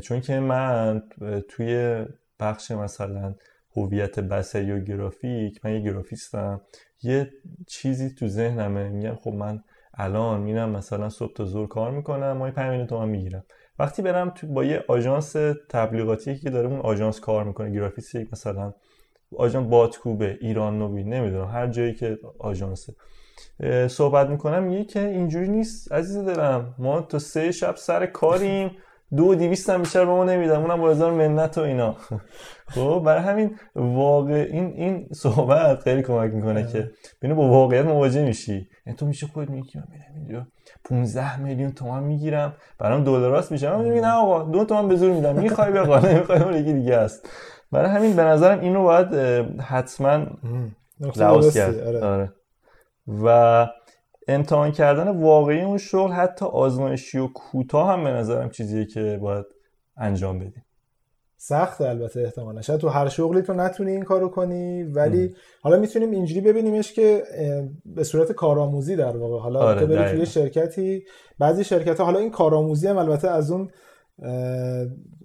چون 0.00 0.20
که 0.20 0.40
من 0.40 1.02
توی 1.48 2.04
بخش 2.40 2.70
مثلا 2.70 3.34
هویت 3.76 4.20
بصری 4.20 4.72
و 4.72 4.80
گرافیک 4.80 5.64
من 5.64 5.72
یه 5.72 5.80
گرافیستم. 5.80 6.60
یه 7.02 7.30
چیزی 7.66 8.14
تو 8.14 8.28
ذهنمه 8.28 8.88
میگم 8.88 9.14
خب 9.14 9.32
من 9.32 9.62
الان 9.94 10.40
میرم 10.40 10.70
مثلا 10.70 11.08
صبح 11.08 11.32
تا 11.32 11.44
زور 11.44 11.68
کار 11.68 11.90
می‌کنم 11.90 12.32
مای 12.32 12.50
5 12.50 12.70
میلیون 12.70 12.86
تومن 12.86 13.08
می‌گیرم. 13.08 13.44
وقتی 13.80 14.02
برم 14.02 14.30
تو 14.30 14.46
با 14.46 14.64
یه 14.64 14.84
آژانس 14.88 15.32
تبلیغاتی 15.68 16.36
که 16.36 16.50
داره 16.50 16.68
اون 16.68 16.80
آژانس 16.80 17.20
کار 17.20 17.44
می‌کنه 17.44 17.70
گرافیسی 17.70 18.28
مثلا 18.32 18.72
آژانس 19.36 19.68
باتکوبه 19.68 20.38
ایران 20.40 20.78
نوبی 20.78 21.04
نمی‌دونم 21.04 21.48
هر 21.48 21.66
جایی 21.66 21.94
که 21.94 22.18
آژانسه 22.38 22.94
صحبت 23.88 24.28
می‌کنم 24.28 24.62
میگه 24.62 24.84
که 24.84 25.08
اینجوری 25.08 25.48
نیست 25.48 25.92
عزیز 25.92 26.18
دلم 26.18 26.74
ما 26.78 27.00
تا 27.00 27.18
سه 27.18 27.52
شب 27.52 27.76
سر 27.76 28.06
کاریم. 28.06 28.70
دو 29.16 29.34
دیویست 29.34 29.70
هم 29.70 29.82
بیشتر 29.82 30.04
به 30.04 30.10
ما 30.10 30.24
نمیدم 30.24 30.60
اونم 30.60 30.80
با 30.80 30.90
هزار 30.90 31.12
منت 31.12 31.58
و 31.58 31.60
اینا. 31.60 31.96
خب 32.74 33.02
برای 33.06 33.22
همین 33.22 33.56
واقع 33.74 34.48
این 34.50 34.72
این 34.76 35.08
صحبت 35.12 35.80
خیلی 35.80 36.02
کمک 36.02 36.32
می‌کنه 36.34 36.66
که 36.66 36.90
بینو 37.20 37.34
با 37.34 37.48
واقعیت 37.48 37.84
مواجه 37.84 38.24
میشی. 38.24 38.68
یعنی 38.86 38.96
تو 38.96 39.06
میشه 39.06 39.26
خود 39.26 39.50
میگی 39.50 39.78
من 39.78 39.84
میرم 39.90 40.14
اینجا 40.14 40.46
15 40.84 41.40
میلیون 41.40 41.72
تومان 41.72 42.02
می‌گیرم. 42.02 42.54
برام 42.78 43.04
دلاراست 43.04 43.52
میشه. 43.52 43.70
من 43.70 43.84
میگم 43.84 44.04
نه 44.04 44.12
آقا 44.12 44.42
دو 44.42 44.64
تومن 44.64 44.88
به 44.88 44.96
زور 44.96 45.12
میدم. 45.12 45.36
می‌خوای 45.36 45.72
بقا 45.72 45.98
نمی‌خوای 45.98 46.42
اون 46.42 46.54
یکی 46.54 46.72
دیگه 46.72 46.96
است. 46.96 47.28
برای 47.72 47.90
همین 47.90 48.16
به 48.16 48.22
نظرم 48.22 48.60
اینو 48.60 48.82
باید 48.82 49.14
حتما 49.60 50.26
لحاظ 51.16 51.56
کرد. 51.56 51.78
آره. 51.78 52.00
آره. 52.00 52.32
و 53.24 53.66
امتحان 54.28 54.72
کردن 54.72 55.08
واقعی 55.08 55.60
اون 55.60 55.78
شغل 55.78 56.12
حتی 56.12 56.44
آزمایشی 56.46 57.18
و 57.18 57.26
کوتاه 57.26 57.88
هم 57.92 58.04
به 58.04 58.10
نظرم 58.10 58.50
چیزیه 58.50 58.86
که 58.86 59.18
باید 59.22 59.46
انجام 59.96 60.38
بدیم. 60.38 60.64
سخت 61.36 61.80
البته 61.80 62.20
احتمالا. 62.20 62.62
شاید 62.62 62.80
تو 62.80 62.88
هر 62.88 63.08
شغلی 63.08 63.42
تو 63.42 63.52
نتونی 63.52 63.90
این 63.90 64.02
کارو 64.02 64.28
کنی 64.28 64.82
ولی 64.82 65.34
حالا 65.62 65.76
می‌تونیم 65.78 66.10
اینجوری 66.10 66.40
ببینیمش 66.40 66.92
که 66.92 67.22
به 67.84 68.04
صورت 68.04 68.32
کارآموزی 68.32 68.96
در 68.96 69.16
واقع. 69.16 69.38
حالا 69.38 69.60
آره 69.60 69.80
تو 69.80 69.86
بری 69.86 70.10
توی 70.10 70.26
شرکتی 70.26 71.02
بعضی 71.38 71.64
شرکت 71.64 71.98
ها 71.98 72.04
حالا 72.04 72.18
این 72.18 72.30
کارآموزی 72.30 72.88
هم 72.88 72.98
البته 72.98 73.28
از 73.28 73.50
اون 73.50 73.70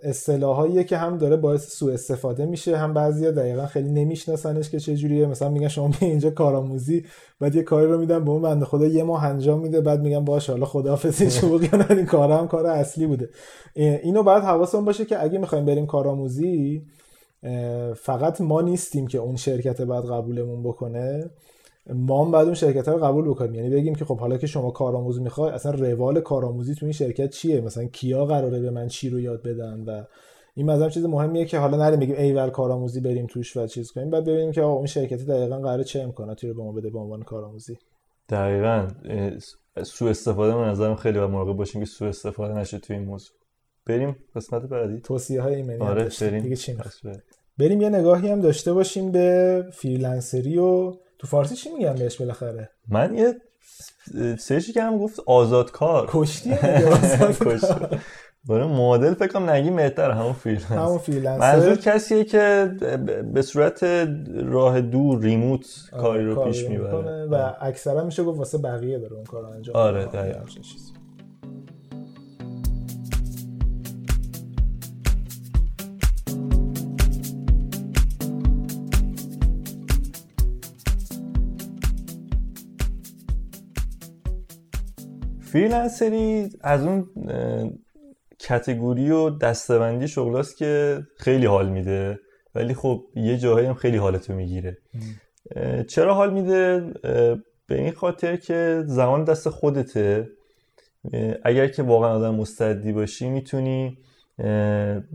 اصطلاحاییه 0.03 0.83
که 0.83 0.97
هم 0.97 1.17
داره 1.17 1.37
باعث 1.37 1.67
سوء 1.77 1.93
استفاده 1.93 2.45
میشه 2.45 2.77
هم 2.77 2.93
بعضیا 2.93 3.31
دقیقا 3.31 3.65
خیلی 3.65 3.91
نمیشناسنش 3.91 4.69
که 4.69 4.79
چه 4.79 4.95
جوریه 4.95 5.25
مثلا 5.25 5.49
میگن 5.49 5.67
شما 5.67 5.87
به 5.87 6.05
اینجا 6.05 6.29
کارآموزی 6.29 7.05
بعد 7.39 7.55
یه 7.55 7.63
کاری 7.63 7.85
رو 7.87 7.97
میدن 7.97 8.25
به 8.25 8.31
اون 8.31 8.41
بنده 8.41 8.65
خدا 8.65 8.87
یه 8.87 9.03
ماه 9.03 9.25
انجام 9.25 9.59
میده 9.59 9.81
بعد 9.81 10.01
میگن 10.01 10.25
باشه 10.25 10.51
حالا 10.51 10.65
خداحافظی 10.65 11.31
شما 11.39 11.59
این 11.89 12.05
کار 12.05 12.31
هم 12.31 12.47
کار 12.47 12.65
اصلی 12.65 13.07
بوده. 13.07 13.29
اینو 13.75 14.23
بعد 14.23 14.43
حواسمون 14.43 14.85
باشه 14.85 15.05
که 15.05 15.23
اگه 15.23 15.39
می‌خوایم 15.39 15.65
بریم 15.65 15.85
کارآموزی 15.85 16.85
فقط 17.95 18.41
ما 18.41 18.61
نیستیم 18.61 19.07
که 19.07 19.17
اون 19.17 19.35
شرکت 19.35 19.81
بعد 19.81 20.05
قبولمون 20.05 20.63
بکنه. 20.63 21.29
ما 21.93 22.25
هم 22.25 22.31
بعد 22.31 22.45
اون 22.45 22.53
شرکت 22.53 22.87
رو 22.87 22.97
قبول 22.97 23.29
بکنیم. 23.29 23.55
یعنی 23.55 23.69
بگیم 23.69 23.95
که 23.95 24.05
خب 24.05 24.19
حالا 24.19 24.37
که 24.37 24.47
شما 24.47 24.71
کارآموز 24.71 25.21
می‌خوای 25.21 25.51
اصلا 25.51 25.71
روال 25.71 26.21
کارآموزی 26.21 26.75
تو 26.75 26.85
این 26.85 26.93
شرکت 26.93 27.29
چیه؟ 27.29 27.61
مثلا 27.61 27.85
کیا 27.85 28.25
قراره 28.25 28.59
به 28.59 28.69
من 28.69 28.87
چی 28.87 29.09
رو 29.09 29.19
یاد 29.19 29.43
بدن؟ 29.43 29.83
و 29.87 30.03
این 30.55 30.71
مثلا 30.71 30.89
چیز 30.89 31.05
مهمیه 31.05 31.45
که 31.45 31.57
حالا 31.57 31.77
نریم 31.77 31.99
بگیم 31.99 32.15
ایول 32.15 32.49
کارآموزی 32.49 32.99
بریم 33.01 33.25
توش 33.25 33.57
و 33.57 33.67
چیز 33.67 33.91
کنیم. 33.91 34.09
بعد 34.09 34.23
ببینیم 34.25 34.51
که 34.51 34.61
اون 34.61 34.85
شرکتی 34.85 35.25
دقیقا 35.25 35.59
قراره 35.59 35.83
چه 35.83 36.01
امکاناتی 36.01 36.47
رو 36.47 36.53
به 36.53 36.63
ما 36.63 36.71
بده 36.71 36.89
به 36.89 36.99
عنوان 36.99 37.23
کارآموزی. 37.23 37.77
دقیقا. 38.29 38.87
سوء 39.83 40.09
استفاده 40.09 40.55
من 40.55 40.69
نظرم 40.69 40.95
خیلی 40.95 41.17
و 41.17 41.27
مراقب 41.27 41.57
باشیم 41.57 41.81
که 41.81 41.87
سوء 41.87 42.09
استفاده 42.09 42.53
نشه 42.53 42.79
توی 42.79 42.95
این 42.95 43.05
موضوع. 43.05 43.37
بریم 43.85 44.15
قسمت 44.35 44.61
بعدی. 44.61 44.99
توصیه 44.99 45.41
های 45.41 45.55
ایمنی 45.55 45.77
آره 45.77 46.09
بریم. 46.21 46.43
دیگه 46.43 46.55
چی 46.55 46.77
بریم 47.57 47.81
یه 47.81 47.89
نگاهی 47.89 48.27
هم 48.27 48.41
داشته 48.41 48.73
باشیم 48.73 49.11
به 49.11 49.63
فریلنسری 49.71 50.57
و 50.57 50.93
تو 51.19 51.27
فارسی 51.27 51.55
چی 51.55 51.69
میگم 51.71 51.93
بهش 51.95 52.17
بالاخره؟ 52.17 52.69
من 52.87 53.15
یه 53.15 53.33
سرچی 54.37 54.73
کردم 54.73 54.97
گفت 54.97 55.19
آزادکار 55.25 56.07
کشتی 56.11 56.53
کشتی. 57.45 57.67
برای 58.49 58.67
مدل 58.67 59.13
فکر 59.13 59.27
کنم 59.27 59.49
نگی 59.49 59.69
بهتر 59.69 60.11
همون 60.11 60.33
freelance 60.33 60.71
همون 60.71 60.97
freelance 60.97 61.41
منظور 61.41 61.75
کسیه 61.75 62.23
که 62.23 62.71
به 63.33 63.41
صورت 63.41 63.83
راه 64.43 64.81
دور 64.81 65.21
remote 65.21 65.65
کاری 65.91 66.25
رو 66.25 66.45
پیش 66.45 66.63
می‌بره. 66.63 67.25
و 67.25 67.53
اکثرا 67.61 68.03
میشه 68.03 68.23
گفت 68.23 68.37
واسه 68.39 68.57
بقیه 68.57 68.99
داره 68.99 69.13
اون 69.13 69.23
کار 69.23 69.45
انجام 69.45 69.75
آره 69.75 70.05
دقیقاً. 70.05 70.39
فریلنسری 85.55 86.49
از 86.61 86.83
اون 86.85 87.07
کتگوری 88.39 89.11
و 89.11 89.29
دستبندی 89.29 90.07
شغلاست 90.07 90.57
که 90.57 91.03
خیلی 91.17 91.45
حال 91.45 91.69
میده. 91.69 92.19
ولی 92.55 92.73
خب 92.73 93.03
یه 93.15 93.37
جاهایی 93.37 93.67
هم 93.67 93.73
خیلی 93.73 93.97
حالتو 93.97 94.33
می‌گیره. 94.33 94.77
چرا 95.87 96.13
حال 96.13 96.33
میده؟ 96.33 96.91
به 97.67 97.81
این 97.81 97.91
خاطر 97.91 98.35
که 98.35 98.83
زمان 98.85 99.23
دست 99.23 99.49
خودته. 99.49 100.29
اگر 101.43 101.67
که 101.67 101.83
واقعا 101.83 102.09
آدم 102.15 102.35
مستعدی 102.35 102.91
باشی 102.91 103.29
می‌تونی 103.29 103.97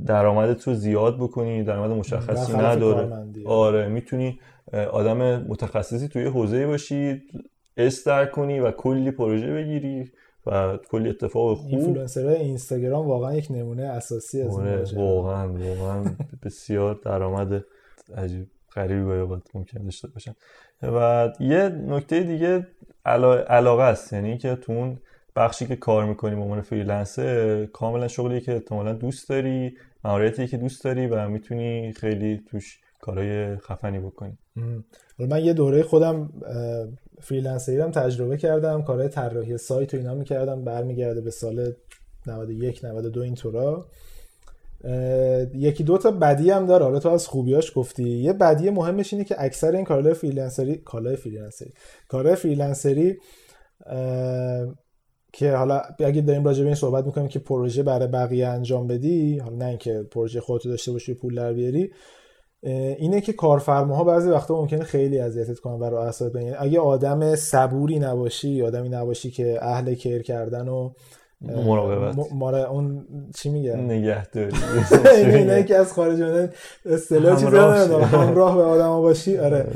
درآمدت 0.06 0.68
رو 0.68 0.74
زیاد 0.74 1.16
بکنی 1.16 1.62
درآمد 1.62 1.90
مشخصی 1.90 2.52
نداره. 2.52 3.26
آره 3.44 3.88
می‌تونی 3.88 4.40
آدم 4.72 5.42
متخصصی 5.42 6.08
توی 6.08 6.24
حوزه 6.24 6.66
باشی 6.66 7.22
استر 7.76 8.26
کنی 8.26 8.60
و 8.60 8.70
کلی 8.70 9.10
پروژه 9.10 9.54
بگیری. 9.54 10.10
و 10.50 10.76
کلی 10.76 11.08
اتفاق 11.08 11.58
خوب. 11.58 11.70
اینفلوئنسرهای 11.70 12.36
اینستاگرام 12.36 13.06
واقعا 13.06 13.34
یک 13.34 13.46
نمونه 13.50 13.82
اساسی 13.82 14.42
از 14.42 14.58
آره 14.58 14.84
واقعا 14.94 15.52
واقعا. 15.52 16.04
بسیار 16.42 17.00
درآمد 17.04 17.64
عجیب 18.16 18.46
غریبی 18.74 19.02
باید 19.02 19.42
ممکن 19.54 19.84
داشته 19.84 20.08
باشن. 20.08 20.34
و 20.82 21.28
یه 21.40 21.68
نکته 21.68 22.20
دیگه 22.20 22.66
علاقه 23.48 23.82
است. 23.82 24.12
یعنی 24.12 24.38
که 24.38 24.54
تو 24.54 24.72
اون 24.72 24.98
بخشی 25.36 25.66
که 25.66 25.76
کار 25.76 26.04
می‌کنی 26.04 26.34
به 26.34 26.40
عنوان 26.40 26.60
freelancer 26.60 27.66
کاملا 27.66 28.08
شغلی 28.08 28.40
که 28.40 28.52
احتمالا 28.52 28.92
دوست 28.92 29.28
داری 29.28 29.76
مهارتی 30.04 30.46
که 30.46 30.56
دوست 30.56 30.84
داری 30.84 31.06
و 31.06 31.28
می‌تونی 31.28 31.92
خیلی 31.92 32.42
توش 32.50 32.80
کارهای 33.00 33.56
خفنی 33.56 33.98
بکنی. 33.98 34.38
من 35.18 35.44
یه 35.44 35.52
دوره 35.52 35.82
خودم 35.82 36.30
freelancer 37.20 37.75
ی 37.75 37.80
هم 37.80 37.90
تجربه 37.90 38.36
کردم 38.36 38.82
کارهای 38.82 39.08
طراحی 39.08 39.58
سایت 39.58 39.94
و 39.94 39.96
اینا 39.96 40.14
می‌کردم 40.14 40.64
برمیگرده 40.64 41.20
به 41.20 41.30
سال 41.30 41.72
91 42.26 42.84
92 42.84 43.20
اینطورا. 43.20 43.86
یکی 45.54 45.84
دو 45.84 45.98
تا 45.98 46.10
بدی 46.10 46.50
هم 46.50 46.66
داره. 46.66 46.84
حالا 46.84 46.98
تو 46.98 47.08
از 47.08 47.26
خوبیاش 47.26 47.72
گفتی. 47.74 48.08
یه 48.10 48.32
بدی 48.32 48.70
مهمش 48.70 49.12
اینه 49.12 49.24
که 49.24 49.34
اکثر 49.38 49.72
این 49.72 49.84
کارهای 49.84 50.14
freelancer 50.14 50.71
ی 50.71 50.76
کالای 50.76 51.16
freelancer 51.16 51.67
ی 51.67 51.72
کارهای 52.08 52.36
freelancer 52.36 53.11
ی 53.11 53.18
که 55.32 55.52
حالا 55.52 55.82
اگه 55.98 56.20
داریم 56.20 56.44
راجع 56.44 56.60
به 56.60 56.66
این 56.66 56.74
صحبت 56.74 57.06
می‌کنیم 57.06 57.28
که 57.28 57.38
پروژه 57.38 57.82
برای 57.82 58.08
بقیه 58.08 58.46
انجام 58.46 58.86
بدی 58.86 59.38
حالا 59.38 59.56
نه 59.56 59.64
اینکه 59.64 60.02
پروژه 60.10 60.40
خودتو 60.40 60.68
داشته 60.68 60.92
باشی 60.92 61.14
پول 61.14 61.34
در 61.34 61.52
بیاری 61.52 61.90
اینه 62.62 63.20
که 63.20 63.32
کارفرماها 63.32 64.04
بعضی 64.04 64.30
وقتا 64.30 64.54
ممکنه 64.54 64.84
خیلی 64.84 65.18
اذیتت 65.18 65.58
کنن 65.58 65.74
و 65.74 65.84
رو 65.84 65.96
اعصاب 65.96 66.36
یعنی 66.36 66.50
اگه 66.58 66.80
آدم 66.80 67.34
صبوری 67.34 67.98
نباشی 67.98 68.62
آدمی 68.62 68.88
نباشی 68.88 69.30
که 69.30 69.58
اهل 69.62 69.94
کیر 69.94 70.22
کردن 70.22 70.68
و 70.68 70.90
مراقبت. 71.40 72.18
اون 72.70 73.06
چی 73.36 73.50
میگه؟ 73.50 73.76
نگهداری. 73.76 74.56
اینه 75.36 75.62
که 75.62 75.76
از 75.76 75.92
خارج 75.92 76.22
اومدن 76.22 76.52
اصطلاح 76.86 77.44
ندارم 77.44 78.04
همراه 78.04 78.56
به 78.56 78.62
آدم 78.62 79.00
باشی. 79.00 79.38
آره. 79.38 79.66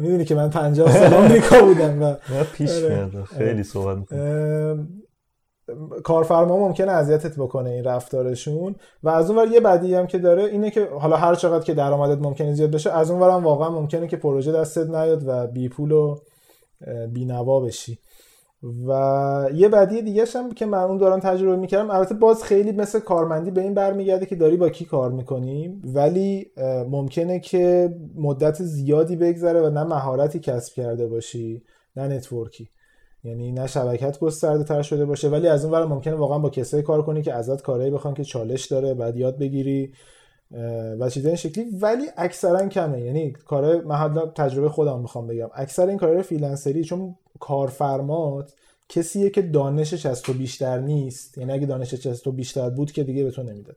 می‌دونی 0.00 0.24
که 0.24 0.34
من 0.34 0.50
50 0.50 0.92
سال 0.92 1.14
آمریکا 1.14 1.60
بودم 1.64 2.02
و 2.02 2.14
پیش 2.52 2.70
میاد 2.70 3.24
خیلی 3.24 3.62
صحبت 3.62 3.98
کارفرما 6.04 6.56
ممکنه 6.56 6.92
اذیتت 6.92 7.36
بکنه 7.36 7.70
این 7.70 7.84
رفتارشون 7.84 8.74
و 9.02 9.08
از 9.08 9.30
اون 9.30 9.52
یه 9.52 9.60
بدی 9.60 9.94
هم 9.94 10.06
که 10.06 10.18
داره 10.18 10.44
اینه 10.44 10.70
که 10.70 10.88
حالا 11.00 11.16
هر 11.16 11.34
چقدر 11.34 11.64
که 11.64 11.74
درآمدت 11.74 12.22
ممکنه 12.22 12.54
زیاد 12.54 12.70
بشه 12.70 12.92
از 12.92 13.10
اون 13.10 13.22
هم 13.22 13.44
واقعا 13.44 13.70
ممکنه 13.70 14.06
که 14.06 14.16
پروژه 14.16 14.52
دستت 14.52 14.90
نیاد 14.90 15.22
و 15.26 15.46
بی 15.46 15.68
پول 15.68 15.92
و 15.92 16.16
بی 17.12 17.24
نوا 17.24 17.60
بشی. 17.60 17.98
و 18.88 19.50
یه 19.54 19.68
بدی 19.68 20.02
دیگه 20.02 20.24
هم 20.34 20.52
که 20.52 20.66
من 20.66 20.78
اون 20.78 20.98
دارم 20.98 21.20
تجربه 21.20 21.56
می‌کردم 21.56 21.90
البته 21.90 22.14
باز 22.14 22.42
خیلی 22.42 22.72
مثل 22.72 23.00
کارمندی 23.00 23.50
به 23.50 23.60
این 23.60 23.74
برمیگرده 23.74 24.26
که 24.26 24.36
داری 24.36 24.56
با 24.56 24.68
کی 24.68 24.84
کار 24.84 25.10
می‌کنیم 25.10 25.82
ولی 25.84 26.46
ممکنه 26.90 27.40
که 27.40 27.94
مدت 28.14 28.62
زیادی 28.62 29.16
بگذره 29.16 29.60
و 29.60 29.70
نه 29.70 29.84
مهارتی 29.84 30.38
کسب 30.38 30.74
کرده 30.74 31.06
باشی 31.06 31.62
نه 31.96 32.08
network 32.08 32.55
ی. 32.55 32.68
یعنی 33.24 33.52
نه 33.52 33.66
شبکت 33.66 34.18
گسترده 34.18 34.64
تر 34.64 34.82
شده 34.82 35.04
باشه 35.04 35.28
ولی 35.28 35.48
از 35.48 35.64
اون 35.64 35.74
ور 35.74 35.86
ممکنه 35.86 36.14
واقعا 36.14 36.38
با 36.38 36.50
کسایی 36.50 36.82
کار 36.82 37.02
کنی 37.02 37.22
که 37.22 37.32
ازت 37.34 37.62
کارهایی 37.62 37.90
بخوان 37.90 38.14
که 38.14 38.24
چالش 38.24 38.66
داره 38.66 38.94
بعد 38.94 39.16
یاد 39.16 39.38
بگیری 39.38 39.92
و 41.00 41.10
چیزای 41.10 41.28
این 41.28 41.36
شکلی. 41.36 41.64
ولی 41.80 42.04
اکثرا 42.16 42.68
کمه. 42.68 43.00
یعنی 43.00 43.32
کار 43.32 43.82
محل 43.84 44.26
تجربه 44.26 44.68
خودم 44.68 45.00
می‌خوام 45.00 45.26
بگم. 45.26 45.48
اکثر 45.54 45.86
این 45.86 45.98
کارهای 45.98 46.22
freelancer 46.22 46.78
ی 46.78 46.84
چون 46.84 47.14
کارفرمات 47.40 48.52
کسیه 48.88 49.30
که 49.30 49.42
دانشش 49.42 50.06
از 50.06 50.22
تو 50.22 50.32
بیشتر 50.32 50.80
نیست. 50.80 51.38
یعنی 51.38 51.52
اگه 51.52 51.66
دانشش 51.66 52.06
از 52.06 52.22
تو 52.22 52.32
بیشتر 52.32 52.70
بود 52.70 52.92
که 52.92 53.04
دیگه 53.04 53.24
به 53.24 53.30
تو 53.30 53.42
نمی‌داد. 53.42 53.76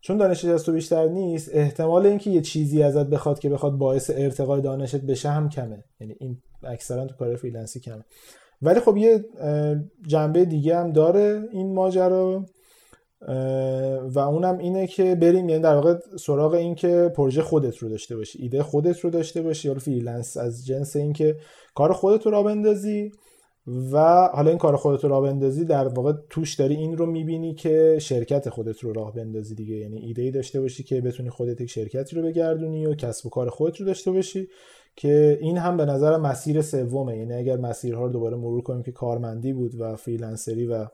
چون 0.00 0.16
دانشش 0.16 0.44
از 0.44 0.64
تو 0.64 0.72
بیشتر 0.72 1.08
نیست 1.08 1.50
احتمال 1.52 2.06
اینکه 2.06 2.30
یه 2.30 2.40
چیزی 2.40 2.82
ازت 2.82 3.06
بخواد 3.06 3.38
که 3.38 3.48
بخواد 3.48 3.72
باعث 3.72 4.10
ارتقای 4.14 4.60
دانشت 4.60 4.96
بشه 4.96 5.28
هم 5.28 5.48
کمه. 5.48 5.84
یعنی 6.00 6.16
این 6.20 6.38
اکثرا 6.62 7.06
تو 7.06 7.14
کار 7.14 7.36
freelance 7.36 7.76
ی 7.76 7.80
کمه. 7.80 8.04
ولی 8.62 8.80
خب 8.80 8.96
یه 8.96 9.24
جنبه 10.06 10.44
دیگه 10.44 10.76
هم 10.76 10.92
داره 10.92 11.48
این 11.52 11.74
ماجرا 11.74 12.44
و 14.14 14.18
اونم 14.18 14.58
اینه 14.58 14.86
که 14.86 15.14
بریم 15.14 15.48
یعنی 15.48 15.62
در 15.62 15.74
واقع 15.74 15.94
سراغ 16.18 16.52
این 16.54 16.74
که 16.74 17.12
پروژه 17.16 17.42
خودت 17.42 17.76
رو 17.76 17.88
داشته 17.88 18.16
باشی 18.16 18.42
ایده 18.42 18.62
خودت 18.62 19.00
رو 19.00 19.10
داشته 19.10 19.42
باشی 19.42 19.68
یا 19.68 19.74
freelance 19.74 20.36
از 20.36 20.66
جنس 20.66 20.96
این 20.96 21.12
که 21.12 21.36
کار 21.74 21.92
خودت 21.92 22.26
رو 22.26 22.32
را 22.32 22.42
بندازی 22.42 23.10
و 23.66 24.28
حالا 24.34 24.50
این 24.50 24.58
کار 24.58 24.76
خودت 24.76 25.04
رو 25.04 25.10
راه 25.10 25.22
بندازی 25.22 25.64
در 25.64 25.88
واقع 25.88 26.12
توش 26.30 26.54
داری 26.54 26.74
این 26.74 26.96
رو 26.96 27.06
می‌بینی 27.06 27.54
که 27.54 27.98
شرکت 28.00 28.48
خودت 28.48 28.80
رو 28.80 28.92
راه 28.92 29.14
بندازی 29.14 29.54
دیگه. 29.54 29.74
یعنی 29.74 29.98
ایده 29.98 30.22
ای 30.22 30.30
داشته 30.30 30.60
باشی 30.60 30.82
که 30.82 31.00
بتونی 31.00 31.30
خودت 31.30 31.60
یک 31.60 31.70
شرکتی 31.70 32.16
رو 32.16 32.22
بگردونی 32.22 32.86
و 32.86 32.94
کسب 32.94 33.26
و 33.26 33.30
کار 33.30 33.50
خودت 33.50 33.76
رو 33.80 33.86
داشته 33.86 34.10
باشی. 34.10 34.48
که 34.96 35.38
این 35.40 35.58
هم 35.58 35.76
به 35.76 35.84
نظر 35.84 36.16
مسیر 36.16 36.62
سومه. 36.62 37.18
یعنی 37.18 37.32
اگر 37.32 37.56
مسیرها 37.56 38.02
رو 38.02 38.12
دوباره 38.12 38.36
مرور 38.36 38.62
کنیم 38.62 38.82
که 38.82 38.92
کارمندی 38.92 39.52
بود 39.52 39.80
و 39.80 39.96
freelancer 39.96 40.60
ی 40.60 40.66
و 40.66 40.86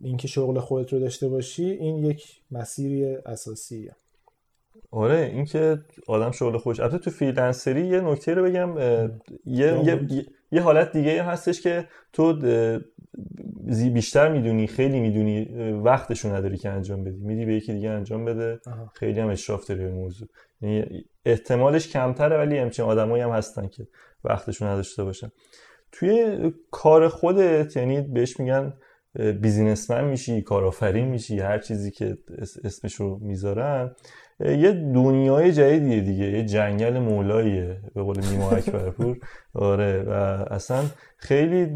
اینکه 0.00 0.28
شغل 0.28 0.58
خودت 0.58 0.92
رو 0.92 0.98
داشته 0.98 1.28
باشی 1.28 1.64
این 1.64 1.96
یک 1.96 2.40
مسیری 2.50 3.04
اساسیه. 3.04 3.96
آره 4.90 5.30
اینکه 5.34 5.78
آدم 6.06 6.30
شغل 6.30 6.58
خودش 6.58 6.80
البته 6.80 6.98
تو 6.98 7.10
فریلنسری 7.10 7.86
یه 7.86 8.00
نکته 8.00 8.34
رو 8.34 8.44
بگم 8.44 8.78
یه, 9.46 9.84
یه،, 9.84 10.26
یه 10.52 10.62
حالت 10.62 10.92
دیگه 10.92 11.22
هستش 11.22 11.60
که 11.60 11.88
تو 12.12 12.32
بیشتر 13.92 14.32
می‌دونی 14.32 14.66
خیلی 14.66 15.00
می‌دونی 15.00 15.44
وقتشو 15.72 16.34
نداری 16.34 16.56
که 16.56 16.70
انجام 16.70 17.04
بدی. 17.04 17.20
میدی 17.20 17.44
به 17.44 17.54
یکی 17.54 17.72
دیگه 17.72 17.90
انجام 17.90 18.24
بده. 18.24 18.60
خیلی 18.92 19.20
هم 19.20 19.28
اشراف 19.28 19.66
داری 19.66 19.84
به 19.84 19.90
موضوع. 19.90 20.28
احتمالش 21.24 21.88
کمتره 21.88 22.36
ولی 22.38 22.58
همچین 22.58 22.84
آدمایی 22.84 23.22
هم 23.22 23.30
هستن 23.30 23.68
که 23.68 23.86
وقتشون 24.24 24.68
نداشته 24.68 25.04
باشن. 25.04 25.32
توی 25.92 26.38
کار 26.70 27.08
خودت 27.08 27.76
یعنی 27.76 28.00
بهش 28.00 28.40
میگن 28.40 28.72
بیزینسمن 29.40 30.04
میشی 30.04 30.42
کارآفرین 30.42 31.08
میشی 31.08 31.38
هر 31.38 31.58
چیزی 31.58 31.90
که 31.90 32.18
اسمش 32.64 32.94
رو 32.94 33.18
می‌ذارن 33.22 33.94
یه 34.40 34.72
دنیای 34.72 35.52
جدیدیه 35.52 36.00
دیگه 36.00 36.24
یه 36.24 36.44
جنگل 36.44 36.98
مولاییه 36.98 37.80
به 37.94 38.02
قول 38.02 38.20
نیما 38.30 38.50
اکبرپور. 38.50 39.18
آره 39.54 40.02
و 40.02 40.12
اصلا 40.50 40.84
خیلی 41.16 41.68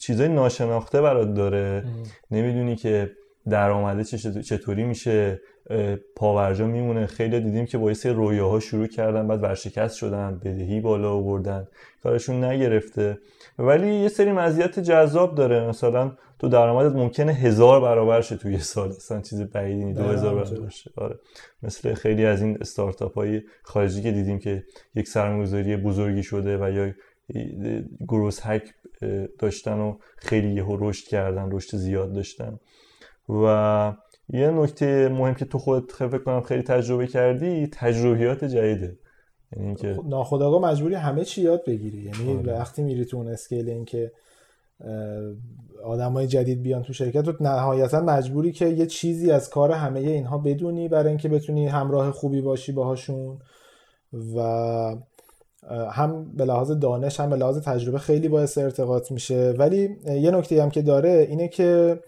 چیزای 0.00 0.28
ناشناخته 0.28 1.00
برات 1.00 1.34
داره. 1.34 1.84
نمی‌دونی 2.30 2.76
که 2.76 3.10
درآمده 3.48 4.04
چطوری 4.42 4.84
میشه. 4.84 5.40
پاورجا 6.16 6.66
میمونه. 6.66 7.06
خیلی 7.06 7.40
دیدیم 7.40 7.66
که 7.66 7.78
با 7.78 7.90
یه 7.90 8.12
رویاها 8.12 8.60
شروع 8.60 8.86
کردن 8.86 9.28
بعد 9.28 9.42
ورشکست 9.42 9.96
شدن 9.96 10.40
بدهی 10.44 10.80
بالا 10.80 11.12
آوردن. 11.12 11.68
کارشون 12.02 12.44
نگرفته. 12.44 13.18
ولی 13.58 13.94
یه 13.94 14.08
سری 14.08 14.32
مزیت 14.32 14.78
جذاب 14.78 15.34
داره. 15.34 15.68
مثلا 15.68 16.12
تو 16.38 16.48
درآمدت 16.48 16.96
ممکنه 16.96 17.32
هزار 17.32 17.80
برابر 17.80 18.20
شه 18.20 18.36
توی 18.36 18.58
سال. 18.58 18.88
اصلا 18.88 19.20
چیز 19.20 19.42
بعیدی 19.42 19.84
نیست. 19.84 20.00
دو 20.00 20.04
هزار 20.04 20.34
برابر 20.34 20.68
شه. 20.68 20.90
آره. 20.96 21.18
مثل 21.62 21.94
خیلی 21.94 22.26
از 22.26 22.42
این 22.42 22.58
استارتاپ 22.60 23.14
های 23.14 23.42
خارجی 23.62 24.02
که 24.02 24.12
دیدیم 24.12 24.38
که 24.38 24.64
یک 24.94 25.08
سرمایه‌گذاری 25.08 25.76
بزرگی 25.76 26.22
شده 26.22 26.58
و 26.58 26.70
یا 26.70 26.92
گروس 28.08 28.40
هک 28.42 28.74
داشتن 29.38 29.78
و 29.78 29.96
خیلی 30.16 30.52
یهو 30.52 30.88
رشد 30.88 31.08
کردن 31.08 31.48
رشد 31.50 31.76
زیاد 31.76 32.12
داشتن. 32.12 32.58
و 33.28 33.92
یه 34.28 34.50
نکته 34.50 35.08
مهم 35.08 35.34
که 35.34 35.44
تو 35.44 35.58
خودت 35.58 35.92
فکر 35.92 36.18
کنم 36.18 36.40
خیلی 36.40 36.62
تجربه 36.62 37.06
کردی 37.06 37.66
تجربیات 37.72 38.44
جدیده. 38.44 38.98
یعنی 39.52 39.66
اینکه 39.66 39.94
خب، 39.94 40.08
ناخودآگاه 40.08 40.70
مجبوری 40.70 40.94
همه 40.94 41.24
چی 41.24 41.42
یاد 41.42 41.64
بگیری. 41.64 41.98
یعنی 41.98 42.38
آره. 42.38 42.52
وقتی 42.52 42.82
میری 42.82 43.04
تو 43.04 43.16
اون 43.16 43.28
اسکیل 43.28 43.70
اینکه 43.70 44.12
آدمای 45.84 46.26
جدید 46.26 46.62
بیان 46.62 46.82
تو 46.82 46.92
شرکت 46.92 47.22
تو 47.22 47.32
نهایتا 47.40 48.00
مجبوری 48.00 48.52
که 48.52 48.66
یه 48.66 48.86
چیزی 48.86 49.30
از 49.30 49.50
کار 49.50 49.72
همه 49.72 50.00
اینها 50.00 50.38
بدونی 50.38 50.88
برای 50.88 51.08
اینکه 51.08 51.28
بتونی 51.28 51.66
همراه 51.66 52.10
خوبی 52.10 52.40
باشی 52.40 52.72
باهاشون. 52.72 53.38
و 54.36 54.40
هم 55.90 56.32
به 56.36 56.44
لحاظ 56.44 56.70
دانش 56.70 57.20
هم 57.20 57.30
به 57.30 57.36
لحاظ 57.36 57.58
تجربه 57.58 57.98
خیلی 57.98 58.28
باعث 58.28 58.58
ارتقاط 58.58 59.12
میشه. 59.12 59.54
ولی 59.58 59.96
یه 60.06 60.30
نکته 60.30 60.62
هم 60.62 60.70
که 60.70 60.82
داره 60.82 61.26
اینه 61.30 61.48
که 61.48 62.00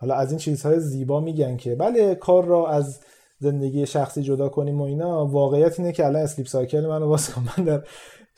حالا 0.00 0.14
از 0.14 0.30
این 0.30 0.38
چیزهای 0.38 0.80
زیبا 0.80 1.20
میگن 1.20 1.56
که 1.56 1.74
بله 1.74 2.14
کار 2.14 2.44
را 2.44 2.68
از 2.68 3.00
زندگی 3.38 3.86
شخصی 3.86 4.22
جدا 4.22 4.48
کنیم 4.48 4.80
و 4.80 4.84
اینا. 4.84 5.26
واقعیت 5.26 5.80
اینه 5.80 5.92
که 5.92 6.06
الان 6.06 6.22
Sleep 6.22 6.46
Cycle 6.46 6.86
منو 6.86 7.06
واسه 7.06 7.32
من 7.38 7.64
در 7.64 7.82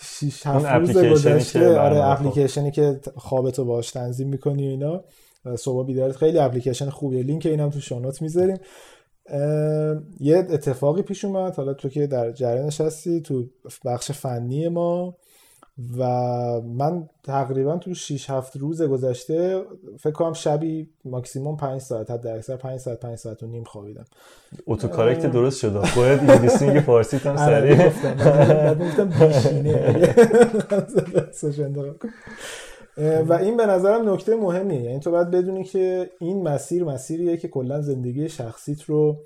6 0.03 0.47
7 0.47 0.67
روز 0.67 0.99
گذشته 0.99 1.79
آره 1.79 2.05
اپلیکیشنی 2.05 2.71
که 2.71 3.01
خوابتو 3.17 3.65
باش 3.65 3.91
تنظیم 3.91 4.29
می‌کنی 4.29 4.67
و 4.67 4.71
اینا. 4.71 5.05
صبح 5.57 5.87
بیدارت. 5.87 6.17
خیلی 6.17 6.39
اپلیکیشن 6.39 6.91
خوبیه. 6.91 7.23
لینک 7.23 7.47
اینم 7.47 7.71
تو 7.71 7.81
show 7.81 8.02
note 8.02 8.23
می‌ذاریم. 8.23 8.57
یه 10.21 10.37
اتفاقی 10.37 11.03
پیش 11.03 11.25
اومد. 11.25 11.57
حالا 11.57 11.75
تو 11.75 11.89
که 11.89 12.07
در 12.07 12.33
جریانش 12.33 12.81
هستی 12.81 13.21
تو 13.21 13.45
بخش 13.85 14.11
فنی 14.11 14.69
ما. 14.69 15.17
و 15.99 16.05
من 16.61 17.09
تقریبا 17.25 17.77
تو 17.77 17.95
6 17.95 18.31
7 18.31 18.57
روز 18.57 18.83
گذشته 18.83 19.63
فکر 19.99 20.13
کنم 20.13 20.33
شبی 20.33 20.89
ماکسیموم 21.05 21.57
5 21.57 21.81
ساعت 21.81 22.11
حد 22.11 22.27
اکثر 22.27 22.57
5 22.57 22.81
ساعت 22.81 23.01
5 23.01 23.19
ساعت 23.19 23.43
و 23.43 23.47
نیم 23.47 23.65
خوابیدم. 23.65 24.05
اتو 24.67 24.89
کارکت 24.89 25.27
درست 25.27 25.61
شد. 25.61 25.85
خودت 25.85 26.21
انگلیسی 26.21 26.81
فارسی 26.81 27.19
تام 27.19 27.37
آره، 27.37 27.61
سریع. 27.61 27.89
بعد 28.15 28.83
گفتم 28.83 29.11
و 33.29 33.33
این 33.33 33.57
به 33.57 33.67
نظرم 33.67 34.13
نکته 34.13 34.37
مهمیه. 34.37 34.83
یعنی 34.83 35.01
تو 35.01 35.11
باید 35.11 35.31
بدونی 35.31 35.65
که 35.65 36.11
این 36.21 36.49
مسیر 36.49 36.85
مسیریه 36.85 37.37
که 37.37 37.49
کلا 37.49 37.81
زندگی 37.81 38.29
شخصیت 38.29 38.83
رو 38.83 39.17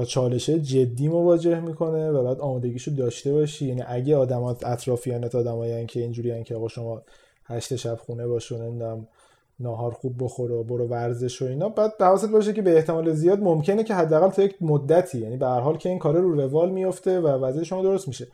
با 0.00 0.06
چالش 0.06 0.50
جدی 0.50 1.08
مواجه 1.08 1.60
می‌کنه 1.60 2.10
و 2.10 2.24
بعد 2.24 2.40
آمادگیشو 2.40 2.90
داشته 2.90 3.32
باشی. 3.32 3.66
یعنی 3.66 3.82
اگه 3.86 4.16
آدمات 4.16 4.66
اطرافیانت 4.66 5.34
آدمایی 5.34 5.86
که 5.86 6.00
اینجوری 6.00 6.44
که 6.44 6.54
آقا 6.54 6.68
شما 6.68 7.02
هشت 7.44 7.76
شب 7.76 7.94
خونه 7.94 8.26
باش 8.26 8.52
نمی‌دونم 8.52 9.06
ناهار 9.60 9.92
خوب 9.92 10.24
بخور 10.24 10.52
و 10.52 10.64
برو 10.64 10.86
ورزش 10.86 11.42
و 11.42 11.44
اینا 11.44 11.68
بعد 11.68 11.92
حواست 12.00 12.28
باشه 12.28 12.52
که 12.52 12.62
به 12.62 12.76
احتمال 12.76 13.12
زیاد 13.12 13.40
ممکنه 13.40 13.84
که 13.84 13.94
حداقل 13.94 14.28
تا 14.28 14.42
یک 14.42 14.54
مدتی 14.60 15.18
یعنی 15.18 15.36
به 15.36 15.46
هر 15.46 15.60
حال 15.60 15.76
که 15.76 15.88
این 15.88 15.98
کار 15.98 16.16
رو 16.16 16.34
روال 16.34 16.70
میفته 16.70 17.20
و 17.20 17.28
وضع 17.28 17.62
شما 17.62 17.82
درست 17.82 18.08
میشه. 18.08 18.26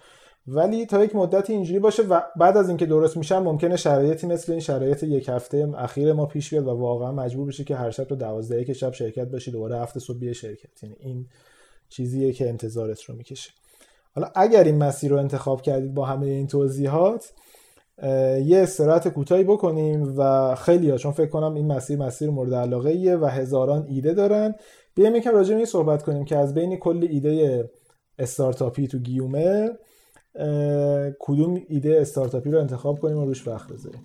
ولی 0.49 0.87
تا 0.87 1.05
یک 1.05 1.17
مدتی 1.17 1.53
اینجوری 1.53 1.79
باشه 1.79 2.03
و 2.03 2.21
بعد 2.37 2.57
از 2.57 2.69
اینکه 2.69 2.87
درست 2.87 3.17
میشن 3.17 3.39
ممکنه 3.39 3.77
شرایطی 3.77 4.27
مثل 4.27 4.53
این 4.53 4.61
شرایط 4.61 5.03
یک 5.03 5.29
هفته 5.29 5.69
اخیر 5.77 6.13
ما 6.13 6.27
پیش 6.27 6.51
بیاد 6.51 6.67
و 6.67 6.71
واقعا 6.71 7.13
مجبور 7.13 7.47
بشه 7.49 7.65
که 7.65 7.77
هر 7.77 7.91
شب 7.91 8.05
تو 8.05 8.17
12 8.17 8.65
که 8.65 8.73
شب 8.73 8.93
شرکت 8.93 9.29
باشی 9.29 9.51
دوباره 9.51 9.79
هفته 9.79 10.01
صبح 10.01 10.33
شرکت. 10.33 10.83
یعنی 10.83 10.97
این 11.01 11.27
چیزیه 11.89 12.33
که 12.33 12.49
انتظارت 12.49 13.03
رو 13.03 13.17
می‌کشه. 13.17 13.51
حالا 14.15 14.31
اگر 14.35 14.65
این 14.65 14.79
مسیر 14.79 15.11
رو 15.11 15.19
انتخاب 15.19 15.63
کردید 15.63 15.95
با 15.95 16.05
همه 16.05 16.27
این 16.27 16.47
توضیحات 16.47 17.33
یه 18.45 18.59
استراحت 18.59 19.09
کوتاهی 19.09 19.45
بکنیم 19.45 20.15
و 20.17 20.55
خیلی 20.55 20.91
ها 20.91 20.97
چون 20.97 21.13
فکر 21.13 21.31
کنم 21.31 21.55
این 21.55 21.67
مسیر 21.67 21.99
مسیر 21.99 22.31
مورد 22.31 22.55
علاقه 22.55 22.91
ایه 22.91 23.17
و 23.17 23.27
هزاران 23.27 23.87
ایده 23.89 24.15
دارن. 24.15 24.55
بیایم 24.95 25.17
یکم 25.17 25.31
راجع 25.31 25.51
به 25.51 25.57
این 25.57 25.67
صحبت 25.67 26.03
کنیم 26.03 26.25
که 26.25 26.37
از 26.37 26.55
بین 26.55 26.77
کل 26.77 27.07
ایده 27.11 27.71
استارتاپی 28.19 28.87
تو 28.87 28.99
گیومه 28.99 29.71
کدوم 31.21 31.63
ایده 31.69 32.01
استارتاپی 32.01 32.51
رو 32.51 32.61
انتخاب 32.61 33.01
کنیم 33.01 33.17
و 33.17 33.25
روش 33.25 33.49
وقت 33.49 33.73
بذاریم. 33.73 34.01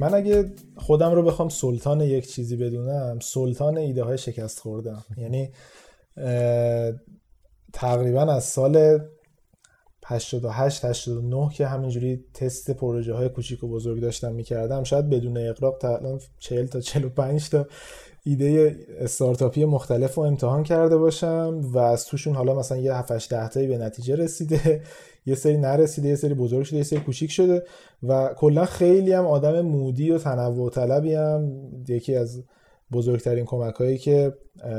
من 0.00 0.14
اگه 0.14 0.52
خودم 0.76 1.12
رو 1.12 1.22
بخوام 1.22 1.48
سلطان 1.48 2.00
یک 2.00 2.30
چیزی 2.30 2.56
بدونم 2.56 3.18
سلطان 3.22 3.78
ایده 3.78 4.04
های 4.04 4.18
شکست 4.18 4.60
خوردم 4.60 5.04
یعنی 5.16 5.50
تقریبا 7.72 8.22
از 8.22 8.44
سال 8.44 9.00
88 10.06 10.84
89 10.84 11.50
که 11.54 11.66
همینجوری 11.66 12.24
تست 12.34 12.70
پروژه 12.70 13.14
های 13.14 13.28
کوچیک 13.28 13.64
و 13.64 13.68
بزرگ 13.68 14.00
داشتم 14.00 14.32
می‌کردم 14.32 14.84
شاید 14.84 15.10
بدون 15.10 15.36
اقراق 15.36 15.78
تا 15.78 15.96
الان 15.96 16.20
40 16.38 16.66
تا 16.66 16.80
45 16.80 17.48
تا 17.48 17.66
ایده 18.24 18.76
استارتاپی 18.98 19.64
مختلف 19.64 20.14
رو 20.14 20.22
امتحان 20.22 20.62
کرده 20.62 20.96
باشم 20.96 21.60
و 21.64 21.78
از 21.78 22.06
توشون 22.06 22.34
حالا 22.34 22.54
مثلا 22.54 22.78
یه 22.78 22.94
7 22.94 23.10
8 23.10 23.30
10 23.30 23.48
تایی 23.48 23.66
به 23.66 23.78
نتیجه 23.78 24.16
رسیده. 24.16 24.82
یه 25.30 25.36
سری 25.36 25.56
نرسیده 25.56 26.08
یه 26.08 26.16
سری 26.16 26.34
بزرگ 26.34 26.62
شده 26.62 26.76
یه 26.76 26.82
سری 26.82 27.00
کوچیک 27.00 27.30
شده 27.30 27.62
و 28.02 28.34
کلا 28.36 28.64
خیلی 28.64 29.12
هم 29.12 29.26
آدم 29.26 29.60
مودی 29.60 30.10
و 30.10 30.18
تنوع 30.18 30.70
طلبی 30.70 31.14
هم 31.14 31.52
یکی 31.88 32.16
از 32.16 32.42
بزرگترین 32.92 33.44
کمک 33.44 33.74
هایی 33.74 33.98
که 33.98 34.34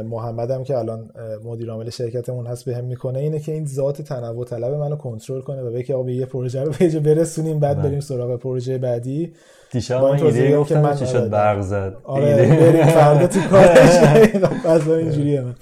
محمد 0.05 0.51
هم 0.51 0.63
که 0.63 0.77
الان 0.77 1.11
مدیر 1.43 1.71
عامل 1.71 1.89
شرکتمون 1.89 2.47
هست 2.47 2.65
بهم 2.65 2.85
می‌کنه 2.85 3.19
اینه 3.19 3.39
که 3.39 3.51
این 3.51 3.65
ذات 3.65 4.01
تنوع 4.01 4.45
طلب 4.45 4.73
منو 4.73 4.95
کنترل 4.95 5.41
کنه 5.41 5.61
و 5.61 5.71
بگه 5.71 5.95
آقا 5.95 6.03
به 6.03 6.13
یه 6.13 6.25
پروژه 6.25 6.63
رو 6.63 6.71
به 6.79 6.99
برسونیم 6.99 7.59
بعد 7.59 7.77
نه. 7.77 7.83
بریم 7.83 7.99
سراغ 7.99 8.39
پروژه 8.39 8.77
بعدی. 8.77 9.33
دیشب 9.71 10.03
من 10.03 10.23
ایده 10.23 10.57
گفتم 10.57 10.81
من 10.81 10.95
چی 10.95 11.05
شد؟ 11.05 11.15
آره. 11.15 11.29
برق 11.29 11.61
زد. 11.61 11.97
آره 12.03 12.35
بریم 12.35 12.85
فردا 12.85 13.27
تو 13.27 13.39
کارش 13.49 14.87
اینجوریه. 14.87 15.41
من 15.41 15.55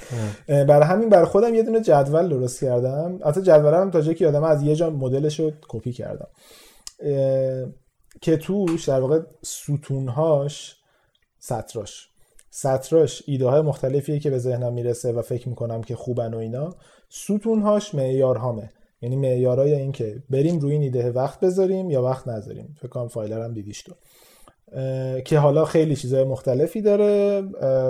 برای 0.66 0.88
همین 0.88 1.10
بر 1.10 1.26
خودم 1.26 1.56
یه 1.56 1.64
دونه 1.64 1.82
جدول 1.82 2.30
درست 2.30 2.62
کردم. 2.62 3.20
البته 3.24 3.41
جدولم 3.41 3.91
تا 3.91 4.02
جایی 4.02 4.16
که 4.16 4.26
یادم 4.26 4.43
از 4.43 4.64
یه 4.64 4.76
جا 4.76 4.89
مدلش 4.89 5.39
رو 5.39 5.52
کپی 5.68 5.91
کردم. 5.91 6.28
که 8.22 8.38
توش 8.38 8.89
در 8.89 9.00
واقع 9.02 9.20
ستونهاش 9.43 10.76
سطراش 11.39 12.10
سطراش 12.52 13.24
ایده 13.26 13.47
های 13.47 13.62
مختلفیه 13.62 14.20
که 14.20 14.30
به 14.30 14.38
ذهنم 14.38 14.74
می‌رسه 14.74 15.12
و 15.12 15.22
فکر 15.22 15.50
می‌کنم 15.50 15.82
که 15.82 15.95
خوبن 15.95 16.34
و 16.34 16.38
اینا. 16.38 16.76
ستونهاش 17.10 17.95
معیارهامه 17.95 18.70
یعنی 19.02 19.16
معیارای 19.16 19.74
این 19.74 19.91
که 19.91 20.24
بریم 20.30 20.60
روی 20.60 20.74
این 20.74 20.82
ایده 20.82 21.12
وقت 21.12 21.39
بذاریم 21.39 21.89
یا 21.89 22.04
وقت 22.04 22.28
نذاریم. 22.28 22.76
فکر 22.80 22.88
کنم 22.88 23.08
فایلر 23.08 23.43
هم 23.43 23.54
دیدیش 23.54 23.84
تو 23.84 23.93
که 25.26 25.39
حالا 25.39 25.66
خیلی 25.66 25.95
چیزهای 25.95 26.24
مختلفی 26.24 26.82
داره. 26.82 27.41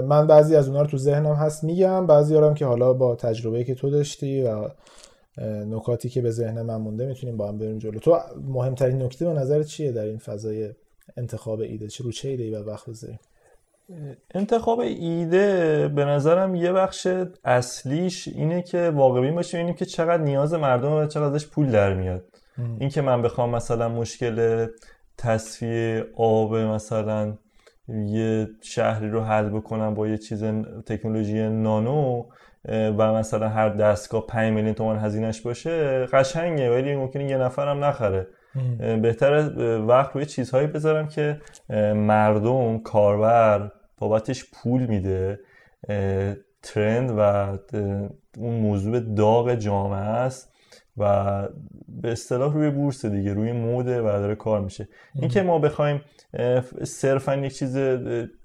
من 0.01 0.27
بعضی 0.27 0.55
از 0.55 0.67
اونها 0.67 0.81
رو 0.81 0.87
تو 0.87 0.97
ذهنم 0.97 1.33
هست 1.33 1.63
میگم. 1.63 2.07
بعضی 2.07 2.35
هم 2.35 2.53
که 2.53 2.65
حالا 2.65 2.93
با 2.93 3.15
تجربه 3.15 3.63
که 3.63 3.75
تو 3.75 3.89
داشتی 3.89 4.41
و 4.41 4.69
نکاتی 5.65 6.09
که 6.09 6.21
به 6.21 6.31
ذهن 6.31 6.61
من 6.61 6.75
مونده 6.75 7.05
می‌تونیم 7.05 7.37
با 7.37 7.47
هم 7.47 7.57
بریم 7.57 7.77
جلو. 7.77 7.99
تو 7.99 8.17
مهمترین 8.47 9.01
نکته 9.01 9.25
به 9.25 9.33
نظر 9.33 9.63
چیه 9.63 9.91
در 9.91 10.05
این 10.05 10.17
فضای 10.17 10.69
انتخاب 11.17 11.59
ایده؟ 11.59 11.87
چه 11.87 12.03
رو 12.03 12.11
چه 12.11 12.29
ایده 12.29 12.43
ای 12.43 12.51
وقت 12.51 12.89
بذاریم؟ 12.89 13.19
انتخاب 14.35 14.79
ایده 14.79 15.87
به 15.87 16.05
نظرم 16.05 16.55
یه 16.55 16.73
بخش 16.73 17.07
اصلیش 17.45 18.27
اینه 18.27 18.61
که 18.61 18.89
واقعی 18.89 19.31
باشه 19.31 19.57
اینیم 19.57 19.73
که 19.75 19.85
چقدر 19.85 20.23
نیاز 20.23 20.53
مردم 20.53 20.91
و 20.91 21.05
چقدر 21.05 21.35
ازش 21.35 21.47
پول 21.47 21.71
در 21.71 21.93
میاد. 21.93 22.23
این 22.79 22.89
که 22.89 23.01
من 23.01 23.21
بخوام 23.21 23.49
مثلا 23.49 23.89
مشکل 23.89 24.67
تصفیه 25.17 26.05
آب 26.17 26.55
مثلا 26.55 27.37
یه 27.87 28.47
شهری 28.61 29.09
رو 29.09 29.21
حل 29.21 29.49
بکنم 29.49 29.93
با 29.93 30.07
یه 30.07 30.17
چیز 30.17 30.43
تکنولوژی 30.85 31.49
نانو 31.49 32.23
و 32.69 33.13
مثلا 33.13 33.49
هر 33.49 33.69
دستگاه 33.69 34.27
5 34.27 34.53
میلیون 34.53 34.73
تومان 34.73 34.99
هزینهش 34.99 35.41
باشه 35.41 36.05
قشنگه 36.05 36.69
ولی 36.69 36.95
ممکنه 36.95 37.29
یه 37.29 37.37
نفرم 37.37 37.83
نخره. 37.83 38.27
بهتره 39.01 39.77
وقت 39.77 40.15
روی 40.15 40.25
چیزهایی 40.25 40.67
بذارم 40.67 41.07
که 41.07 41.41
مردم 41.95 42.79
کاربر 42.79 43.71
بابتش 43.99 44.45
پول 44.53 44.85
میده 44.85 45.39
ترند 46.63 47.13
و 47.17 47.21
اون 48.37 48.59
موضوع 48.59 48.99
داغ 48.99 49.55
جامعه 49.55 49.99
است 49.99 50.53
و 50.97 51.47
به 51.87 52.11
اصطلاح 52.11 52.53
روی 52.53 52.69
بورس 52.69 53.05
دیگه 53.05 53.33
روی 53.33 53.51
موده 53.51 54.01
و 54.01 54.03
داره 54.03 54.35
کار 54.35 54.61
میشه. 54.61 54.87
اینکه 55.15 55.41
ما 55.41 55.59
بخوایم 55.59 56.01
صرفا 56.83 57.35
یک 57.35 57.53
چیز 57.53 57.77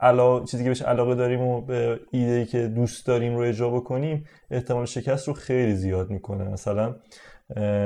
علا... 0.00 0.44
چیزی 0.44 0.62
که 0.64 0.70
بهش 0.70 0.82
علاقه 0.82 1.14
داریم 1.14 1.40
و 1.40 1.60
به 1.60 2.00
ایده 2.10 2.44
که 2.44 2.68
دوست 2.68 3.06
داریم 3.06 3.36
رو 3.36 3.42
اجرا 3.42 3.70
بکنیم 3.70 4.24
احتمال 4.50 4.84
شکست 4.84 5.28
رو 5.28 5.34
خیلی 5.34 5.74
زیاد 5.74 6.10
می‌کنه. 6.10 6.44
مثلا 6.44 6.96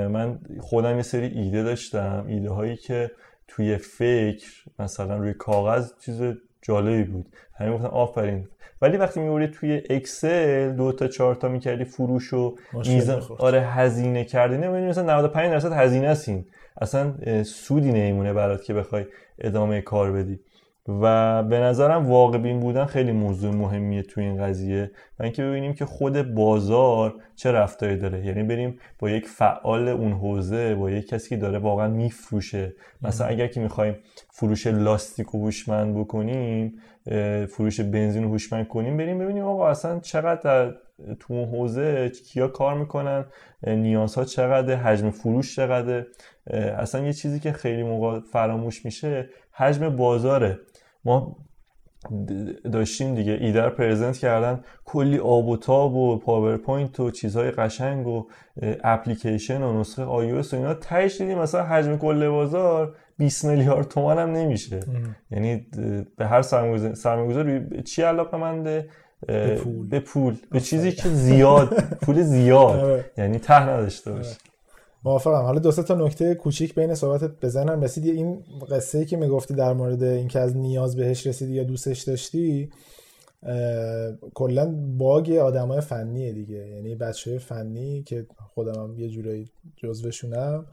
من 0.08 0.40
خودم 0.60 0.96
یه 0.96 1.02
سری 1.02 1.26
ایده 1.26 1.62
داشتم 1.62 2.24
ایده 2.28 2.50
هایی 2.50 2.76
که 2.76 3.10
توی 3.48 3.76
فکر 3.76 4.64
مثلا 4.78 5.16
روی 5.16 5.34
کاغذ 5.34 5.92
چیز 6.04 6.22
جالبی 6.62 7.02
بود. 7.02 7.26
همین 7.54 7.74
گفتم 7.74 7.86
آفرین. 7.86 8.48
ولی 8.82 8.96
وقتی 8.96 9.20
میوری 9.20 9.48
توی 9.48 9.82
اکسل 9.90 10.72
دو 10.72 10.92
تا 10.92 11.08
چهار 11.08 11.34
تا 11.34 11.48
می‌کردی 11.48 11.84
فروش 11.84 12.32
و 12.32 12.56
میزان 12.74 13.22
آره 13.38 13.60
هزینه 13.60 14.24
کردی 14.24 14.54
نمی‌دونی 14.54 14.86
مثلا 14.86 15.04
95 15.04 15.50
درصد 15.50 15.72
هزینه 15.72 16.08
هستین 16.08 16.44
اصلا 16.80 17.14
سودی 17.42 17.92
نمیمونه 17.92 18.32
برات 18.32 18.62
که 18.64 18.74
بخوای 18.74 19.04
ادامه 19.38 19.80
کار 19.80 20.12
بدی. 20.12 20.40
و 20.88 21.42
به 21.42 21.58
نظرم 21.58 22.06
واقع 22.06 22.38
بین 22.38 22.60
بودن 22.60 22.84
خیلی 22.84 23.12
موضوع 23.12 23.54
مهمیه 23.54 24.02
توی 24.02 24.24
این 24.24 24.42
قضیه 24.42 24.90
و 25.18 25.22
اینکه 25.22 25.42
ببینیم 25.42 25.72
که 25.72 25.84
خود 25.84 26.34
بازار 26.34 27.14
چه 27.36 27.52
رفتاری 27.52 27.96
داره. 27.96 28.26
یعنی 28.26 28.42
بریم 28.42 28.78
با 28.98 29.10
یک 29.10 29.26
فعال 29.26 29.88
اون 29.88 30.12
حوزه 30.12 30.74
با 30.74 30.90
یک 30.90 31.08
کسی 31.08 31.28
که 31.28 31.36
داره 31.36 31.58
واقعا 31.58 31.88
میفروشه. 31.88 32.72
مثلا 33.02 33.26
اگر 33.26 33.46
که 33.46 33.60
می‌خوایم 33.60 33.96
فروش 34.30 34.66
لاستیک 34.66 35.34
و 35.34 35.38
هوشمند 35.38 35.98
بکنیم 35.98 36.74
فروش 37.48 37.80
بنزین 37.80 38.24
و 38.24 38.28
هوشمند 38.28 38.68
کنیم 38.68 38.96
بریم 38.96 39.18
ببینیم 39.18 39.44
آقا 39.44 39.68
اصلا 39.68 40.00
چقدر 40.00 40.74
تو 41.20 41.34
اون 41.34 41.48
حوزه 41.48 42.08
کیا 42.08 42.48
کار 42.48 42.74
می‌کنن 42.74 43.24
نیازها 43.66 44.24
چقدر 44.24 44.76
حجم 44.76 45.10
فروش 45.10 45.56
چقدر 45.56 46.04
اصلا 46.76 47.06
یه 47.06 47.12
چیزی 47.12 47.40
که 47.40 47.52
خیلی 47.52 47.82
موقع 47.82 48.20
فراموش 48.20 48.84
میشه 48.84 49.28
حجم 49.52 49.96
بازاره. 49.96 50.58
ما 51.08 51.36
داشتیم 52.72 53.14
دیگه 53.14 53.32
ایده 53.40 53.57
رو 53.57 53.68
present 53.68 54.16
کردن. 54.16 54.60
کلی 54.84 55.18
آب 55.18 55.48
و 55.48 55.56
تاب 55.56 55.94
و 55.94 56.16
PowerPoint 56.18 57.00
و 57.00 57.10
چیزهای 57.10 57.50
قشنگ 57.50 58.06
و 58.06 58.26
اپلیکیشن 58.84 59.62
و 59.62 59.80
نسخه 59.80 60.02
iOS 60.02 60.54
و 60.54 60.56
اینا 60.56 60.74
تهش 60.74 61.20
دیدیم 61.20 61.38
مثلا 61.38 61.62
حجم 61.62 61.96
کل 61.96 62.28
بازار 62.28 62.96
20 63.18 63.44
میلیارد 63.44 63.88
تومان 63.88 64.18
هم 64.18 64.32
نمیشه. 64.32 64.80
یعنی 65.30 65.66
به 66.16 66.26
هر 66.26 66.42
سرمایه‌گذار 66.42 67.60
چی 67.82 68.02
علاقه 68.02 68.36
منده؟ 68.36 68.88
به 69.26 69.54
پول. 69.54 69.88
به, 69.88 70.00
پول. 70.00 70.36
به 70.50 70.60
چیزی 70.60 70.92
که 70.92 71.08
زیاد. 71.08 71.68
پول 72.02 72.22
زیاد. 72.22 72.80
آره. 72.84 73.04
یعنی 73.18 73.38
ته 73.38 73.62
نداشته 73.62 74.12
باشه 74.12 74.36
موافقم. 75.08 75.42
حالا 75.42 75.58
دو 75.58 75.72
تا 75.72 75.94
نکته 75.94 76.34
کوچیک 76.34 76.74
بین 76.74 76.94
صحبتت 76.94 77.30
بزنم. 77.42 77.80
رسید 77.80 78.06
این 78.06 78.44
قصه 78.70 78.98
ای 78.98 79.04
که 79.04 79.16
می‌گفتی 79.16 79.54
در 79.54 79.72
مورد 79.72 80.02
اینکه 80.02 80.38
از 80.38 80.56
نیاز 80.56 80.96
بهش 80.96 81.26
رسیدی 81.26 81.52
یا 81.52 81.64
دوستش 81.64 82.02
داشتی 82.02 82.70
کلا 84.34 84.74
باگ 84.98 85.30
آدمای 85.30 85.80
فنیه 85.80 86.32
دیگه. 86.32 86.68
یعنی 86.68 86.94
بچه 86.94 87.38
فنی 87.38 88.02
که 88.02 88.26
خودم 88.54 88.82
هم 88.82 88.98
یه 88.98 89.08
جورایی 89.08 89.50
جزوشونم 89.76 90.66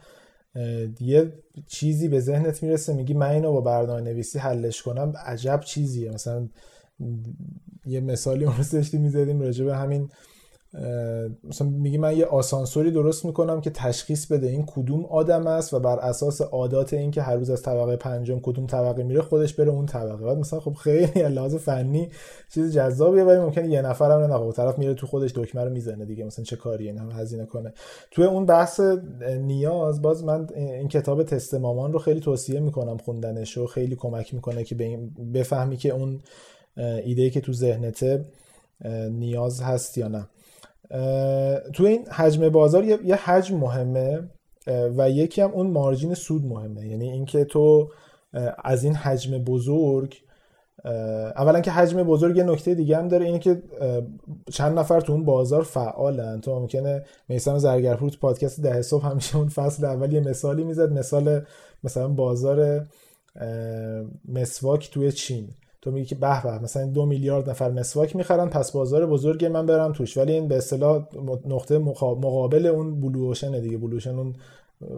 یه 0.99 1.33
چیزی 1.67 2.07
به 2.07 2.19
ذهنت 2.19 2.63
می‌رسه 2.63 2.93
میگی 2.93 3.13
من 3.13 3.29
اینو 3.29 3.51
با 3.51 3.61
برنامه 3.61 4.01
نویسی 4.01 4.39
حلش 4.39 4.81
کنم 4.81 5.13
عجب 5.25 5.59
چیزیه. 5.65 6.11
مثلا 6.11 6.47
یه 7.85 7.99
مثالی 7.99 8.45
اون 8.45 8.55
رو 8.93 8.99
می‌زدیم 8.99 9.41
راجع 9.41 9.65
به 9.65 9.75
همین 9.75 10.09
مثلا 11.43 11.67
میگی 11.67 11.97
من 11.97 12.17
یه 12.17 12.25
آسانسوری 12.25 12.91
درست 12.91 13.25
می‌کنم 13.25 13.61
که 13.61 13.69
تشخیص 13.69 14.25
بده 14.25 14.47
این 14.47 14.65
کدوم 14.65 15.05
آدم 15.05 15.47
است 15.47 15.73
و 15.73 15.79
بر 15.79 15.99
اساس 15.99 16.41
عادات 16.41 16.93
این 16.93 17.11
که 17.11 17.21
هر 17.21 17.35
روز 17.35 17.49
از 17.49 17.61
طبقه 17.61 17.95
پنجم 17.95 18.39
کدوم 18.39 18.67
طبقه 18.67 19.03
میره 19.03 19.21
خودش 19.21 19.53
بره 19.53 19.69
اون 19.69 19.85
طبقه. 19.85 20.25
بعد 20.25 20.37
مثلا 20.37 20.59
خب 20.59 20.73
خیلی 20.73 21.21
لحاظ 21.21 21.55
فنی 21.55 22.09
چیز 22.53 22.73
جذابیه 22.73 23.23
ولی 23.23 23.39
ممکنه 23.39 23.69
یه 23.69 23.81
نفر 23.81 24.11
هم 24.11 24.33
نه 24.33 24.51
طرف 24.51 24.77
میره 24.77 24.93
تو 24.93 25.07
خودش 25.07 25.31
دکمه 25.35 25.63
رو 25.63 25.69
می‌زنه 25.69 26.05
دیگه 26.05 26.25
مثلا 26.25 26.45
چه 26.45 26.55
کاری 26.55 26.87
این 26.87 26.97
هم 26.97 27.11
هزینه 27.11 27.45
کنه. 27.45 27.73
توی 28.11 28.25
اون 28.25 28.45
بحث 28.45 28.81
نیاز 29.39 30.01
باز 30.01 30.23
من 30.23 30.47
این 30.55 30.87
کتاب 30.87 31.23
تست 31.23 31.53
مامان 31.53 31.93
رو 31.93 31.99
خیلی 31.99 32.19
توصیه 32.19 32.59
می‌کنم 32.59 32.97
خوندنش 32.97 33.57
و 33.57 33.67
خیلی 33.67 33.95
کمک 33.95 34.33
می‌کنه 34.33 34.63
که 34.63 34.99
بفهمی 35.33 35.77
که 35.77 35.89
اون 35.89 36.19
ایده 36.77 37.29
که 37.29 37.41
تو 37.41 37.53
ذهنته 37.53 38.25
نیاز 39.11 39.61
هست 39.61 39.97
یا 39.97 40.07
نه. 40.07 40.27
تو 41.73 41.83
این 41.83 42.07
حجم 42.07 42.49
بازار 42.49 42.83
یه 42.83 43.15
حجم 43.15 43.57
مهمه 43.57 44.29
و 44.67 45.09
یکی 45.09 45.41
هم 45.41 45.51
اون 45.51 45.67
مارجین 45.67 46.13
سود 46.13 46.45
مهمه. 46.45 46.87
یعنی 46.87 47.11
اینکه 47.11 47.45
تو 47.45 47.89
از 48.63 48.83
این 48.83 48.95
حجم 48.95 49.37
بزرگ 49.37 50.15
اولا 51.35 51.61
که 51.61 51.71
حجم 51.71 52.03
بزرگ 52.03 52.37
یه 52.37 52.43
نکته 52.43 52.75
دیگه 52.75 52.97
هم 52.97 53.07
داره 53.07 53.25
اینه 53.25 53.39
که 53.39 53.63
چند 54.51 54.79
نفر 54.79 55.01
تو 55.01 55.13
اون 55.13 55.25
بازار 55.25 55.63
فعالن. 55.63 56.41
تو 56.41 56.59
ممکنه 56.59 57.03
میسم 57.29 57.57
زرگرپور 57.57 58.09
تو 58.09 58.17
پادکست 58.19 58.61
ده 58.61 58.81
صبح 58.81 59.05
همیشه 59.05 59.37
اون 59.37 59.49
فصل 59.49 59.85
اول 59.85 60.13
یه 60.13 60.19
مثالی 60.19 60.63
می‌زد. 60.63 60.91
مثال 60.91 61.45
مثلا 61.83 62.07
بازار 62.07 62.87
مسواک 64.27 64.91
توی 64.91 65.11
چین. 65.11 65.49
تو 65.85 65.91
میگی 65.91 66.05
که 66.05 66.15
به 66.15 66.41
به 66.43 66.59
مثلا 66.59 66.85
دو 66.85 67.05
میلیارد 67.05 67.49
نفر 67.49 67.71
مسواک 67.71 68.15
می‌خرن 68.15 68.49
پس 68.49 68.71
بازار 68.71 69.05
بزرگ 69.05 69.45
من 69.45 69.65
برم 69.65 69.93
توش. 69.93 70.17
ولی 70.17 70.33
این 70.33 70.47
به 70.47 70.57
اصطلاح 70.57 71.07
نقطه 71.45 71.77
مقابل 71.77 72.65
اون 72.65 73.01
بلوشن 73.01 73.61
دیگه. 73.61 73.77
بلوشن 73.77 74.19
اون 74.19 74.33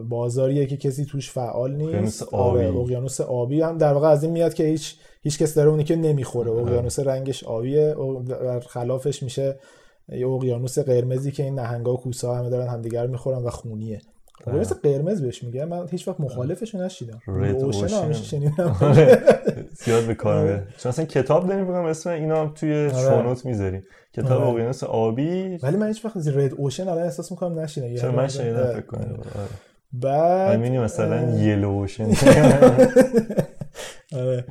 بازاریه 0.10 0.66
که 0.66 0.78
کسی 0.78 1.06
توش 1.06 1.32
فعال 1.32 1.76
نیست. 1.76 2.24
آره، 2.34 2.78
اقیانوس 2.78 3.22
آبی. 3.22 3.32
آبی 3.32 3.62
هم 3.62 3.78
در 3.78 3.94
واقع 3.94 4.08
از 4.08 4.24
این 4.24 4.32
میاد 4.32 4.54
که 4.54 4.64
هیچ 4.64 4.96
هیچ 5.24 5.40
کس 5.40 5.54
داره 5.54 5.70
اونی 5.70 5.84
که 5.84 5.96
نمی‌خوره. 5.96 6.52
اقیانوس 6.52 7.00
رنگش 7.00 7.44
آبیه. 7.44 7.94
و 7.94 8.60
خلافش 8.60 9.24
میشه 9.24 9.60
یه 10.10 10.28
اقیانوس 10.28 10.80
قرمزی 10.80 11.32
که 11.32 11.44
این 11.44 11.56
نهنگا 11.56 11.94
و 11.94 11.98
کوسا 11.98 12.36
همه 12.36 12.50
دارن 12.50 12.68
همدیگر 12.68 13.08
می‌خورن 13.08 13.44
و 13.44 13.50
خونیه. 13.50 14.02
مثل 14.48 14.76
قرمز 14.84 15.22
بهش 15.22 15.44
میگه 15.44 15.66
من 15.66 15.88
هیچ 15.92 16.08
وقت 16.08 16.20
مخالفش 16.20 16.76
نشیدم. 16.76 17.20
اوشن 17.28 17.88
همیشه 17.88 18.24
شنیدم. 18.24 18.76
زیاد 19.86 20.04
به 20.04 20.16
کار 20.16 20.44
میره 20.44 20.68
چون 20.78 20.90
اصلا 20.90 21.06
کتاب 21.06 21.48
داریم 21.48 21.66
بگم 21.66 21.86
اسم 21.86 22.10
اینا 22.10 22.42
هم 22.42 22.54
توی 22.56 22.86
آره. 22.86 23.10
شونوت 23.10 23.46
می‌ذاریم. 23.46 23.84
کتاب 24.14 24.42
آره. 24.42 24.50
اقیانوس 24.50 24.84
آبی. 24.84 25.60
ولی 25.64 25.78
من 25.78 25.88
هیچ 25.88 26.06
وقت 26.06 26.18
رد 26.28 26.54
اوشن 26.54 26.88
الان 26.88 27.04
احساس 27.04 27.32
می‌کنم 27.32 27.60
نشیدم 27.60 27.96
چرا 27.96 28.12
من 28.12 28.28
شنیدم؟ 28.28 28.74
فکر 28.74 28.82
کنم. 28.82 29.20
بعد 29.94 30.60
من 30.60 30.78
مثلا 30.78 31.38
یلو 31.38 31.70
اوشن 31.70 32.08
آره. 34.20 34.46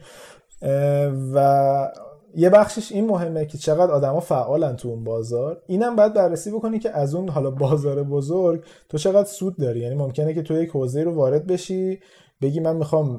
و 1.35 1.89
یه 2.35 2.51
بخشش 2.51 2.93
این 2.93 3.07
مهمه 3.07 3.47
که 3.47 3.59
چقدر 3.59 3.93
آدما 3.93 4.21
فعالن 4.21 4.77
تو 4.77 4.89
اون 4.89 5.05
بازار. 5.05 5.63
اینم 5.67 5.97
باید 5.97 6.15
بررسی 6.15 6.51
بکنی 6.51 6.79
که 6.79 6.91
از 6.91 7.15
اون 7.15 7.29
حالا 7.29 7.51
بازار 7.51 8.03
بزرگ 8.03 8.65
تو 8.89 8.99
چقدر 8.99 9.29
سود 9.29 9.57
داری. 9.59 9.81
یعنی 9.81 9.95
ممکنه 9.95 10.35
که 10.35 10.43
تو 10.43 10.63
یک 10.63 10.71
حوزه 10.71 11.03
رو 11.03 11.15
وارد 11.15 11.47
بشی 11.47 11.99
بگی 12.43 12.61
من 12.61 12.77
می‌خوام 12.77 13.19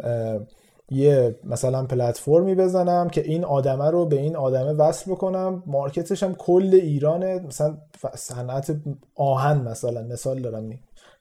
یه 0.92 1.40
مثلا 1.44 1.86
پلتفرمی 1.86 2.56
بزنم 2.56 3.10
که 3.10 3.22
این 3.22 3.44
آدمه 3.44 3.90
رو 3.90 4.06
به 4.06 4.16
این 4.16 4.36
آدمه 4.36 4.72
وصل 4.72 5.12
بکنم. 5.12 5.64
مارکتش 5.66 6.24
هم 6.24 6.36
کل 6.36 6.70
ایرانه 6.74 7.40
مثلا 7.40 7.78
صنعت 8.16 8.76
آهن 9.16 9.62
مثلا 9.62 10.02
مثال 10.04 10.42
دارم. 10.42 10.70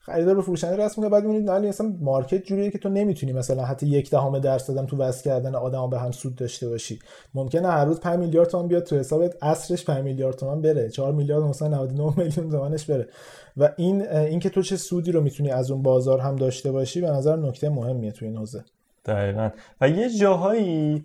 خریدار 0.01 0.35
به 0.35 0.43
فروشنده 0.43 0.85
رسم 0.85 1.03
می‌کنه. 1.03 1.09
بعد 1.09 1.25
می‌بینید 1.25 1.51
نه 1.51 1.69
مثلا 1.69 1.95
مارکت 2.01 2.43
جوریه 2.43 2.71
که 2.71 2.79
تو 2.79 2.89
نمی‌تونی 2.89 3.33
مثلا 3.33 3.65
حتی 3.65 3.87
یک 3.87 4.11
دهم 4.11 4.39
درصد 4.39 4.77
هم 4.77 4.87
تو 4.87 4.97
وصل 4.97 5.25
کردن 5.25 5.55
آدما 5.55 5.87
به 5.87 5.99
هم 5.99 6.11
سود 6.11 6.35
داشته 6.35 6.69
باشی. 6.69 6.99
ممکنه 7.35 7.69
هر 7.69 7.85
روز 7.85 8.01
5 8.01 8.19
میلیارد 8.19 8.49
تومان 8.49 8.69
بیاد 8.69 8.83
تو 8.83 8.97
حسابت 8.97 9.37
اصرش 9.43 9.85
5 9.85 10.05
میلیارد 10.05 10.37
تومان 10.37 10.63
بره. 10.63 10.89
4 10.89 11.13
میلیارد 11.13 11.45
مثلا 11.45 11.69
99 11.69 12.13
میلیون 12.17 12.51
تومانش 12.51 12.85
بره. 12.91 13.09
و 13.57 13.73
این 13.77 14.09
اینکه 14.09 14.51
تو 14.51 14.63
چه 14.63 14.77
سودی 14.77 15.13
رو 15.13 15.21
می‌تونی 15.21 15.51
از 15.51 15.71
اون 15.71 15.83
بازار 15.83 16.21
هم 16.21 16.37
داشته 16.37 16.73
باشی 16.73 17.01
به 17.01 17.11
نظر 17.11 17.37
نکته 17.37 17.69
مهمیه 17.69 18.13
تو 18.13 18.25
این 18.25 18.37
حوزه. 18.37 18.65
دقیقا. 19.07 19.51
و 19.81 19.89
یه 19.89 20.11
جاهایی 20.11 21.05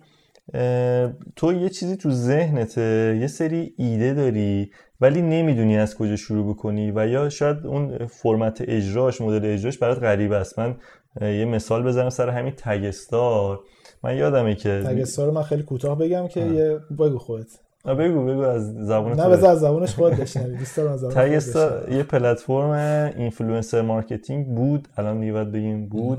تو 1.36 1.52
یه 1.52 1.68
چیزی 1.68 1.96
تو 1.96 2.10
ذهنته 2.10 3.18
یه 3.20 3.26
سری 3.26 3.74
ایده 3.78 4.14
داری 4.14 4.70
ولی 5.00 5.22
نمی‌دونی 5.22 5.78
از 5.78 5.96
کجا 5.96 6.16
شروع 6.16 6.54
بکنی 6.54 6.92
و 6.96 7.08
یا 7.08 7.28
شاید 7.28 7.66
اون 7.66 8.06
فرمت 8.06 8.64
اجراش 8.68 9.20
مدل 9.20 9.52
اجراش 9.52 9.78
برات 9.78 9.98
غریب 9.98 10.32
است. 10.32 10.58
من 10.58 10.76
یه 11.20 11.44
مثال 11.44 11.82
بزنم 11.82 12.10
سر 12.10 12.28
همین 12.28 12.52
تگستار. 12.56 13.60
من 14.04 14.16
یادمه 14.16 14.54
که 14.54 14.82
تگستار 14.86 15.26
رو 15.26 15.32
من 15.32 15.42
خیلی 15.42 15.62
کوتاه 15.62 15.98
بگم 15.98 16.28
که 16.28 16.40
یه 16.40 16.78
بگو 16.98 17.18
خودت. 17.18 17.58
بگو 17.84 18.24
بگو 18.24 18.40
از 18.40 18.74
زبون 18.74 19.12
نه 19.12 19.28
بذار 19.28 19.50
از 19.50 19.60
زبونش 19.60 19.94
خود 19.94 20.12
بشنوی. 20.12 20.56
دوست 20.56 20.76
دارم 20.76 20.92
از 20.92 21.04
تگستار 21.04 21.92
یه 21.92 22.02
پلتفرم 22.02 22.70
influencer 23.16 23.82
marketing 23.82 24.46
بود. 24.46 24.88
الان 24.96 25.20
دیگه 25.20 25.32
باید 25.32 25.52
بگیم 25.52 25.88
بود. 25.88 26.18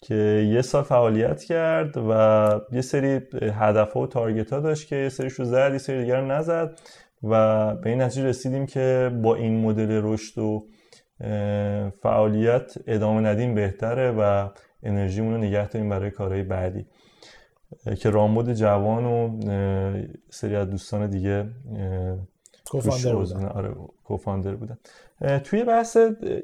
که 0.00 0.14
یه 0.54 0.62
سال 0.62 0.82
فعالیت 0.82 1.44
کرد 1.44 1.96
و 1.96 2.60
یه 2.72 2.80
سری 2.80 3.20
هدف 3.42 3.96
و 3.96 4.06
target 4.06 4.52
ها 4.52 4.60
داشت 4.60 4.88
که 4.88 4.96
یه 4.96 5.08
سریش 5.08 5.32
رو 5.32 5.44
زد 5.44 5.72
یه 5.72 5.78
سری 5.78 6.00
دیگر 6.00 6.20
نزد 6.20 6.80
و 7.22 7.74
به 7.74 7.90
این 7.90 8.02
نتیجه 8.02 8.26
رسیدیم 8.26 8.66
که 8.66 9.10
با 9.22 9.34
این 9.34 9.60
مدل 9.60 10.00
رشد 10.02 10.38
و 10.38 10.66
فعالیت 12.02 12.74
ادامه 12.86 13.20
ندیم 13.20 13.54
بهتره 13.54 14.10
و 14.10 14.48
انرژیمون 14.82 15.34
رو 15.34 15.38
نگه 15.38 15.68
داریم 15.68 15.88
برای 15.88 16.10
کارهای 16.10 16.42
بعدی. 16.42 16.86
که 17.98 18.10
رامبد 18.10 18.52
جوان 18.52 19.04
و 19.04 19.40
سری 20.30 20.56
از 20.56 20.70
دوستان 20.70 21.10
دیگه 21.10 21.50
co-founder 22.70 23.14
بودن. 23.14 23.44
آره 23.44 23.74
co-founder 24.04 24.54
بودن. 24.54 24.78
توی 25.38 25.64
بحث 25.64 25.96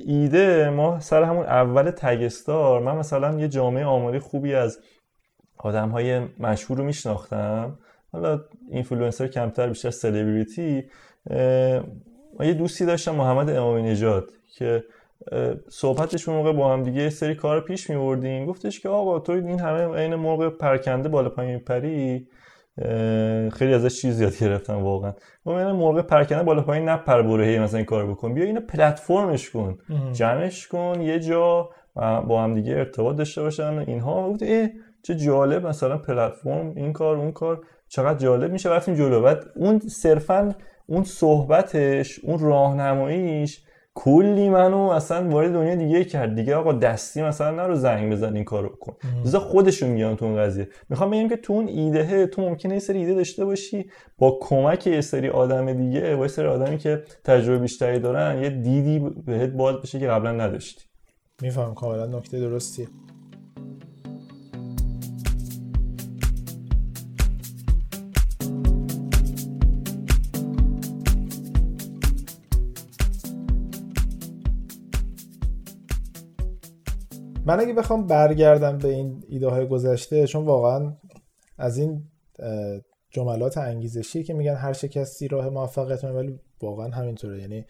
ایده 0.07 0.71
ما 0.71 1.01
سر 1.01 1.23
همون 1.23 1.47
اول 1.47 1.91
تگستار 1.91 2.81
من 2.81 2.97
مثلا 2.97 3.41
یه 3.41 3.49
جامعه 3.49 3.85
آماری 3.85 4.19
خوبی 4.19 4.55
از 4.55 4.79
آدم 5.59 5.89
های 5.89 6.21
مشهور 6.41 6.79
رو 6.79 6.85
میشناختم. 6.85 7.79
حالا 8.13 8.41
اینفلوئنسر 8.71 9.27
کمتر 9.27 9.69
بیشتر 9.69 9.91
سلبریتی 9.91 10.85
یه 12.41 12.55
دوستی 12.59 12.87
داشتم 12.87 13.15
محمد 13.15 13.51
امامی 13.51 13.83
نژاد 13.83 14.31
که 14.55 14.85
صحبتش 15.69 16.29
موقع 16.29 16.53
با 16.53 16.73
هم 16.73 16.83
دیگه 16.83 17.11
سری 17.11 17.35
کار 17.35 17.61
پیش 17.61 17.91
میوردیم 17.91 18.47
گفتش 18.47 18.81
که 18.81 18.89
آقا 18.89 19.19
تو 19.19 19.33
این 19.33 19.61
همه 19.61 19.95
عین 19.95 20.15
مرغ 20.15 20.49
پرکنده 20.49 21.09
بالا 21.09 21.29
پایین 21.29 21.59
پری. 21.59 22.29
خیلی 23.53 23.75
ازش 23.75 24.01
چیز 24.01 24.21
یاد 24.21 24.39
گرفتم 24.39 24.83
واقعا. 24.83 25.13
من 25.47 25.73
مرغ 25.73 26.01
پرکنده 26.01 26.43
بالا 26.43 26.63
پایین 26.63 26.89
نپر 26.89 27.23
برو 27.23 27.63
مثلا 27.63 27.77
این 27.77 27.87
کار 27.87 28.07
بکن. 28.07 28.35
بیا 28.35 28.45
اینو 28.45 28.61
پلتفرمش 28.61 29.51
کن. 29.51 29.79
جمعش 30.13 30.69
کن 30.69 31.01
یه 31.01 31.21
جا 31.21 31.71
با 32.27 32.43
هم 32.43 32.55
دیگه 32.55 32.73
ارتباط 32.73 33.17
داشته 33.17 33.43
باشن 33.43 33.79
اینها. 33.79 34.31
گفت 34.31 34.43
ای 34.43 34.69
چه 35.03 35.15
جالب 35.15 35.67
مثلا 35.67 35.99
پلتفرم 35.99 36.73
این 36.77 36.93
کار 36.93 37.17
اون 37.17 37.33
کار. 37.33 37.61
چقدر 37.89 38.19
جالب 38.19 38.53
میشه. 38.53 38.71
رفتیم 38.71 38.95
جلو. 38.95 39.23
بعد 39.23 39.45
اون 39.55 39.79
صرفا 39.79 40.55
اون 40.87 41.05
صحبتش 41.05 42.21
اون 42.25 42.39
راهنماییش 42.39 43.66
کلی 43.99 44.49
منو 44.49 44.79
اصلا 44.79 45.29
وارد 45.29 45.53
دنیا 45.53 45.75
دیگه 45.75 46.05
کرد. 46.05 46.35
دیگه 46.35 46.55
آقا 46.55 46.73
دستی 46.73 47.23
مثلا 47.23 47.51
نرو 47.51 47.75
زنگ 47.75 48.13
بزن 48.13 48.35
این 48.35 48.45
کارو 48.45 48.69
بکن 48.69 48.97
بذار 49.25 49.41
خودشون 49.41 49.89
میان 49.89 50.17
تو 50.17 50.25
اون 50.25 50.37
قضیه. 50.37 50.69
می‌خوام 50.89 51.11
بگم 51.11 51.29
که 51.29 51.37
تو 51.37 51.53
اون 51.53 51.69
ایده 51.69 52.27
تو 52.27 52.43
ممکنه 52.43 52.75
یه 52.75 52.81
سری 52.81 52.99
ایده 52.99 53.15
داشته 53.15 53.45
باشی 53.45 53.91
با 54.19 54.39
کمک 54.43 54.87
یه 54.87 55.01
سری 55.01 55.29
آدم 55.29 55.73
دیگه 55.73 56.17
با 56.17 56.23
یه 56.23 56.29
سری 56.29 56.47
آدمی 56.47 56.79
که 56.79 57.03
تجربه 57.25 57.59
بیشتری 57.59 57.99
دارن 57.99 58.43
یه 58.43 58.51
دیدی 58.51 58.99
بهت 59.27 59.51
باز 59.51 59.77
بشه 59.77 59.99
که 59.99 60.07
قبلا 60.07 60.33
نداشتی. 60.33 60.85
میفهم 61.43 61.75
کاملا 61.75 62.07
نکته 62.07 62.41
درستیه 62.41 62.87
من 77.47 77.61
اگه 77.61 77.73
بخوام 77.73 78.07
برگردم 78.07 78.79
به 78.79 78.89
این 78.89 79.25
ایده 79.29 79.49
های 79.49 79.69
گذشته 79.69 80.27
چون 80.27 80.45
واقعا 80.45 80.97
از 81.59 81.79
این 81.79 82.05
جملات 83.11 83.59
انگیزشی 83.59 84.25
که 84.25 84.35
میگن 84.35 84.55
هر 84.55 84.73
شکستی 84.73 85.29
راه 85.29 85.49
موفقیت 85.49 86.05
ولی 86.05 86.41
واقعا 86.63 86.89
همینطوره. 86.89 87.41
یعنی 87.41 87.65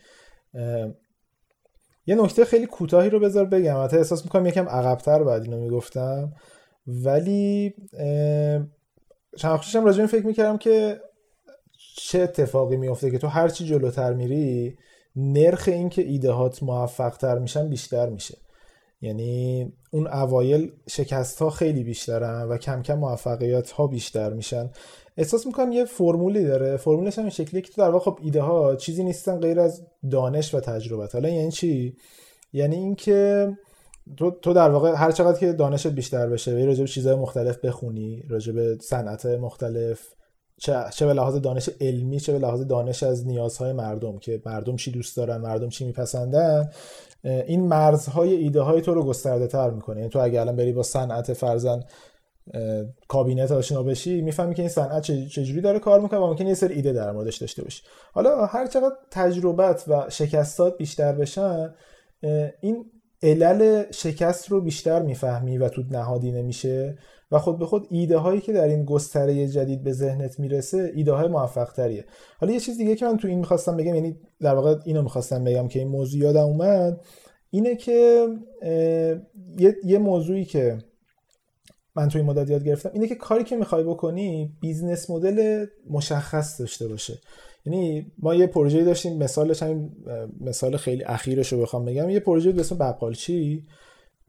یه 2.06 2.14
نکته 2.14 2.44
خیلی 2.44 2.66
کوتاهی 2.66 3.10
رو 3.10 3.20
بذار 3.20 3.44
بگم. 3.44 3.84
حتی 3.84 3.96
احساس 3.96 4.24
می‌کنم 4.24 4.46
یکم 4.46 4.68
عقبتر 4.68 5.24
بعد 5.24 5.42
اینو 5.42 5.60
می‌گفتم. 5.60 6.32
ولی 6.86 7.74
چند 9.36 9.52
وقتشم 9.52 9.84
راجع 9.84 10.06
فکر 10.06 10.26
می‌کردم 10.26 10.58
که 10.58 11.00
چه 11.96 12.20
اتفاقی 12.20 12.76
میفته 12.76 13.10
که 13.10 13.18
تو 13.18 13.26
هرچی 13.26 13.64
جلوتر 13.64 14.12
میری 14.12 14.76
نرخ 15.16 15.68
این 15.68 15.88
که 15.88 16.02
ایدهات 16.02 16.62
موفق 16.62 17.16
تر 17.16 17.38
میشن 17.38 17.68
بیشتر 17.68 18.08
میشه. 18.08 18.38
یعنی 19.00 19.72
اون 19.90 20.06
اوایل 20.06 20.72
شکست 20.88 21.42
ها 21.42 21.50
خیلی 21.50 21.84
بیشترن 21.84 22.48
و 22.48 22.56
کم 22.56 22.82
کم 22.82 22.98
موفقیت 22.98 23.70
ها 23.70 23.86
بیشتر 23.86 24.32
میشن. 24.32 24.70
احساس 25.16 25.46
می‌کنم 25.46 25.72
یه 25.72 25.84
فرمولی 25.84 26.44
داره. 26.44 26.76
فرمولش 26.76 27.18
هم 27.18 27.24
این 27.24 27.30
شکلیه 27.30 27.62
که 27.62 27.72
تو 27.72 27.82
در 27.82 27.90
واقع 27.90 28.04
خب 28.04 28.18
ایده 28.22 28.42
ها 28.42 28.76
چیزی 28.76 29.04
نیستن 29.04 29.40
غیر 29.40 29.60
از 29.60 29.86
دانش 30.10 30.54
و 30.54 30.60
تجربه 30.60 31.08
حالا 31.12 31.28
یعنی 31.28 31.50
چی؟ 31.50 31.96
یعنی 32.52 32.76
اینکه 32.76 33.48
تو 34.16 34.30
تو 34.30 34.52
در 34.52 34.70
واقع 34.70 34.94
هر 34.94 35.10
چقدر 35.10 35.38
که 35.38 35.52
دانشت 35.52 35.86
بیشتر 35.86 36.28
بشه 36.28 36.54
و 36.54 36.66
راجع 36.66 36.80
به 36.80 36.88
چیزهای 36.88 37.16
مختلف 37.16 37.58
بخونی 37.58 38.22
راجع 38.28 38.52
به 38.52 38.78
صنعت 38.80 39.26
مختلف 39.26 40.00
چه 40.58 40.84
چه 40.90 41.06
به 41.06 41.12
لحاظ 41.12 41.36
دانش 41.36 41.70
علمی 41.80 42.20
چه 42.20 42.32
به 42.32 42.38
لحاظ 42.38 42.60
دانش 42.60 43.02
از 43.02 43.26
نیازهای 43.26 43.72
مردم 43.72 44.18
که 44.18 44.42
مردم 44.46 44.76
چی 44.76 44.90
دوست 44.90 45.16
دارن 45.16 45.36
مردم 45.36 45.68
چی 45.68 45.84
میپسندن 45.84 46.70
این 47.24 47.66
مرزهای 47.66 48.34
ایده 48.34 48.60
های 48.60 48.80
تو 48.80 48.94
رو 48.94 49.04
گسترده 49.04 49.46
تر 49.46 49.70
می‌کنه. 49.70 49.96
یعنی 49.96 50.10
تو 50.10 50.18
اگه 50.18 50.40
الان 50.40 50.56
بری 50.56 50.72
با 50.72 50.82
صنعت 50.82 51.32
فرزن 51.32 51.84
کابینت 53.08 53.52
آشنا 53.52 53.82
بشی 53.82 54.20
می‌فهمی 54.20 54.54
که 54.54 54.62
این 54.62 54.68
صنعت 54.68 55.02
چجوری 55.28 55.60
داره 55.60 55.78
کار 55.78 56.00
می‌کنه 56.00 56.20
و 56.20 56.26
ممکنه 56.26 56.48
یه 56.48 56.54
سری 56.54 56.74
ایده 56.74 56.92
در 56.92 57.12
موردش 57.12 57.36
داشته 57.36 57.62
باشی. 57.62 57.82
حالا 58.12 58.46
هر 58.46 58.66
چقدر 58.66 58.94
تجربت 59.10 59.84
و 59.88 60.04
شکستات 60.08 60.78
بیشتر 60.78 61.12
بشن 61.12 61.74
این 62.60 62.84
علل 63.22 63.84
شکست 63.90 64.48
رو 64.48 64.60
بیشتر 64.60 65.02
می‌فهمی 65.02 65.58
و 65.58 65.68
تو 65.68 65.82
نهادی 65.90 66.32
نمیشه. 66.32 66.98
و 67.30 67.38
خود 67.38 67.58
به 67.58 67.66
خود 67.66 67.86
ایده 67.90 68.18
هایی 68.18 68.40
که 68.40 68.52
در 68.52 68.64
این 68.64 68.84
گستره 68.84 69.48
جدید 69.48 69.82
به 69.82 69.92
ذهنت 69.92 70.40
می‌رسه 70.40 70.92
ایده 70.94 71.12
های 71.12 71.28
موفق 71.28 71.72
تریه 71.72 72.04
حالا 72.38 72.52
یه 72.52 72.60
چیز 72.60 72.78
دیگه 72.78 72.94
که 72.94 73.06
من 73.06 73.16
تو 73.16 73.28
این 73.28 73.38
می‌خواستم 73.38 73.76
بگم 73.76 73.94
یعنی 73.94 74.16
در 74.40 74.54
واقع 74.54 74.76
اینو 74.84 75.02
می‌خواستم 75.02 75.44
بگم 75.44 75.68
که 75.68 75.78
این 75.78 75.88
موضوع 75.88 76.20
یادم 76.20 76.44
اومد 76.44 77.00
اینه 77.50 77.76
که 77.76 78.28
یه،, 79.84 79.98
موضوعی 79.98 80.44
که 80.44 80.78
من 81.96 82.08
توی 82.08 82.20
این 82.20 82.30
مدت 82.30 82.50
یاد 82.50 82.64
گرفتم 82.64 82.90
اینه 82.92 83.06
که 83.06 83.14
کاری 83.14 83.44
که 83.44 83.56
می‌خوای 83.56 83.84
بکنی 83.84 84.56
business 84.60 85.10
model 85.10 85.66
مشخص 85.90 86.60
داشته 86.60 86.88
باشه. 86.88 87.18
یعنی 87.66 88.12
ما 88.18 88.34
یه 88.34 88.46
پروژه 88.46 88.84
داشتیم 88.84 89.18
مثالش 89.18 89.62
همین 89.62 89.90
مثال 90.40 90.76
خیلی 90.76 91.04
اخیرش 91.04 91.52
رو 91.52 91.62
بخوام 91.62 91.84
بگم. 91.84 92.10
یه 92.10 92.20
پروژه 92.20 92.52
به 92.52 92.60
اسم 92.60 92.78
بقالچی. 92.78 93.66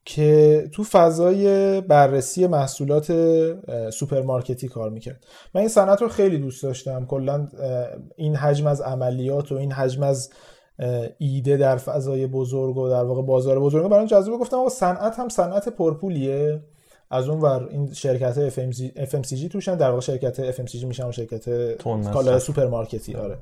که 0.10 0.70
تو 0.72 0.84
فضای 0.84 1.82
بررسی 1.82 2.48
محصولات 2.48 3.12
سوپرمارکتی 3.90 4.68
کار 4.68 4.90
می‌کرد. 4.90 5.26
من 5.54 5.62
این 5.62 5.70
صنعت 5.70 6.02
رو 6.02 6.08
خیلی 6.08 6.38
دوست 6.38 6.64
داشتم. 6.64 7.06
کلا 7.06 7.48
این 8.16 8.36
حجم 8.36 8.68
از 8.68 8.82
عملیات 8.82 9.52
و 9.52 9.56
این 9.56 9.72
حجم 9.72 10.04
از 10.04 10.30
ایده 11.18 11.58
در 11.58 11.78
فضای 11.78 12.28
بزرگ 12.28 12.78
و 12.78 12.90
در 12.90 13.04
واقع 13.04 13.22
بازار 13.22 13.60
بزرگ 13.60 13.90
برای 13.90 14.08
جذاب 14.08 14.40
گفتم 14.40 14.58
آقا 14.58 14.70
صنعت 14.70 15.20
هم 15.20 15.30
صنعت 15.30 15.70
پرپولیه. 15.70 16.62
از 17.12 17.30
اون 17.30 17.42
ور 17.42 17.68
این 17.72 17.94
شرکت 17.94 18.50
FMCG 19.06 19.50
توشن 19.52 19.76
در 19.76 19.90
واقع 19.90 20.02
شرکت 20.02 20.52
FMCG 20.52 20.84
میشن 20.84 21.08
و 21.08 21.12
شرکت 21.12 21.78
کالا 22.14 22.40
سوپرمارکتی 22.40 23.16
آره. 23.16 23.38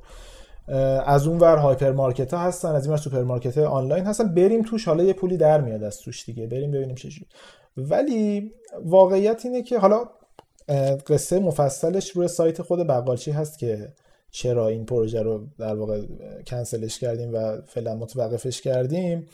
از 1.06 1.26
اون 1.26 1.38
ور 1.38 1.56
hypermarket 1.56 2.34
ها 2.34 2.40
هستن 2.40 2.68
از 2.68 2.84
این 2.84 2.92
ور 2.92 2.98
سوپرمارکت 2.98 3.58
آنلاین 3.58 4.04
هستن. 4.04 4.34
بریم 4.34 4.62
توش 4.62 4.88
حالا 4.88 5.04
یه 5.04 5.12
پولی 5.12 5.36
در 5.36 5.60
میاد 5.60 5.82
از 5.82 5.98
توش 5.98 6.24
دیگه. 6.24 6.46
بریم 6.46 6.70
ببینیم 6.70 6.94
چجوری 6.94 7.26
ولی 7.76 8.52
واقعیت 8.84 9.40
اینه 9.44 9.62
که 9.62 9.78
حالا 9.78 10.04
قصه 11.06 11.38
مفصلش 11.38 12.10
روی 12.10 12.28
سایت 12.28 12.62
خود 12.62 12.86
بقالچی 12.86 13.30
هست 13.30 13.58
که 13.58 13.88
چرا 14.30 14.68
این 14.68 14.84
پروژه 14.86 15.22
رو 15.22 15.46
در 15.58 15.74
واقع 15.74 16.02
کنسلش 16.46 16.98
کردیم 16.98 17.34
و 17.34 17.60
فعلا 17.66 17.94
متوقفش 17.94 18.60
کردیم. 18.60 19.26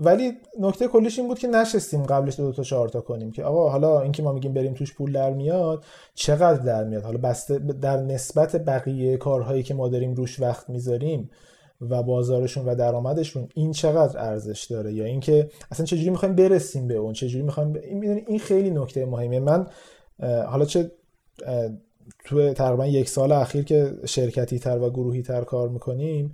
ولی 0.00 0.32
نکته 0.60 0.88
کلیش 0.88 1.18
این 1.18 1.28
بود 1.28 1.38
که 1.38 1.48
نشستیم 1.48 2.02
قبلش 2.02 2.40
دو, 2.40 2.52
تا 2.52 2.62
چهار 2.62 2.88
تا 2.88 3.00
کنیم 3.00 3.32
که 3.32 3.44
آقا 3.44 3.70
حالا 3.70 4.00
اینکه 4.00 4.22
ما 4.22 4.32
میگیم 4.32 4.52
بریم 4.54 4.74
توش 4.74 4.94
پول 4.94 5.12
در 5.12 5.32
میاد 5.32 5.84
چقدر 6.14 6.62
در 6.62 6.84
میاد؟ 6.84 7.02
حالا 7.02 7.18
بسته 7.18 7.58
در 7.58 7.96
نسبت 7.96 8.56
بقیه 8.56 9.16
کارهایی 9.16 9.62
که 9.62 9.74
ما 9.74 9.88
داریم 9.88 10.14
روش 10.14 10.40
وقت 10.40 10.70
می‌ذاریم 10.70 11.30
و 11.80 12.02
بازارشون 12.02 12.64
و 12.64 12.74
درآمدشون 12.74 13.48
این 13.54 13.72
چقدر 13.72 14.18
ارزش 14.18 14.64
داره؟ 14.64 14.92
یا 14.92 15.04
اینکه 15.04 15.48
اصلا 15.70 15.86
چجوری 15.86 16.10
می‌خوایم 16.10 16.34
برسیم 16.34 16.88
به 16.88 16.94
اون؟ 16.94 17.12
چجوری 17.12 17.44
می‌خوایم 17.44 17.72
ب... 17.72 17.76
این 18.26 18.38
خیلی 18.38 18.70
نکته 18.70 19.06
مهمه. 19.06 19.40
من 19.40 19.66
حالا 20.46 20.64
چه 20.64 20.90
تو 22.24 22.52
تقریبا 22.52 22.86
یک 22.86 23.08
سال 23.08 23.32
اخیر 23.32 23.64
که 23.64 23.92
شرکتی 24.06 24.58
تر 24.58 24.78
و 24.78 24.90
گروهی 24.90 25.22
تر 25.22 25.44
کار 25.44 25.68
می‌کنیم 25.68 26.32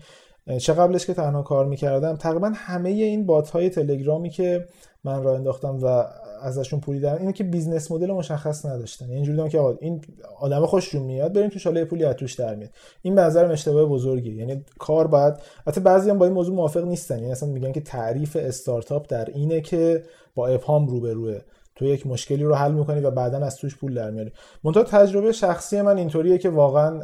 چه 0.58 0.72
قبلش 0.72 1.06
که 1.06 1.14
تنها 1.14 1.42
کار 1.42 1.66
می‌کردم 1.66 2.16
تقریبا 2.16 2.52
همه 2.54 2.88
این 2.88 3.26
bot 3.26 3.50
های 3.50 3.70
تلگرامی 3.70 4.30
که 4.30 4.66
من 5.04 5.22
راه 5.22 5.34
انداختم 5.34 5.78
و 5.82 6.04
ازشون 6.42 6.80
پولی 6.80 7.00
دارن 7.00 7.18
اینه 7.18 7.32
که 7.32 7.44
business 7.44 7.90
model 7.90 8.12
مشخص 8.12 8.66
نداشتن. 8.66 9.04
یعنی 9.04 9.16
اینجوری 9.16 9.48
که 9.48 9.58
آقا 9.58 9.78
این 9.80 10.00
آدم 10.40 10.66
خوششون 10.66 11.02
میاد 11.02 11.32
بریم 11.32 11.48
تو 11.48 11.58
حالا 11.64 11.84
پولی 11.84 12.04
از 12.04 12.16
در 12.38 12.54
میاد. 12.54 12.70
این 13.02 13.14
به 13.14 13.20
نظرم 13.20 13.50
اشتباه 13.50 13.84
بزرگی 13.84 14.34
یعنی 14.34 14.64
کار 14.78 15.06
باید 15.06 15.34
البته 15.66 15.80
بعضی 15.80 16.10
هم 16.10 16.18
با 16.18 16.24
این 16.24 16.34
موضوع 16.34 16.56
موافق 16.56 16.84
نیستن. 16.84 17.18
یعنی 17.18 17.32
اصلا 17.32 17.48
میگن 17.48 17.72
که 17.72 17.80
تعریف 17.80 18.36
استارتاپ 18.40 19.06
در 19.08 19.24
اینه 19.24 19.60
که 19.60 20.02
با 20.34 20.46
ابهام 20.48 20.86
روبروه. 20.86 21.38
تو 21.80 21.86
یک 21.86 22.06
مشکلی 22.06 22.44
رو 22.44 22.54
حل 22.54 22.72
می‌کنی 22.72 23.00
و 23.00 23.10
بعدا 23.10 23.38
از 23.38 23.56
توش 23.56 23.76
پول 23.76 23.94
در 23.94 24.10
میاری. 24.10 24.32
منتها 24.64 24.82
تجربه 24.82 25.32
شخصی 25.32 25.82
من 25.82 25.98
اینطوریه 25.98 26.38
که 26.38 26.50
واقعا 26.50 27.00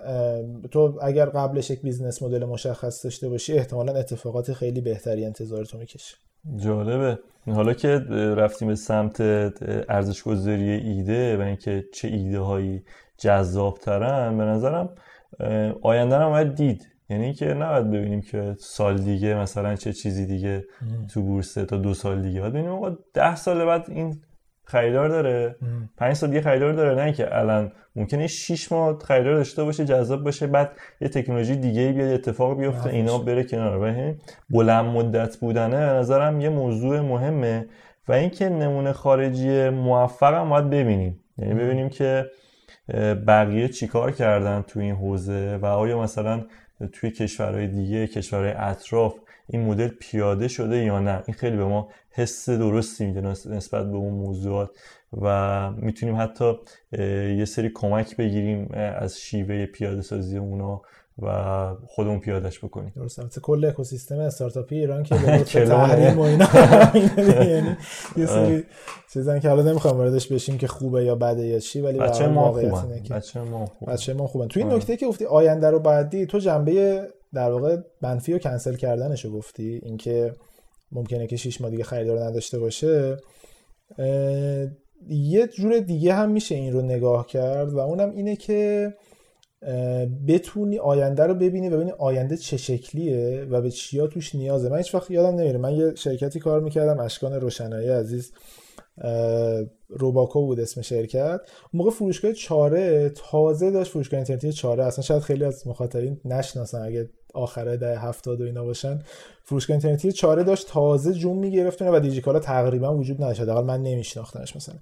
تو 0.71 0.99
اگر 1.03 1.27
قبلش 1.27 1.71
یک 1.71 1.83
business 1.83 2.23
model 2.23 2.45
مشخص 2.45 3.05
داشته 3.05 3.29
باشی 3.29 3.53
احتمالا 3.53 3.93
اتفاقات 3.93 4.53
خیلی 4.53 4.81
بهتری 4.81 5.25
انتظارتو 5.25 5.79
می‌کشه 5.79 6.17
جالبه. 6.57 7.19
حالا 7.47 7.73
که 7.73 7.89
رفتیم 8.37 8.69
به 8.69 8.75
سمت 8.75 9.21
ارزش 9.89 10.23
گذاری 10.23 10.71
ایده 10.71 11.37
و 11.37 11.41
اینکه 11.41 11.85
چه 11.95 12.09
ایده 12.09 12.41
هایی 12.41 12.83
جذاب 13.19 13.79
ترن 13.79 14.39
به 14.39 14.45
نظرم 14.45 14.89
آینده 15.83 16.17
هم 16.17 16.31
باید 16.31 16.55
دید. 16.55 16.87
یعنی 17.11 17.25
اینکه 17.25 17.47
نباید 17.47 17.91
ببینیم 17.91 18.21
که 18.21 18.57
سال 18.59 18.99
دیگه 18.99 19.35
مثلا 19.35 19.75
چه 19.75 19.93
چیزی 19.93 20.27
دیگه 20.27 20.65
تو 21.13 21.23
بورسه 21.23 21.65
تا 21.65 21.77
دو 21.77 21.95
سال 21.95 22.23
دیگه. 22.23 22.41
باید 22.41 22.53
ببینیم 22.53 22.71
آقا 22.71 22.97
ده 23.15 23.37
سال 23.37 23.65
بعد 23.65 23.85
این 23.89 24.21
خریدار 24.67 25.09
داره. 25.09 25.57
پنج 25.97 26.15
سال 26.15 26.29
دیگه 26.29 26.41
خریدار 26.41 26.73
داره 26.73 27.05
نه 27.05 27.13
که 27.13 27.39
الان. 27.39 27.73
ممکنه 27.97 28.27
6 28.27 28.73
ماه 28.73 28.99
خریدار 28.99 29.35
داشته 29.35 29.65
باشه 29.65 29.85
جذاب 29.85 30.25
باشه 30.25 30.47
بعد 30.47 30.71
یه 31.01 31.09
تکنولوژی 31.09 31.57
دیگه 31.57 31.93
بیاد 31.93 32.11
اتفاق 32.11 32.59
بیفته 32.59 32.91
اینا 32.91 33.19
بره 33.19 33.45
کنار. 33.45 33.79
و 33.79 34.15
بلند 34.51 34.85
مدت 34.85 35.37
بودنه 35.37 35.87
به 35.87 35.93
نظرم 35.93 36.41
یه 36.41 36.49
موضوع 36.49 37.01
مهمه. 37.01 37.67
و 38.09 38.13
اینکه 38.13 38.49
نمونه 38.49 38.93
خارجی 38.93 39.69
موفق 39.69 40.35
هم 40.35 40.49
باید 40.49 40.71
ببینیم. 40.71 41.21
یعنی 41.39 41.55
ببینیم 41.55 41.89
که 41.89 42.27
بقیه 43.27 43.69
چیکار 43.69 44.13
کردن 44.13 44.65
تو 44.69 44.81
این 44.81 44.95
حوزه 44.95 45.59
و 45.63 45.67
آیا 45.67 46.01
مثلا 46.01 46.45
توی 46.93 47.11
کشورهای 47.11 47.67
دیگه 47.67 48.07
کشورهای 48.07 48.53
اطراف 48.53 49.15
این 49.49 49.65
مدل 49.65 49.89
پیاده 49.89 50.49
شده 50.49 50.77
یا 50.77 51.01
نه؟ 51.01 51.23
این 51.27 51.35
خیلی 51.35 51.57
به 51.57 51.65
ما 51.65 51.89
حس 52.11 52.51
درستی 52.51 53.07
میده 53.07 53.21
نسبت 53.51 53.91
به 53.91 53.97
اون 53.97 54.15
موضوعات 54.15 54.71
و 55.23 55.71
می‌تونیم 55.71 56.17
حتی 56.21 56.53
یه 57.39 57.45
سری 57.45 57.71
کمک 57.75 58.17
بگیریم 58.17 58.71
از 58.75 59.19
شیوه 59.19 59.67
پیاده 59.67 60.03
سازی 60.03 60.39
اونا 60.39 60.83
و 61.23 61.75
خودمون 61.87 62.21
پیادش 62.21 62.65
بکنیم. 62.65 62.93
درست 62.97 63.19
البته 63.19 63.41
کل 63.41 63.65
اکوسیستم 63.65 64.19
استارتاپی 64.19 64.79
ایران 64.79 65.03
که 65.03 65.15
به 65.25 65.39
تحریم 65.45 66.19
و 66.19 66.23
اینا. 66.23 66.47
یعنی 67.45 67.77
یه 68.17 68.27
سری 68.27 68.65
چیزن 69.13 69.41
که 69.41 69.49
حالا 69.49 69.63
نمی‌خوام 69.63 69.97
واردش 69.97 70.33
بشیم 70.33 70.59
که 70.59 70.67
خوبه 70.67 71.05
یا 71.05 71.15
بده 71.15 71.47
یا 71.47 71.59
چی 71.59 71.81
ولی 71.81 71.99
بچه 71.99 72.27
ما 72.27 72.53
خوبن. 72.53 73.01
بچه 73.11 73.41
ما 73.41 73.67
خوبن. 73.67 73.93
بچه 73.93 74.15
ما 74.15 74.27
خوبن. 74.27 74.49
تو 74.49 74.61
این 74.61 74.73
نکته 74.73 74.97
که 74.97 75.07
گفتی 75.07 75.25
آینده 75.25 75.71
رو 75.71 75.79
بعدی 75.79 76.27
تو 76.27 76.39
جنبه 76.39 77.01
در 77.35 77.51
واقع 77.51 77.77
منفی 78.03 78.33
و 78.33 78.39
کنسل 78.39 78.75
کردنش 78.75 79.25
رو 79.25 79.33
گفتی؟ 79.33 79.81
اینکه 79.83 80.35
ممکنه 80.93 81.27
که 81.27 81.37
شیش 81.37 81.61
ماه 81.61 81.71
دیگه 81.71 81.85
خریدار 81.85 82.25
نداشته 82.25 82.59
باشه. 82.59 83.17
یه 85.09 85.47
جور 85.47 85.79
دیگه 85.79 86.15
هم 86.15 86.31
میشه 86.31 86.55
این 86.55 86.73
رو 86.73 86.83
نگاه 86.83 87.27
کرد 87.27 87.73
و 87.73 87.79
اونم 87.79 88.11
اینه 88.11 88.37
که 88.37 88.95
بتونی 90.29 90.79
آینده 90.79 91.23
رو 91.23 91.35
ببینی 91.35 91.69
و 91.69 91.77
ببینی 91.77 91.91
آینده 91.91 92.37
چه 92.37 92.57
شکلیه 92.57 93.47
و 93.51 93.61
به 93.61 93.71
چیا 93.71 94.07
توش 94.07 94.35
نیازه. 94.35 94.69
من 94.69 94.77
هیچ 94.77 94.95
وقت 94.95 95.11
یادم 95.11 95.37
نمیره. 95.37 95.59
من 95.59 95.73
یه 95.73 95.95
شرکتی 95.95 96.41
کار 96.41 96.61
می‌کردم 96.61 97.01
اشکان 97.01 97.33
روشنایی 97.33 97.89
عزیز. 97.89 98.33
روباکو 99.89 100.47
بود 100.47 100.61
اسم 100.61 100.83
شرکت 100.83 101.41
اون 101.73 101.73
موقع 101.73 101.91
فروشگاه 101.91 102.33
چاره 102.33 103.09
تازه 103.09 103.71
داشت 103.71 103.91
فروشگاه 103.91 104.19
اینترنتی 104.19 104.53
چاره. 104.53 104.85
اصلا 104.85 105.03
شاید 105.03 105.23
خیلی 105.23 105.45
از 105.45 105.67
مخاطبین 105.67 106.21
نشناسن. 106.25 106.83
اگه 106.83 107.11
آخره 107.35 107.77
ده 107.77 107.99
هفتاد 107.99 108.41
و 108.41 108.45
اینا 108.45 108.65
باشن 108.65 108.99
فروشگاه 109.45 109.75
اینترنتی 109.75 110.13
چاره 110.13 110.45
داشت. 110.45 110.69
تازه 110.69 111.13
جون 111.13 111.37
می‌گرفت 111.37 111.83
و 111.83 112.01
دیجیکالا 112.01 112.39
تقریبا 112.39 112.97
وجود 112.97 113.23
نداشت. 113.23 113.41
حداقل 113.41 113.65
من 113.65 113.83
نمیشناختمش 113.83 114.57
مثلا. 114.57 114.77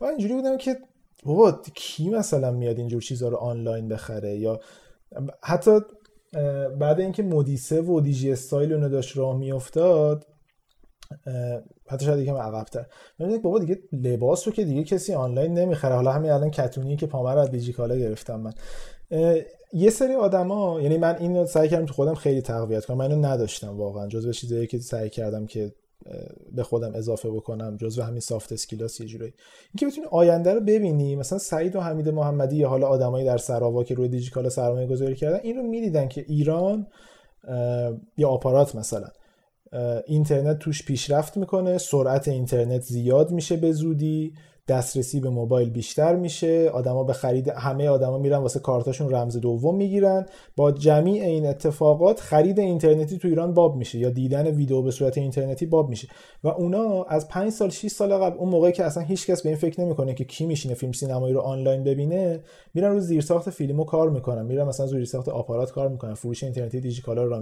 و 0.00 0.04
اینجوری 0.04 0.34
بودم 0.34 0.56
که 0.56 0.76
بابا 1.24 1.52
کی 1.74 2.10
مثلا 2.10 2.50
میاد 2.50 2.78
اینجور 2.78 3.02
چیزها 3.02 3.28
رو 3.28 3.36
آنلاین 3.36 3.88
بخره؟ 3.88 4.36
یا 4.36 4.60
حتی 5.42 5.80
بعد 6.78 7.00
اینکه 7.00 7.22
مودیسه 7.22 7.80
و 7.80 8.00
دیجی 8.00 8.32
استایل 8.32 8.72
اونو 8.72 8.88
داشت 8.88 9.16
راه 9.16 9.36
میافتاد 9.36 10.26
حتی 11.86 12.04
شاید 12.04 12.18
یکم 12.18 12.36
عقب‌تر. 12.36 12.86
می‌بینید 13.18 13.42
بابا 13.42 13.58
دیگه 13.58 13.78
لباس 13.92 14.48
رو 14.48 14.54
که 14.54 14.64
دیگه 14.64 14.84
کسی 14.84 15.14
آنلاین 15.14 15.54
نمی‌خره. 15.54 15.94
حالا 15.94 16.12
همین 16.12 16.30
الان 16.30 16.50
کتونی 16.50 16.96
که 16.96 17.06
پامه 17.06 17.25
رو 17.25 17.38
از 17.38 17.50
دیجیکالا 17.50 17.96
گرفتم 17.96 18.40
من. 18.40 18.52
یه 19.72 19.90
سری 19.90 20.14
آدما 20.14 20.80
یعنی 20.80 20.98
من 20.98 21.16
اینو 21.16 21.46
سعی 21.46 21.68
کردم 21.68 21.86
تو 21.86 21.94
خودم 21.94 22.14
خیلی 22.14 22.42
تقویت 22.42 22.84
کنم. 22.84 22.96
من 22.96 23.12
اینو 23.12 23.26
نداشتم 23.26 23.78
واقعا. 23.78 24.08
جزو 24.08 24.32
چیزایی 24.32 24.66
که 24.66 24.78
سعی 24.78 25.10
کردم 25.10 25.46
که 25.46 25.72
به 26.52 26.62
خودم 26.62 26.94
اضافه 26.94 27.30
بکنم 27.30 27.76
جزو 27.76 28.02
همین 28.02 28.20
soft 28.20 28.52
skill 28.52 28.82
هاست 28.82 29.00
یه 29.00 29.06
جوری 29.06 29.24
اینکه 29.74 29.86
بتونی 29.86 30.06
آینده 30.10 30.54
رو 30.54 30.60
ببینی 30.60 31.16
مثلا 31.16 31.38
سعید 31.38 31.76
و 31.76 31.80
حمید 31.80 32.08
محمدی 32.08 32.56
یا 32.56 32.68
حالا 32.68 32.86
آدمایی 32.86 33.26
در 33.26 33.38
سراوا 33.38 33.84
که 33.84 33.94
روی 33.94 34.08
دیجیکالا 34.08 34.48
سرمایه 34.48 34.86
گذاری 34.86 35.14
کردن 35.14 35.40
این 35.42 35.56
رو 35.56 35.62
می‌دیدن 35.62 36.08
که 36.08 36.24
ایران 36.28 36.86
یا 38.16 38.28
آپارات 38.28 38.74
مثلا. 38.74 39.08
اینترنت 40.06 40.58
توش 40.58 40.84
پیشرفت 40.84 41.36
می‌کنه 41.36 41.78
سرعت 41.78 42.28
اینترنت 42.28 42.82
زیاد 42.82 43.30
میشه 43.30 43.56
به 43.56 43.72
زودی. 43.72 44.34
دسترسی 44.70 45.20
به 45.20 45.30
موبایل 45.30 45.70
بیشتر 45.70 46.16
میشه. 46.16 46.70
آدما 46.74 47.04
به 47.04 47.12
خرید 47.12 47.48
همه 47.48 47.88
آدما 47.88 48.18
میرن 48.18 48.38
واسه 48.38 48.60
کارتاشون 48.60 49.14
رمز 49.14 49.36
دوم 49.36 49.76
می‌گیرن. 49.76 50.26
با 50.56 50.72
جمیع 50.72 51.24
این 51.24 51.46
اتفاقات 51.46 52.20
خرید 52.20 52.58
اینترنتی 52.60 53.18
تو 53.18 53.28
ایران 53.28 53.54
باب 53.54 53.76
میشه 53.76 53.98
یا 53.98 54.10
دیدن 54.10 54.46
ویدیو 54.46 54.82
به 54.82 54.90
صورت 54.90 55.18
اینترنتی 55.18 55.66
باب 55.66 55.88
میشه. 55.88 56.08
و 56.44 56.48
اونا 56.48 57.02
از 57.02 57.28
5 57.28 57.52
سال 57.52 57.70
6 57.70 57.88
سال 57.88 58.14
قبل 58.14 58.38
اون 58.38 58.48
موقعی 58.48 58.72
که 58.72 58.84
اصلا 58.84 59.02
هیچکس 59.02 59.42
به 59.42 59.48
این 59.48 59.58
فکر 59.58 59.80
نمی‌کنه 59.80 60.14
که 60.14 60.24
کی 60.24 60.46
میشینه 60.46 60.74
فیلم 60.74 60.92
سینمایی 60.92 61.34
رو 61.34 61.40
آنلاین 61.40 61.84
ببینه 61.84 62.40
میرن 62.74 62.92
رو 62.92 63.00
زیرساخت 63.00 63.50
فیلمو 63.50 63.84
کار 63.84 64.10
می‌کنن. 64.10 64.46
میرن 64.46 64.64
مثلا 64.64 64.86
رو 64.86 64.92
زیرساخت 64.92 65.28
آپارات 65.28 65.70
کار 65.70 65.88
می‌کنن 65.88 66.14
فروش 66.14 66.44
اینترنتی 66.44 66.80
دیجیکالا 66.80 67.22
رو 67.22 67.30
راه 67.30 67.40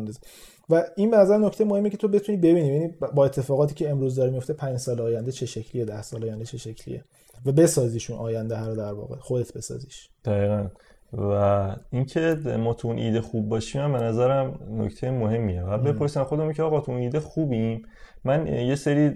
و 0.70 0.84
این 0.96 1.10
به 1.10 1.16
نکته 1.16 1.64
مهمه 1.64 1.90
که 1.90 1.96
تو 1.96 2.08
بتونی 2.08 2.38
ببینی 2.38 2.68
یعنی 2.68 2.94
با 3.14 3.24
اتفاقاتی 3.24 3.74
که 3.74 3.90
امروز 3.90 4.14
داره 4.14 4.30
میفته 4.30 4.52
5 4.52 4.76
سال 4.76 5.00
آینده 5.00 5.32
چه 5.32 5.46
شکلیه 5.46 5.84
10 5.84 6.02
سال 6.02 6.24
آینده 6.24 6.44
چه 6.44 6.58
شکلیه؟ 6.58 7.04
و 7.46 7.52
بسازیشون 7.52 8.16
آینده 8.16 8.56
هر 8.56 8.74
در 8.74 8.92
واقع 8.92 9.16
خودت 9.16 9.52
بسازیش. 9.52 10.10
دقیقا. 10.24 10.66
و 11.12 11.76
اینکه 11.90 12.34
ما 12.58 12.74
تو 12.74 12.88
اون 12.88 12.98
ایده 12.98 13.20
خوب 13.20 13.48
باشیم 13.48 13.92
به 13.92 13.98
نظرم 13.98 14.60
نکته 14.70 15.10
مهمیه. 15.10 15.62
و 15.62 15.78
بپرسن 15.78 16.24
خودم 16.24 16.52
که 16.52 16.62
آقا 16.62 16.80
تو 16.80 16.92
اون 16.92 17.00
ایده 17.00 17.20
خوبیم؟ 17.20 17.82
من 18.24 18.46
یه 18.46 18.74
سری 18.74 19.14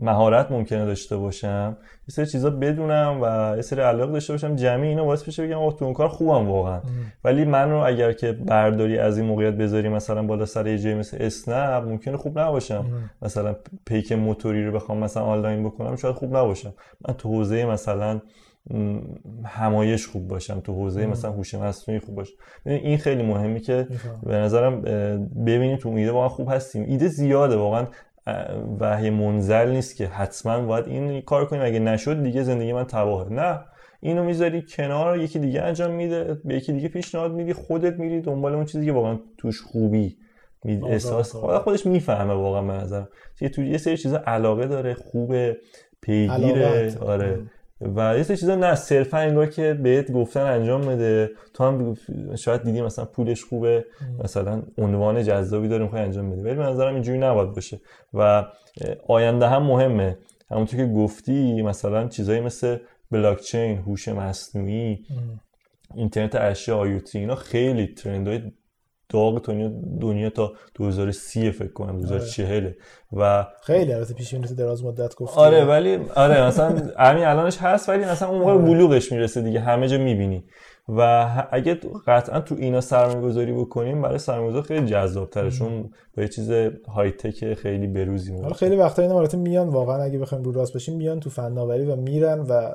مهارت 0.00 0.52
ممکنه 0.52 0.84
داشته 0.84 1.16
باشم. 1.16 1.76
یه 2.08 2.12
سری 2.12 2.26
چیزا 2.26 2.50
بدونم 2.50 3.18
و 3.22 3.56
یه 3.56 3.62
سری 3.62 3.80
علاقه 3.80 4.12
داشته 4.12 4.32
باشم. 4.32 4.56
جمعی 4.56 4.88
اینا 4.88 5.04
باعث 5.04 5.22
بشه 5.22 5.46
بگم 5.46 5.70
تو 5.70 5.84
اون 5.84 5.94
کار 5.94 6.08
خوبم 6.08 6.48
واقعا. 6.48 6.80
ولی 7.24 7.44
من 7.44 7.70
رو 7.70 7.76
اگر 7.86 8.12
که 8.12 8.32
برداری 8.32 8.98
از 8.98 9.18
این 9.18 9.26
موقعیت 9.26 9.54
بذاری 9.54 9.88
مثلا 9.88 10.22
بالا 10.22 10.46
سر 10.46 10.66
یه 10.66 10.78
جای 10.78 10.94
مثل 10.94 11.16
اسنپ 11.20 11.84
ممکنه 11.84 12.16
خوب 12.16 12.38
نباشم. 12.38 12.84
مثلا 13.22 13.56
پیک 13.86 14.12
موتوری 14.12 14.66
رو 14.66 14.72
بخوام 14.72 14.98
مثلا 14.98 15.22
آنلاین 15.22 15.64
بکنم 15.64 15.96
شاید 15.96 16.14
خوب 16.14 16.36
نباشم. 16.36 16.74
من 17.08 17.14
تو 17.14 17.28
حوزه 17.28 17.64
مثلا 17.64 18.20
همایش 19.44 20.06
خوب 20.06 20.28
باشم. 20.28 20.60
تو 20.60 20.74
حوزه 20.74 21.06
مثلا 21.06 21.32
هوش 21.32 21.54
مصنوعی 21.54 22.00
خوب 22.00 22.14
باشم. 22.14 22.34
این 22.66 22.98
خیلی 22.98 23.22
مهمی 23.22 23.60
که 23.60 23.86
به 24.22 24.34
نظرم 24.34 24.80
ببینیم 25.46 25.76
تو 25.76 25.88
ایده 25.88 26.12
واقعا 26.12 26.28
خوب 26.28 26.48
هستیم. 26.50 26.84
ایده 26.88 27.08
زیاده. 27.08 27.56
واقعا 27.56 27.86
وحی 28.80 29.10
منزل 29.10 29.70
نیست 29.70 29.96
که 29.96 30.06
حتما 30.06 30.60
باید 30.60 30.88
این 30.88 31.20
کار 31.20 31.46
کنیم. 31.46 31.62
اگه 31.62 31.78
نشد 31.78 32.22
دیگه 32.22 32.42
زندگی 32.42 32.72
من 32.72 32.84
تباهه 32.84 33.32
نه. 33.32 33.60
اینو 34.00 34.24
می‌ذاری 34.24 34.62
کنار 34.62 35.18
یکی 35.18 35.38
دیگه 35.38 35.62
انجام 35.62 35.90
میده 35.90 36.40
به 36.44 36.54
یکی 36.54 36.72
دیگه 36.72 36.88
پیشنهاد 36.88 37.32
میدی 37.32 37.52
خودت 37.52 37.98
میری 37.98 38.20
دنبال 38.20 38.54
اون 38.54 38.64
چیزی 38.64 38.86
که 38.86 38.92
واقعا 38.92 39.18
توش 39.38 39.62
خوبی 39.62 40.16
احساس 40.64 41.36
خدا 41.36 41.58
خودش 41.58 41.86
می‌فهمه 41.86 42.34
واقعا 42.34 42.62
به 42.62 42.72
نظر 42.72 43.04
تو 43.54 43.62
یه 43.62 43.78
سری 43.78 43.96
چیزا 43.96 44.22
علاقه 44.26 44.66
داره 44.66 44.94
خوبه 44.94 45.56
پیگیره. 46.02 46.98
آره. 47.00 47.38
و 47.96 48.16
یه 48.16 48.22
سری 48.22 48.36
چیزا 48.36 48.54
نه 48.54 48.74
صرفا 48.74 49.18
انگار 49.18 49.46
که 49.46 49.74
بهت 49.74 50.12
گفتن 50.12 50.40
انجام 50.40 50.80
بده. 50.80 51.30
تو 51.54 51.64
هم 51.64 51.96
شاید 52.36 52.62
دیدی 52.62 52.82
مثلا 52.82 53.04
پولش 53.04 53.44
خوبه 53.44 53.84
مثلا 54.24 54.62
عنوان 54.78 55.22
جذابی 55.22 55.68
داره 55.68 55.82
می‌خوای 55.82 56.02
انجام 56.02 56.30
بده. 56.30 56.42
ولی 56.42 56.54
به 56.54 56.62
نظرم 56.62 56.94
اینجوری 56.94 57.18
نباید 57.18 57.52
باشه. 57.52 57.80
و 58.14 58.44
آینده 59.08 59.48
هم 59.48 59.62
مهمه. 59.62 60.18
همونطور 60.50 60.80
که 60.80 60.86
گفتی 60.86 61.62
مثلا 61.62 62.08
چیزایی 62.08 62.40
مثل 62.40 62.76
بلاکچین 63.10 63.78
هوش 63.78 64.08
مصنوعی 64.08 64.98
اینترنت 65.94 66.34
اشیا 66.34 66.76
آیوتی 66.76 67.18
اینا 67.18 67.34
خیلی 67.34 67.86
ترندهای 67.86 68.42
داغ 69.08 69.46
دنیا 69.46 69.70
دنیا 70.00 70.30
تا 70.30 70.52
2030 70.74 71.50
فکر 71.50 71.72
کنم 71.72 72.00
2040 72.00 72.70
و 73.12 73.46
خیلی 73.62 73.92
البته 73.92 74.14
پیش 74.14 74.34
بینی 74.34 74.46
دراز 74.46 74.84
مدت 74.84 75.14
گفت 75.14 75.38
آره 75.38 75.64
ولی 75.64 75.98
آره 76.16 76.46
مثلا 76.46 76.68
همین 76.98 77.24
الانش 77.24 77.58
هست 77.58 77.88
ولی 77.88 78.04
مثلا 78.04 78.28
اون 78.28 78.38
موقع 78.38 78.56
بلوغش 78.56 79.12
می‌رسه 79.12 79.42
دیگه 79.42 79.60
همه 79.60 79.88
جا 79.88 79.98
می‌بینی. 79.98 80.44
و 80.88 81.26
اگه 81.50 81.80
قطعا 82.06 82.40
تو 82.40 82.54
اینا 82.54 82.80
سرمایه 82.80 83.20
گذاری 83.20 83.52
بکنیم 83.52 84.02
برای 84.02 84.18
سرمایه 84.18 84.62
خیلی 84.62 84.86
جذاب 84.86 85.30
تره 85.30 85.50
چون 85.50 85.90
با 86.16 86.22
یه 86.22 86.28
چیز 86.28 86.50
های 86.88 87.10
تک 87.10 87.54
خیلی 87.54 87.86
بروزی 87.86 88.32
حالا 88.32 88.54
خیلی 88.54 88.76
وقتا 88.76 89.02
اینا 89.02 89.18
البته 89.18 89.36
میان 89.36 89.68
واقعا 89.68 90.02
اگه 90.02 90.18
بخوایم 90.18 90.44
رو 90.44 90.52
راست 90.52 90.72
باشیم 90.72 90.96
میان 90.96 91.20
تو 91.20 91.30
فناوری 91.30 91.84
و 91.84 91.96
میرن 91.96 92.40
و 92.40 92.74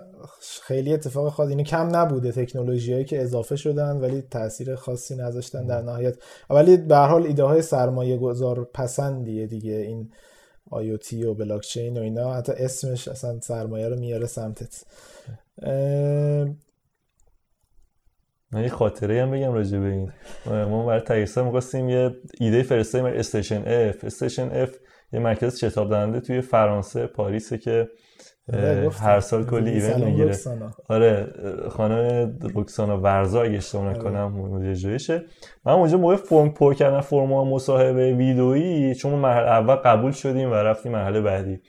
خیلی 0.61 0.93
اتفاق 0.93 1.33
خاصی 1.33 1.49
اینه 1.49 1.63
کم 1.63 1.95
نبوده 1.95 2.31
تکنولوژیایی 2.31 3.05
که 3.05 3.21
اضافه 3.21 3.55
شدن 3.55 3.97
ولی 3.97 4.21
تاثیر 4.21 4.75
خاصی 4.75 5.15
نذاشتن 5.15 5.65
در 5.65 5.81
نهایت. 5.81 6.15
ولی 6.49 6.77
به 6.77 6.95
هر 6.95 7.07
حال 7.07 7.25
ایده 7.25 7.43
های 7.43 7.61
سرمایه 7.61 8.17
گذار 8.17 8.69
پسندیه 8.73 9.47
دیگه 9.47 9.73
این 9.73 10.11
آیوتی 10.71 11.23
و 11.23 11.33
بلاکچین 11.33 11.97
و 11.97 12.01
اینا. 12.01 12.33
حتی 12.33 12.51
اسمش 12.51 13.07
اصلا 13.07 13.39
سرمایه 13.39 13.89
رو 13.89 13.99
میاره 13.99 14.25
سمتت. 14.25 14.83
من 18.51 18.63
یه 18.63 18.69
خاطره 18.69 19.21
هم 19.21 19.31
بگم 19.31 19.53
راجع 19.53 19.79
به 19.79 19.85
این. 19.85 20.11
ما 20.45 20.85
برای 20.85 21.01
تایسا 21.01 21.43
می‌خواستیم 21.43 21.89
یه 21.89 22.11
ایده 22.39 22.63
فرستادیم 22.63 23.05
برای 23.05 23.19
استیشن 23.19 23.63
اف. 23.67 24.03
استیشن 24.03 24.49
اف 24.51 24.75
یه 25.13 25.19
مرکز 25.19 25.59
شتاب 25.59 25.89
دهنده 25.89 26.19
توی 26.19 26.41
فرانسه 26.41 27.07
پاریسه 27.07 27.57
که 27.57 27.89
آره، 28.53 28.89
هر 28.89 29.19
سال 29.19 29.45
کلی 29.45 29.69
ایونت 29.69 29.97
می‌گیره. 29.97 30.37
آره 30.89 31.27
خانم 31.69 32.33
رکسانا 32.55 33.01
ورزا 33.01 33.41
اگه 33.43 33.57
اشتباه 33.57 33.85
آره. 33.85 33.97
نکنم 33.97 34.31
مدیر 34.31 34.97
من 35.65 35.73
اونجا 35.73 35.97
موقع 35.97 36.15
فرم 36.15 36.49
پر 36.49 36.73
کردن 36.73 37.01
فرم 37.01 37.29
مصاحبه 37.29 38.13
ویدئویی 38.13 38.95
چون 38.95 39.11
مرحله 39.11 39.47
اول 39.47 39.75
قبول 39.75 40.11
شدیم 40.11 40.51
و 40.51 40.53
رفتیم 40.53 40.91
مرحله 40.91 41.21
بعدی. 41.21 41.61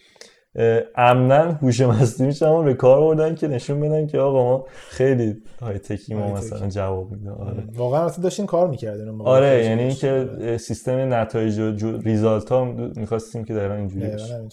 عمدن 0.97 1.59
هوش 1.63 1.81
مصنوعی 1.81 2.29
میشم 2.29 2.65
به 2.65 2.75
کار 2.75 3.01
بردن 3.01 3.35
که 3.35 3.49
نشون 3.49 3.81
بدن 3.81 4.07
که 4.07 4.19
آقا 4.19 4.45
ما 4.45 4.65
خیلی 4.89 5.43
های 5.61 5.79
تکی 5.79 6.15
ما 6.15 6.33
مثلا 6.33 6.69
جواب 6.69 7.11
میدن 7.11 7.31
آره. 7.31 7.65
واقعا 7.75 8.07
مثلا 8.07 8.23
داشتین 8.23 8.47
کار 8.47 8.69
می‌کردین 8.69 9.21
آره 9.21 9.65
یعنی 9.65 9.83
اینکه 9.83 10.29
سیستم 10.61 11.15
نتایج 11.15 11.59
و 11.59 11.99
ریزالت 11.99 12.53
ها 12.53 12.65
می‌خواستیم 12.97 13.45
که 13.45 13.55
دقیقا 13.55 13.75
اینجوری 13.75 14.07
بشه 14.07 14.49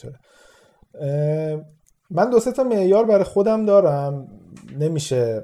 من 2.11 2.29
دو 2.29 2.39
سه 2.39 2.51
تا 2.51 2.63
معیار 2.63 3.05
برای 3.05 3.23
خودم 3.23 3.65
دارم. 3.65 4.27
نمیشه 4.79 5.43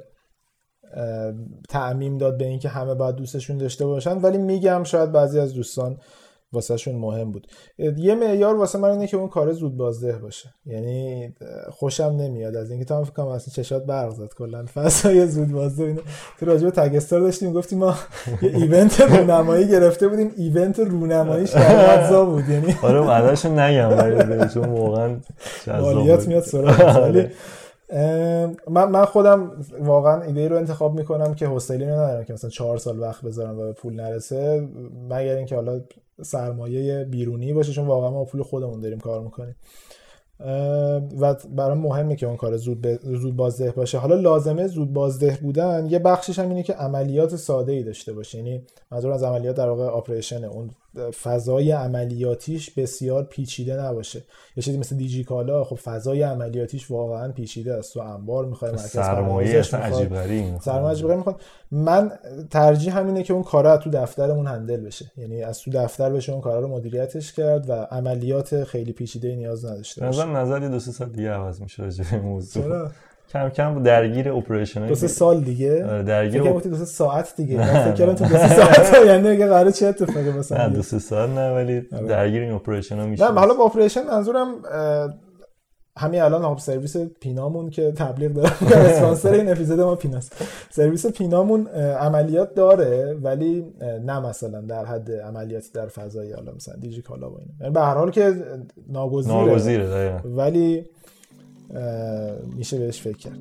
تعمیم 1.70 2.18
داد 2.18 2.38
به 2.38 2.46
اینکه 2.46 2.70
همه 2.70 2.96
باید 2.96 3.16
دوستشون 3.16 3.58
داشته 3.58 3.86
باشن 3.86 4.18
ولی 4.18 4.38
میگم 4.38 4.84
شاید 4.84 5.12
بعضی 5.12 5.40
از 5.40 5.54
دوستان 5.54 5.98
واسهشون 6.54 6.96
مهم 6.96 7.32
بود. 7.32 7.48
یه 7.98 8.16
معیار 8.16 8.56
واسه 8.56 8.80
من 8.80 8.90
اینه 8.90 9.08
که 9.08 9.18
اون 9.18 9.28
کار 9.28 9.52
زود 9.52 9.78
بازده 9.78 10.18
باشه. 10.18 10.50
یعنی 10.66 11.34
خوشم 11.72 12.04
نمیاد. 12.04 12.56
از 12.56 12.72
اینکه 12.72 12.86
تو 12.86 12.96
هم 12.96 13.04
فکر 13.04 13.22
اصلا 13.22 13.64
چشات 13.64 13.86
برق 13.86 14.14
زد. 14.14 14.34
کلا 14.38 14.66
فضای 14.74 15.28
زود 15.28 15.52
بازده 15.52 15.84
اینه 15.84 16.02
تو 16.40 16.46
راجع 16.46 16.64
به 16.64 16.72
تگستار 16.72 17.20
داشتیم 17.20 17.54
گفتیم 17.54 17.80
ما 17.80 17.96
یه 18.42 18.58
ایونت 18.58 19.02
رونمایی 19.02 19.68
گرفته 19.68 20.08
بودیم. 20.08 20.32
ایونت 20.38 20.80
رونماییش 20.80 21.50
در 21.50 22.24
بود. 22.26 22.50
یعنی 22.50 22.76
آره 22.84 23.02
بعدش 23.02 23.46
نگم. 23.46 23.98
ولی 24.30 24.50
چون 24.50 24.66
واقعا 24.66 25.18
مالیات 25.68 26.28
میاد 26.28 26.44
سراغ 26.44 27.04
ولی 27.04 27.28
من 28.70 28.90
من 28.90 29.06
خودم 29.06 29.52
واقعا 29.80 30.22
ایده 30.22 30.48
رو 30.48 30.58
انتخاب 30.58 30.94
می‌کنم 30.94 31.34
که 31.34 31.48
حوصله 31.48 31.86
ندارم 31.86 32.24
که 32.24 32.34
مثلا 32.34 32.50
چهار 32.50 32.78
سال 32.78 33.00
وقت 33.00 33.26
بذارم 33.26 33.60
و 33.60 33.64
به 33.64 33.74
پول 33.74 33.94
نرسه. 33.94 34.68
مگر 35.10 35.36
اینکه 35.36 35.56
حالا 35.56 35.82
سرمایه 36.22 37.04
بیرونی 37.04 37.54
باشه 37.54 37.72
چون 37.72 37.88
واقعا 37.88 38.10
ما 38.10 38.26
پول 38.26 38.44
خودمون 38.44 38.80
داریم 38.80 39.00
کار 39.00 39.22
می‌کنیم. 39.22 39.56
و 41.20 41.36
برای 41.56 41.78
مهمه 41.78 42.16
که 42.16 42.28
اون 42.28 42.38
کار 42.38 42.58
زود, 42.58 42.88
زود 43.04 43.36
بازده 43.36 43.72
باشه. 43.72 43.98
حالا 43.98 44.16
لازمه 44.16 44.68
زود 44.68 44.94
بازده 44.94 45.38
بودن 45.42 45.88
یه 45.90 46.00
بخشش 46.00 46.40
هم 46.40 46.50
اینه 46.50 46.64
که 46.64 46.74
عملیات 46.74 47.36
ساده 47.36 47.72
ای 47.72 47.84
داشته 47.84 48.14
باشه. 48.14 48.38
یعنی 48.38 48.62
منظور 48.92 49.12
از 49.12 49.24
عملیات 49.24 49.56
در 49.56 49.70
واقع 49.70 49.86
operation 49.86 50.44
اون 50.44 50.70
فضای 51.24 51.72
عملیاتیش 51.72 52.70
بسیار 52.70 53.24
پیچیده 53.24 53.82
نباشه. 53.82 54.22
یه 54.56 54.64
چیزی 54.64 54.78
مثل 54.78 54.96
دیجی 54.96 55.24
کالا 55.24 55.64
خب 55.64 55.76
فضای 55.76 56.22
عملیاتیش 56.22 56.92
واقعا 56.92 57.32
پیچیده 57.32 57.74
است. 57.74 57.94
تو 57.94 58.00
انبار 58.00 58.46
می‌خوای 58.46 58.72
مرکز 58.72 58.90
سرمایه 58.90 59.62
عجیب 59.62 60.16
غریب 60.16 60.60
سرمایه 60.62 61.16
می‌خواد 61.16 61.42
من 61.72 62.12
ترجیح 62.52 62.98
همینه 62.98 63.24
که 63.24 63.34
اون 63.34 63.44
کارا 63.44 63.78
تو 63.78 63.90
دفترمون 63.90 64.48
handle 64.48 64.82
بشه. 64.82 65.12
یعنی 65.18 65.44
از 65.44 65.60
تو 65.60 65.72
دفتر 65.72 66.10
بشه 66.10 66.32
اون 66.32 66.42
کارا 66.42 66.60
رو 66.60 66.68
مدیریتش 66.68 67.34
کرد 67.34 67.70
و 67.70 67.74
عملیات 67.74 68.64
خیلی 68.64 68.92
پیچیده 68.92 69.36
نیاز 69.36 69.66
نداشته 69.66 70.06
باشه. 70.06 70.26
نظر 70.26 70.40
نظر 70.40 70.60
دو 70.60 70.80
سه 70.80 70.92
سال 70.92 71.10
دیگه 71.10 71.32
عوض 71.32 71.62
میشه 71.62 71.84
راجع 71.84 72.18
موضوع. 72.18 72.90
کم 73.30 73.50
کم 73.50 73.84
درگیر 73.84 74.32
operation 74.32 74.88
دو 74.88 74.96
سه 74.96 75.08
سال 75.08 75.42
دیگه. 75.42 75.86
آره، 75.86 76.04
درگیر 76.04 76.42
فکر 76.42 76.70
دو 76.70 76.76
سه 76.76 76.86
ساعت 76.86 77.36
دیگه. 77.36 77.66
فکر 77.66 77.92
کردم 77.92 78.14
تو 78.14 78.26
دو 78.26 78.38
سه 78.38 78.48
ساعت 78.48 78.94
آینده 79.04 79.32
دیگه 79.32 79.48
قراره 79.48 79.72
چه 79.72 79.88
اتفاقی 79.88 80.32
مثلا 80.32 80.68
نه 80.68 80.74
دو 80.74 80.82
سه 80.82 81.00
سال 81.00 81.30
نه 81.30 81.56
ولی 81.56 81.88
آره. 81.94 82.08
درگیر 82.08 82.42
این 82.42 82.52
operation 82.52 83.00
ها 83.00 83.06
میشه 83.06 83.32
نه 83.32 83.40
حالا 83.40 83.54
با 83.54 83.64
operation 83.64 84.04
منظورم 84.08 84.48
همین 85.98 86.22
الان 86.22 86.42
هاب 86.42 86.58
سرویس 86.58 86.98
پینامون 86.98 87.70
که 87.70 87.92
تبلیغ 87.92 88.32
داره. 88.32 88.52
اسپانسر 88.90 89.32
این 89.32 89.52
اپیزود 89.52 89.80
ما 89.80 89.96
پیناست. 89.96 90.44
سرویس 90.72 91.06
پینامون 91.06 91.68
عملیات 92.00 92.54
داره 92.54 93.18
ولی 93.22 93.66
نه 94.06 94.20
مثلا 94.20 94.62
در 94.62 94.86
حد 94.86 95.12
عملیات 95.12 95.64
در 95.74 95.88
فضای 95.88 96.34
حالا 96.34 96.52
مثلا 96.52 96.76
دیجی 96.76 97.02
کالا 97.02 97.30
و 97.30 97.38
اینا. 97.40 97.52
یعنی 97.60 97.74
به 97.74 97.80
هر 97.80 97.94
حال 97.94 98.12
که 98.12 98.34
ناگزیره. 98.90 99.36
ناگزیره 99.36 100.22
ولی 100.26 100.86
میشه 102.56 102.80
بهش 102.80 103.02
فکر 103.02 103.18
کرد. 103.18 103.40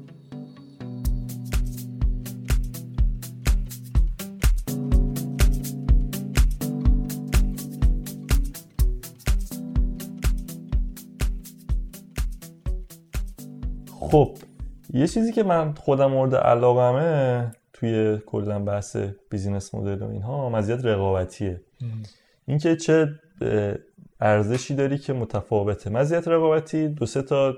خب 14.00 14.36
یه 14.94 15.06
چیزی 15.06 15.32
که 15.32 15.42
من 15.42 15.74
خودم 15.74 16.06
مورد 16.06 16.34
علاقمه 16.34 17.50
توی 17.72 18.18
کلا 18.26 18.58
بحث 18.58 18.96
business 19.30 19.74
model 19.74 20.02
و 20.02 20.10
اینها 20.10 20.48
مزیت 20.48 20.84
رقابتیه. 20.84 21.60
اینکه 22.46 22.76
چه 22.76 23.08
ارزشی 24.20 24.74
داری 24.74 24.98
که 24.98 25.12
متفاوته. 25.12 25.90
مزیت 25.90 26.28
رقابتی 26.28 26.88
دو 26.88 27.06
سه 27.06 27.22
تا 27.22 27.54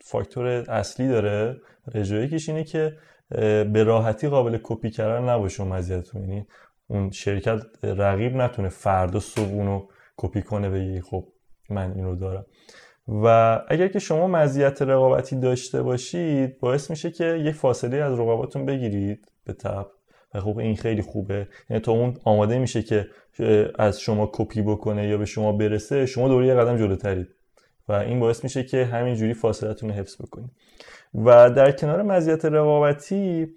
فاکتور 0.00 0.46
اصلی 0.46 1.08
داره 1.08 1.60
یکیش 1.94 2.48
اینه 2.48 2.64
که 2.64 2.96
به 3.72 3.84
راحتی 3.84 4.28
قابل 4.28 4.58
کپی 4.62 4.90
کردن 4.90 5.28
نباشه 5.28 5.62
اون 5.62 5.72
مزیتتون. 5.72 6.22
یعنی 6.22 6.46
اون 6.86 7.10
شرکت 7.10 7.60
رقیب 7.82 8.36
نتونه 8.36 8.68
فردا 8.68 9.20
صبح 9.20 9.52
اونو 9.52 9.86
کپی 10.16 10.42
کنه 10.42 10.70
بگی 10.70 11.00
خب 11.00 11.24
من 11.70 11.92
اینو 11.92 12.16
دارم. 12.16 12.46
و 13.08 13.58
اگر 13.68 13.88
که 13.88 13.98
شما 13.98 14.26
مزیت 14.26 14.82
رقابتی 14.82 15.36
داشته 15.36 15.82
باشید 15.82 16.60
باعث 16.60 16.90
میشه 16.90 17.10
که 17.10 17.24
یک 17.24 17.54
فاصله 17.54 17.96
از 17.96 18.18
رقاباتون 18.18 18.66
بگیرید 18.66 19.32
به 19.44 19.52
تب 19.52 19.86
و 20.34 20.40
خب 20.40 20.58
این 20.58 20.76
خیلی 20.76 21.02
خوبه. 21.02 21.48
یعنی 21.70 21.80
تا 21.80 21.92
اون 21.92 22.16
آماده 22.24 22.58
میشه 22.58 22.82
که 22.82 23.06
از 23.78 24.00
شما 24.00 24.30
کپی 24.32 24.62
بکنه 24.62 25.08
یا 25.08 25.18
به 25.18 25.24
شما 25.24 25.52
برسه 25.52 26.06
شما 26.06 26.28
دوری 26.28 26.46
یه 26.46 26.54
قدم 26.54 26.76
جلوترید. 26.76 27.28
و 27.88 27.92
این 27.92 28.20
باعث 28.20 28.44
میشه 28.44 28.64
که 28.64 28.84
همینجوری 28.84 29.34
فاصلتون 29.34 29.88
رو 29.88 29.94
حفظ 29.94 30.16
بکنید 30.22 30.50
و 31.14 31.50
در 31.50 31.72
کنار 31.72 32.02
مزیت 32.02 32.44
رقابتی 32.44 33.48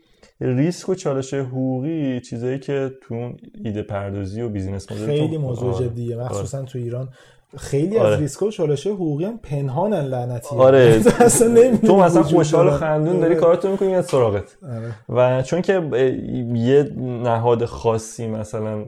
ریسک 0.41 0.89
و 0.89 0.95
چالش 0.95 1.33
حقوقی 1.33 2.19
چیزایی 2.19 2.59
که 2.59 2.91
تو 3.01 3.13
اون 3.13 3.37
ایده 3.63 3.81
پردازی 3.81 4.41
و 4.41 4.49
business 4.49 4.91
model 4.91 5.05
خیلی 5.05 5.37
موضوع 5.37 5.79
جدیه. 5.79 6.15
مخصوصا 6.15 6.57
آره. 6.57 6.67
تو 6.67 6.77
ایران 6.77 7.09
خیلی 7.57 7.97
آره. 7.97 8.13
از 8.13 8.19
ریسک 8.19 8.41
و 8.41 8.51
چالش 8.51 8.87
حقوقی 8.87 9.25
هم 9.25 9.37
پنهانن 9.37 10.05
لعنتی 10.05 10.55
آره 10.55 10.99
تو 11.87 11.97
مثلا 11.97 12.23
خوشحال 12.23 12.67
و 12.67 12.71
خندون 12.71 13.19
داری 13.19 13.33
آره. 13.33 13.41
کاراتو 13.41 13.71
می‌کنی 13.71 13.95
از 13.95 14.05
سراغت 14.05 14.57
آره. 14.63 14.93
و 15.09 15.41
چون 15.41 15.61
که 15.61 15.73
یه 16.53 16.83
نهاد 17.23 17.65
خاصی 17.65 18.27
مثلا 18.27 18.85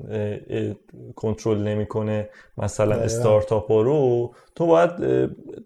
کنترل 1.16 1.58
نمی‌کنه 1.58 2.30
مثلا 2.58 2.96
استارتاپ 2.96 3.72
رو 3.72 4.34
تو 4.56 4.66
باید 4.66 4.92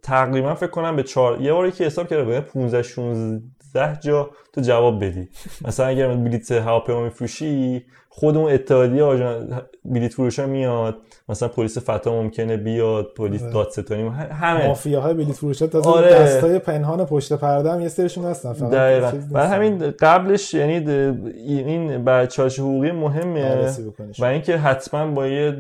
تقریبا 0.04 0.56
فکر 0.56 0.70
کنم 0.70 0.96
به 0.96 1.04
چهار 1.04 1.42
یه 1.42 1.54
باری 1.54 1.72
که 1.72 1.86
حساب 1.86 2.08
کرده 2.08 2.42
15 2.42 2.84
16 2.84 3.42
16 3.78 4.00
جا 4.00 4.30
تو 4.54 4.62
جواب 4.62 5.06
بدی 5.06 5.30
مثلا 5.68 5.86
اگر 5.86 6.16
بلیت 6.16 6.52
هواپیما 6.52 7.04
میفروشی 7.04 7.86
خود 8.20 8.38
اون 8.38 8.52
اتحادیه 8.52 9.04
آژان 9.04 9.62
بلیت 9.86 10.14
فروشا 10.14 10.46
میاد 10.46 10.98
مثلا 11.30 11.48
پلیس 11.48 11.78
فتا 11.78 12.12
ممکنه 12.12 12.58
بیاد 12.58 13.06
پلیس 13.18 13.44
آره. 13.44 13.54
دادستانی 13.54 14.10
همه 14.32 14.68
مافیاهای 14.68 15.14
بلیت 15.14 15.32
فروشا 15.32 15.68
تازه 15.68 15.90
آره. 15.90 16.10
دستای 16.10 16.60
پنهان 16.60 17.06
پشت 17.06 17.34
پرده 17.34 17.72
هم 17.72 17.82
یه 17.82 17.88
سریشون 17.88 18.26
هستن 18.26 18.54
فقط 18.54 18.72
دقیقا 18.72 19.12
برای. 19.32 19.48
همین 19.48 19.92
قبلش 19.92 20.54
یعنی 20.54 20.92
این 21.36 22.06
بچه‌هاش 22.06 22.60
حقوقی 22.60 22.92
مهمه. 22.92 23.74
و 24.20 24.26
اینکه 24.26 24.58
حتما 24.58 25.12
با 25.12 25.28
یه 25.28 25.58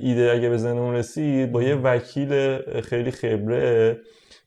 ایده 0.00 0.32
اگه 0.32 0.48
به 0.48 0.56
ذهنمون 0.56 0.94
رسید 0.94 1.52
با 1.52 1.62
یه 1.62 1.74
وکیل 1.74 2.58
خیلی 2.80 3.10
خبره 3.10 3.96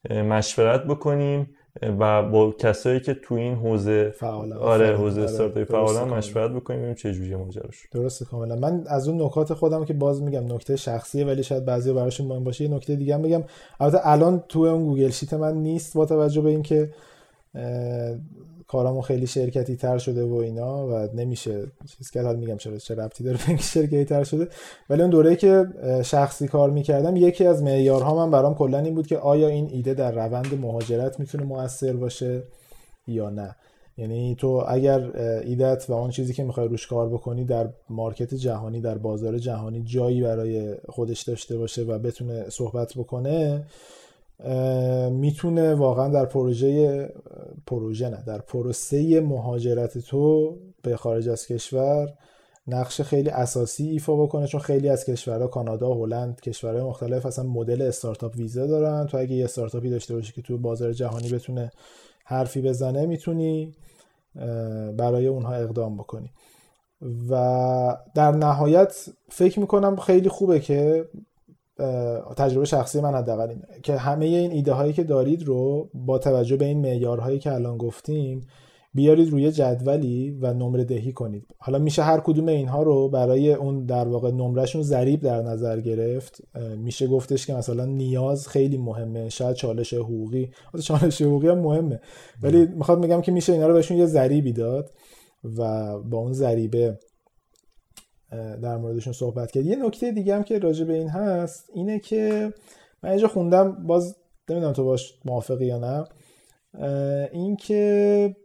مشورت 0.09 0.83
بکنیم 0.83 1.55
و 1.81 2.23
با 2.29 2.51
کسایی 2.51 2.99
که 2.99 3.13
تو 3.13 3.35
این 3.35 3.55
حوزه 3.55 4.09
فعالن. 4.09 4.53
آره. 4.53 4.97
حوزه 4.97 5.21
آره. 5.21 5.29
استارتاپی 5.29 5.65
فعالن. 5.65 6.13
مشورت 6.13 6.51
بکنیم 6.51 6.79
ببینیم 6.79 6.95
چه 6.95 7.13
جوریه 7.13 7.37
ماجراش 7.37 7.87
درسته 7.91 8.25
کاملا 8.25 8.55
من 8.55 8.83
از 8.87 9.07
اون 9.07 9.21
نکات 9.21 9.53
خودم 9.53 9.85
که 9.85 9.93
باز 9.93 10.21
میگم 10.21 10.53
نکته 10.53 10.75
شخصیه 10.75 11.25
ولی 11.25 11.43
شاید 11.43 11.65
بعضی 11.65 11.93
براشون 11.93 12.27
مهم 12.27 12.43
باشه 12.43 12.63
یه 12.63 12.69
نکته 12.69 12.95
دیگه 12.95 13.15
هم 13.15 13.21
بگم 13.21 13.43
البته 13.79 14.07
الان 14.07 14.43
تو 14.49 14.59
اون 14.59 14.85
گوگل 14.85 15.09
شیت 15.09 15.33
من 15.33 15.53
نیست 15.53 15.93
با 15.97 16.05
توجه 16.05 16.41
به 16.41 16.49
اینکه 16.49 16.89
کارامون 18.67 19.01
خیلی 19.01 19.27
شرکتی 19.27 19.75
تر 19.75 19.97
شده 19.97 20.23
و 20.23 20.33
اینا 20.33 20.87
و 20.87 21.09
نمیشه 21.13 21.67
چیز 21.97 22.11
کرد. 22.11 22.25
حالا 22.25 22.39
میگم 22.39 22.57
چرا 22.57 22.77
چه 22.77 22.95
ربطی 22.95 23.23
داره 23.23 23.37
به 23.47 23.57
شرکتی 23.57 24.05
تر 24.05 24.23
شده. 24.23 24.47
ولی 24.89 25.01
اون 25.01 25.11
دوره‌ای 25.11 25.35
که 25.35 25.65
شخصی 26.03 26.47
کار 26.47 26.69
می‌کردم 26.69 27.15
یکی 27.15 27.45
از 27.45 27.63
معیارها 27.63 28.15
من 28.15 28.31
برام 28.31 28.55
کلا 28.55 28.79
این 28.79 28.95
بود 28.95 29.07
که 29.07 29.17
آیا 29.17 29.47
این 29.47 29.69
ایده 29.71 29.93
در 29.93 30.11
روند 30.11 30.59
مهاجرت 30.61 31.19
می‌تونه 31.19 31.43
مؤثر 31.43 31.93
باشه 31.93 32.43
یا 33.07 33.29
نه. 33.29 33.55
یعنی 33.97 34.35
تو 34.35 34.63
اگر 34.67 35.17
ایدت 35.43 35.85
و 35.89 35.93
اون 35.93 36.09
چیزی 36.09 36.33
که 36.33 36.43
می‌خوای 36.43 36.67
روش 36.67 36.87
کار 36.87 37.09
بکنی 37.09 37.45
در 37.45 37.69
مارکت 37.89 38.33
جهانی 38.33 38.81
در 38.81 38.97
بازار 38.97 39.37
جهانی 39.37 39.83
جایی 39.83 40.21
برای 40.21 40.75
خودش 40.89 41.21
داشته 41.21 41.57
باشه 41.57 41.81
و 41.81 41.99
بتونه 41.99 42.49
صحبت 42.49 42.93
بکنه 42.97 43.65
می‌تونه 45.11 45.75
واقعا 45.75 46.07
در 46.07 46.25
پروژه 46.25 47.09
پروژه 47.67 48.09
نه 48.09 48.23
در 48.27 48.37
پروسه 48.37 49.21
مهاجرت 49.21 49.97
تو 49.97 50.57
به 50.83 50.97
خارج 50.97 51.29
از 51.29 51.47
کشور 51.47 52.13
نقش 52.67 53.01
خیلی 53.01 53.29
اساسی 53.29 53.89
ایفا 53.89 54.15
بکنه 54.15 54.47
چون 54.47 54.61
خیلی 54.61 54.89
از 54.89 55.05
کشورها 55.05 55.47
کانادا 55.47 55.93
هلند 55.93 56.41
کشورهای 56.41 56.83
مختلف 56.83 57.25
اصلا 57.25 57.45
مدل 57.45 57.81
استارتاپ 57.81 58.35
ویزا 58.35 58.67
دارن. 58.67 59.07
تو 59.07 59.17
اگه 59.17 59.35
یه 59.35 59.43
استارتاپی 59.43 59.89
داشته 59.89 60.15
باشی 60.15 60.33
که 60.33 60.41
تو 60.41 60.57
بازار 60.57 60.93
جهانی 60.93 61.29
بتونه 61.29 61.71
حرفی 62.25 62.61
بزنه 62.61 63.05
می‌تونی 63.05 63.75
برای 64.97 65.27
اونها 65.27 65.53
اقدام 65.53 65.97
بکنی. 65.97 66.31
و 67.29 67.97
در 68.15 68.31
نهایت 68.31 69.05
فکر 69.29 69.59
می‌کنم 69.59 69.95
خیلی 69.95 70.29
خوبه 70.29 70.59
که 70.59 71.05
تجربه 72.37 72.65
شخصی 72.65 73.01
من 73.01 73.13
حداقل 73.13 73.49
اینه 73.49 73.63
که 73.83 73.95
همه 73.95 74.25
این 74.25 74.51
ایده 74.51 74.73
هایی 74.73 74.93
که 74.93 75.03
دارید 75.03 75.43
رو 75.43 75.89
با 75.93 76.17
توجه 76.17 76.57
به 76.57 76.65
این 76.65 76.81
معیارهایی 76.81 77.39
که 77.39 77.53
الان 77.53 77.77
گفتیم 77.77 78.41
بیارید 78.93 79.29
روی 79.29 79.51
جدولی 79.51 80.31
و 80.41 80.53
نمره 80.53 80.83
دهی 80.83 81.11
کنید. 81.11 81.45
حالا 81.57 81.79
میشه 81.79 82.03
هر 82.03 82.19
کدوم 82.19 82.47
اینها 82.47 82.83
رو 82.83 83.09
برای 83.09 83.53
اون 83.53 83.85
در 83.85 84.07
واقع 84.07 84.31
نمرهشون 84.31 84.81
ضریب 84.81 85.21
در 85.21 85.41
نظر 85.41 85.79
گرفت. 85.79 86.41
میشه 86.77 87.07
گفتش 87.07 87.47
که 87.47 87.53
مثلا 87.53 87.85
نیاز 87.85 88.47
خیلی 88.47 88.77
مهمه 88.77 89.29
شاید 89.29 89.55
چالش 89.55 89.93
حقوقی 89.93 90.51
چالش 90.81 91.21
حقوقی 91.21 91.47
هم 91.47 91.59
مهمه. 91.59 91.99
ولی 92.43 92.65
می‌خواد 92.65 92.99
میگم 92.99 93.21
که 93.21 93.31
میشه 93.31 93.53
اینا 93.53 93.67
رو 93.67 93.73
بهشون 93.73 93.97
یه 93.97 94.05
ضریبی 94.05 94.53
داد 94.53 94.91
و 95.57 95.93
با 95.99 96.17
اون 96.17 96.33
ضریبه 96.33 96.99
در 98.61 98.77
موردشون 98.77 99.13
صحبت 99.13 99.51
کرد. 99.51 99.65
یه 99.65 99.75
نکته 99.75 100.11
دیگه 100.11 100.35
هم 100.35 100.43
که 100.43 100.59
راجع 100.59 100.85
به 100.85 100.93
این 100.93 101.09
هست 101.09 101.69
اینه 101.73 101.99
که 101.99 102.53
من 103.03 103.09
اینجا 103.09 103.27
خوندم 103.27 103.87
باز 103.87 104.15
نمی‌دونم 104.49 104.73
تو 104.73 104.83
باش 104.83 105.13
موافقی 105.25 105.65
یا 105.65 105.77
نه. 105.77 106.03
این 107.31 107.55
که 107.55 108.35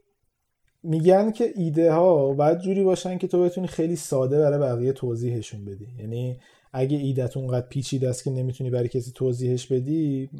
میگن 0.82 1.30
که 1.30 1.52
ایده 1.56 1.92
ها 1.92 2.32
باید 2.32 2.58
جوری 2.58 2.84
باشن 2.84 3.18
که 3.18 3.28
تو 3.28 3.42
بتونی 3.42 3.66
خیلی 3.66 3.96
ساده 3.96 4.38
برای 4.38 4.58
بقیه 4.58 4.92
توضیحشون 4.92 5.64
بدی. 5.64 5.88
یعنی 5.98 6.36
اگه 6.72 6.96
ایدت 6.96 7.36
اونقدر 7.36 7.66
پیچیده 7.66 8.08
است 8.08 8.24
که 8.24 8.30
نمی‌تونی 8.30 8.70
برای 8.70 8.88
کسی 8.88 9.12
توضیحش 9.14 9.66
بدی 9.66 10.30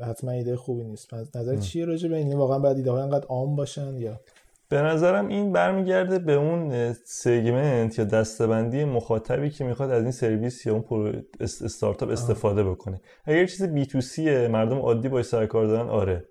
حتما 0.00 0.30
ایده 0.30 0.56
خوبی 0.56 0.84
نیست. 0.84 1.14
نظر 1.36 1.56
چیه 1.56 1.84
راجع 1.84 2.08
به 2.08 2.16
این؟ 2.16 2.26
یعنی 2.26 2.38
واقعا 2.38 2.58
باید 2.58 2.76
ایده 2.76 2.90
ها 2.90 3.02
انقدر 3.02 3.26
عام 3.26 3.56
باشن 3.56 3.96
یا 3.96 4.20
به 4.70 4.82
نظرم 4.82 5.28
این 5.28 5.52
برمیگرده 5.52 6.18
به 6.18 6.32
اون 6.32 6.92
segment 6.92 7.98
یا 7.98 8.04
دستبندی 8.04 8.84
مخاطبی 8.84 9.50
که 9.50 9.64
می‌خواد 9.64 9.90
از 9.90 10.02
این 10.02 10.12
سرویس 10.12 10.66
یا 10.66 10.72
اون 10.72 10.82
پرو 10.82 11.12
اس- 11.40 11.62
استارتاپ 11.62 12.10
استفاده 12.10 12.64
بکنه. 12.64 13.00
اگر 13.24 13.46
چیز 13.46 13.62
B 13.62 13.86
to 13.86 14.00
C 14.00 14.24
ه 14.24 14.48
مردم 14.48 14.78
عادی 14.78 15.08
باش 15.08 15.24
سر 15.24 15.46
کار 15.46 15.66
دارن 15.66 15.88
آره. 15.88 16.24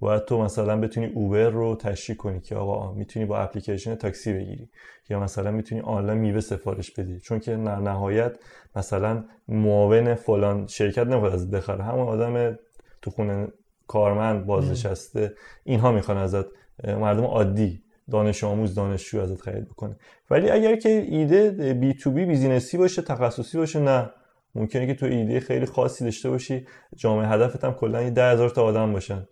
باید 0.00 0.24
تو 0.24 0.42
مثلا 0.42 0.80
بتونی 0.80 1.06
Uber 1.06 1.48
رو 1.50 1.76
تشریح 1.76 2.16
کنی 2.16 2.40
که 2.40 2.54
آقا 2.56 2.92
می‌تونی 2.92 3.26
با 3.26 3.38
اپلیکیشن 3.38 3.94
تاکسی 3.94 4.32
بگیری. 4.32 4.68
یا 5.10 5.20
مثلا 5.20 5.50
می‌تونی 5.50 5.80
آنلاین 5.80 6.18
میوه 6.18 6.40
سفارش 6.40 6.90
بدی. 6.90 7.20
چون 7.20 7.38
که 7.38 7.50
در 7.50 7.76
نهایت 7.76 8.36
مثلا 8.76 9.24
معاون 9.48 10.14
فلان 10.14 10.66
شرکت 10.66 11.06
نمی‌خواد 11.06 11.32
از 11.32 11.50
بخره. 11.50 11.84
همون 11.84 12.08
آدم 12.08 12.58
تو 13.02 13.10
خونه 13.10 13.48
کارمند 13.86 14.46
بازنشسته 14.46 15.34
اینها 15.64 15.92
می‌خوان 15.92 16.16
ازت 16.16 16.44
مردم 16.82 17.24
عادی 17.24 17.82
دانش 18.10 18.44
آموز 18.44 18.74
دانشجو 18.74 19.20
ازت 19.20 19.40
خرید 19.40 19.68
بکنه. 19.68 19.96
ولی 20.30 20.50
اگر 20.50 20.76
که 20.76 20.88
ایده 20.88 21.74
B 21.74 21.94
to 21.94 22.10
B 22.10 22.24
business 22.24 22.72
ی 22.72 22.78
باشه 22.78 23.02
تخصصی 23.02 23.58
باشه 23.58 23.80
نه. 23.80 24.10
ممکنه 24.54 24.86
که 24.86 24.94
تو 24.94 25.06
ایده 25.06 25.40
خیلی 25.40 25.66
خاصی 25.66 26.04
داشته 26.04 26.30
باشی. 26.30 26.66
جامعه 26.96 27.28
هدفت 27.28 27.64
هم 27.64 27.72
کلا 27.72 28.02
یه 28.02 28.10
ده 28.10 28.30
هزار 28.30 28.50
تا 28.50 28.64
آدم 28.64 28.92
باشن. 28.92 29.26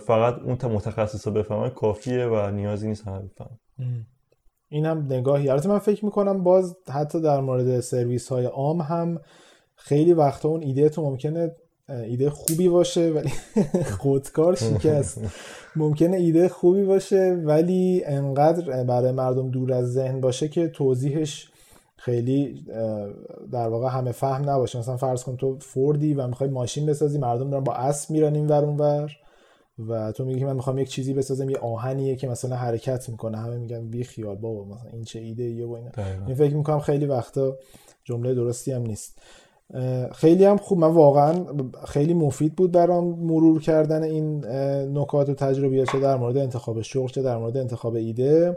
فقط 0.00 0.38
اون 0.38 0.56
تا 0.56 0.68
متخصص 0.68 1.26
رو 1.26 1.32
بفهمن 1.32 1.70
کافیه 1.70 2.26
و 2.26 2.50
نیازی 2.50 2.88
نیست 2.88 3.06
همه 3.06 3.18
بفهمن. 3.18 3.58
این 4.68 4.86
هم 4.86 5.06
نگاهی. 5.12 5.48
البته 5.48 5.68
من 5.68 5.78
فکر 5.78 6.04
می‌کنم 6.04 6.42
باز 6.42 6.76
حتی 6.94 7.20
در 7.20 7.40
مورد 7.40 7.80
سرویس 7.80 8.28
های 8.28 8.44
عام 8.44 8.80
هم 8.80 9.20
خیلی 9.74 10.12
وقتا 10.12 10.48
اون 10.48 10.62
ایده 10.62 10.88
تو 10.88 11.02
ممکنه 11.02 11.56
ایده 11.88 12.30
خوبی 12.30 12.68
باشه 12.68 13.10
ولی 13.10 13.30
خودکار 14.00 14.54
شکست. 14.54 15.20
ممکنه 15.76 16.16
ایده 16.16 16.48
خوبی 16.48 16.82
باشه 16.84 17.42
ولی 17.44 18.02
انقدر 18.06 18.84
برای 18.84 19.12
مردم 19.12 19.50
دور 19.50 19.72
از 19.72 19.92
ذهن 19.92 20.20
باشه 20.20 20.48
که 20.48 20.68
توضیحش 20.68 21.48
خیلی 21.96 22.64
در 23.52 23.68
واقع 23.68 23.88
همه 23.88 24.12
فهم 24.12 24.50
نباشه. 24.50 24.78
مثلا 24.78 24.96
فرض 24.96 25.24
کن 25.24 25.36
تو 25.36 25.58
فوردی 25.60 26.14
و 26.14 26.26
می‌خوای 26.26 26.50
ماشین 26.50 26.86
بسازی 26.86 27.18
مردم 27.18 27.50
دارن 27.50 27.64
با 27.64 27.72
اسب 27.72 28.10
میرن 28.10 28.34
این 28.34 28.46
ور 28.46 28.64
اون 28.64 28.76
ور 28.76 29.12
و 29.88 30.12
تو 30.12 30.24
میگی 30.24 30.40
که 30.40 30.46
من 30.46 30.56
می‌خوام 30.56 30.78
یک 30.78 30.88
چیزی 30.88 31.14
بسازم 31.14 31.50
یه 31.50 31.58
آهنیه 31.58 32.16
که 32.16 32.28
مثلا 32.28 32.56
حرکت 32.56 33.08
می‌کنه. 33.08 33.38
همه 33.38 33.56
میگن 33.56 33.86
بی 33.86 34.04
خیال 34.04 34.36
بابا 34.36 34.64
مثلا 34.64 34.90
این 34.92 35.04
چه 35.04 35.18
ایده 35.18 35.42
ایه 35.42 35.66
و. 35.66 35.78
این 36.26 36.36
فکر 36.36 36.54
می‌کنم 36.54 36.80
خیلی 36.80 37.06
وقتا 37.06 37.56
جمله 38.04 38.34
درستی 38.34 38.72
هم 38.72 38.82
نیست. 38.82 39.18
خیلی 40.12 40.44
هم 40.44 40.56
خوب 40.56 40.78
من 40.78 40.90
واقعا 40.90 41.44
خیلی 41.88 42.14
مفید 42.14 42.56
بود 42.56 42.72
برام 42.72 43.04
مرور 43.04 43.60
کردن 43.60 44.02
این 44.02 44.44
نکات 44.98 45.28
و 45.28 45.34
تجربیات 45.34 45.92
چه 45.92 46.00
در 46.00 46.16
مورد 46.16 46.36
انتخاب 46.36 46.82
شغل 46.82 47.08
چه 47.08 47.22
در 47.22 47.36
مورد 47.36 47.56
انتخاب 47.56 47.94
ایده. 47.94 48.56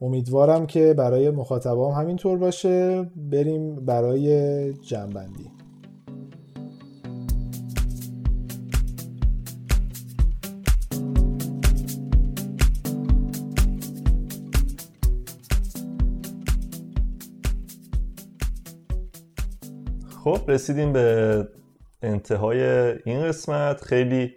امیدوارم 0.00 0.66
که 0.66 0.94
برای 0.94 1.30
مخاطبام 1.30 1.92
همینطور 1.92 2.38
باشه. 2.38 3.06
بریم 3.30 3.74
برای 3.74 4.72
جنبندی. 4.72 5.61
خب 20.24 20.38
رسیدیم 20.48 20.92
به 20.92 21.48
انتهای 22.02 22.62
این 23.04 23.24
قسمت. 23.24 23.84
خیلی 23.84 24.34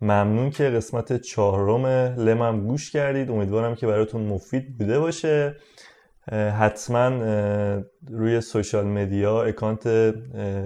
ممنون 0.00 0.50
که 0.50 0.64
قسمت 0.64 1.20
چهارم 1.20 1.86
لمم 2.20 2.66
گوش 2.66 2.90
کردید. 2.90 3.30
امیدوارم 3.30 3.74
که 3.74 3.86
براتون 3.86 4.26
مفید 4.26 4.78
بوده 4.78 4.98
باشه. 4.98 5.56
حتما 6.32 7.08
روی 8.10 8.40
social 8.40 8.86
media 8.86 9.42
اکانت 9.42 9.86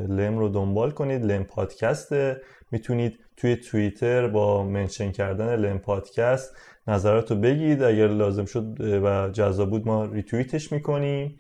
لم 0.09 0.39
رو 0.39 0.49
دنبال 0.49 0.91
کنید. 0.91 1.25
لم 1.25 1.45
پادکسته 1.45 2.41
می‌تونید 2.71 3.19
توی 3.37 3.57
توییتر 3.57 4.29
با 4.29 4.65
mention 4.65 5.13
کردن 5.13 5.57
لم 5.57 5.79
پادکست 5.79 6.57
نظرات 6.87 7.31
رو 7.31 7.37
بگید. 7.37 7.83
اگر 7.83 8.09
لازم 8.09 8.45
شد 8.45 8.81
و 8.81 9.31
جذاب 9.31 9.71
بود 9.71 9.87
ما 9.87 10.05
ریتوییتش 10.05 10.73
می‌کنیم. 10.73 11.39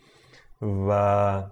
و 0.88 1.42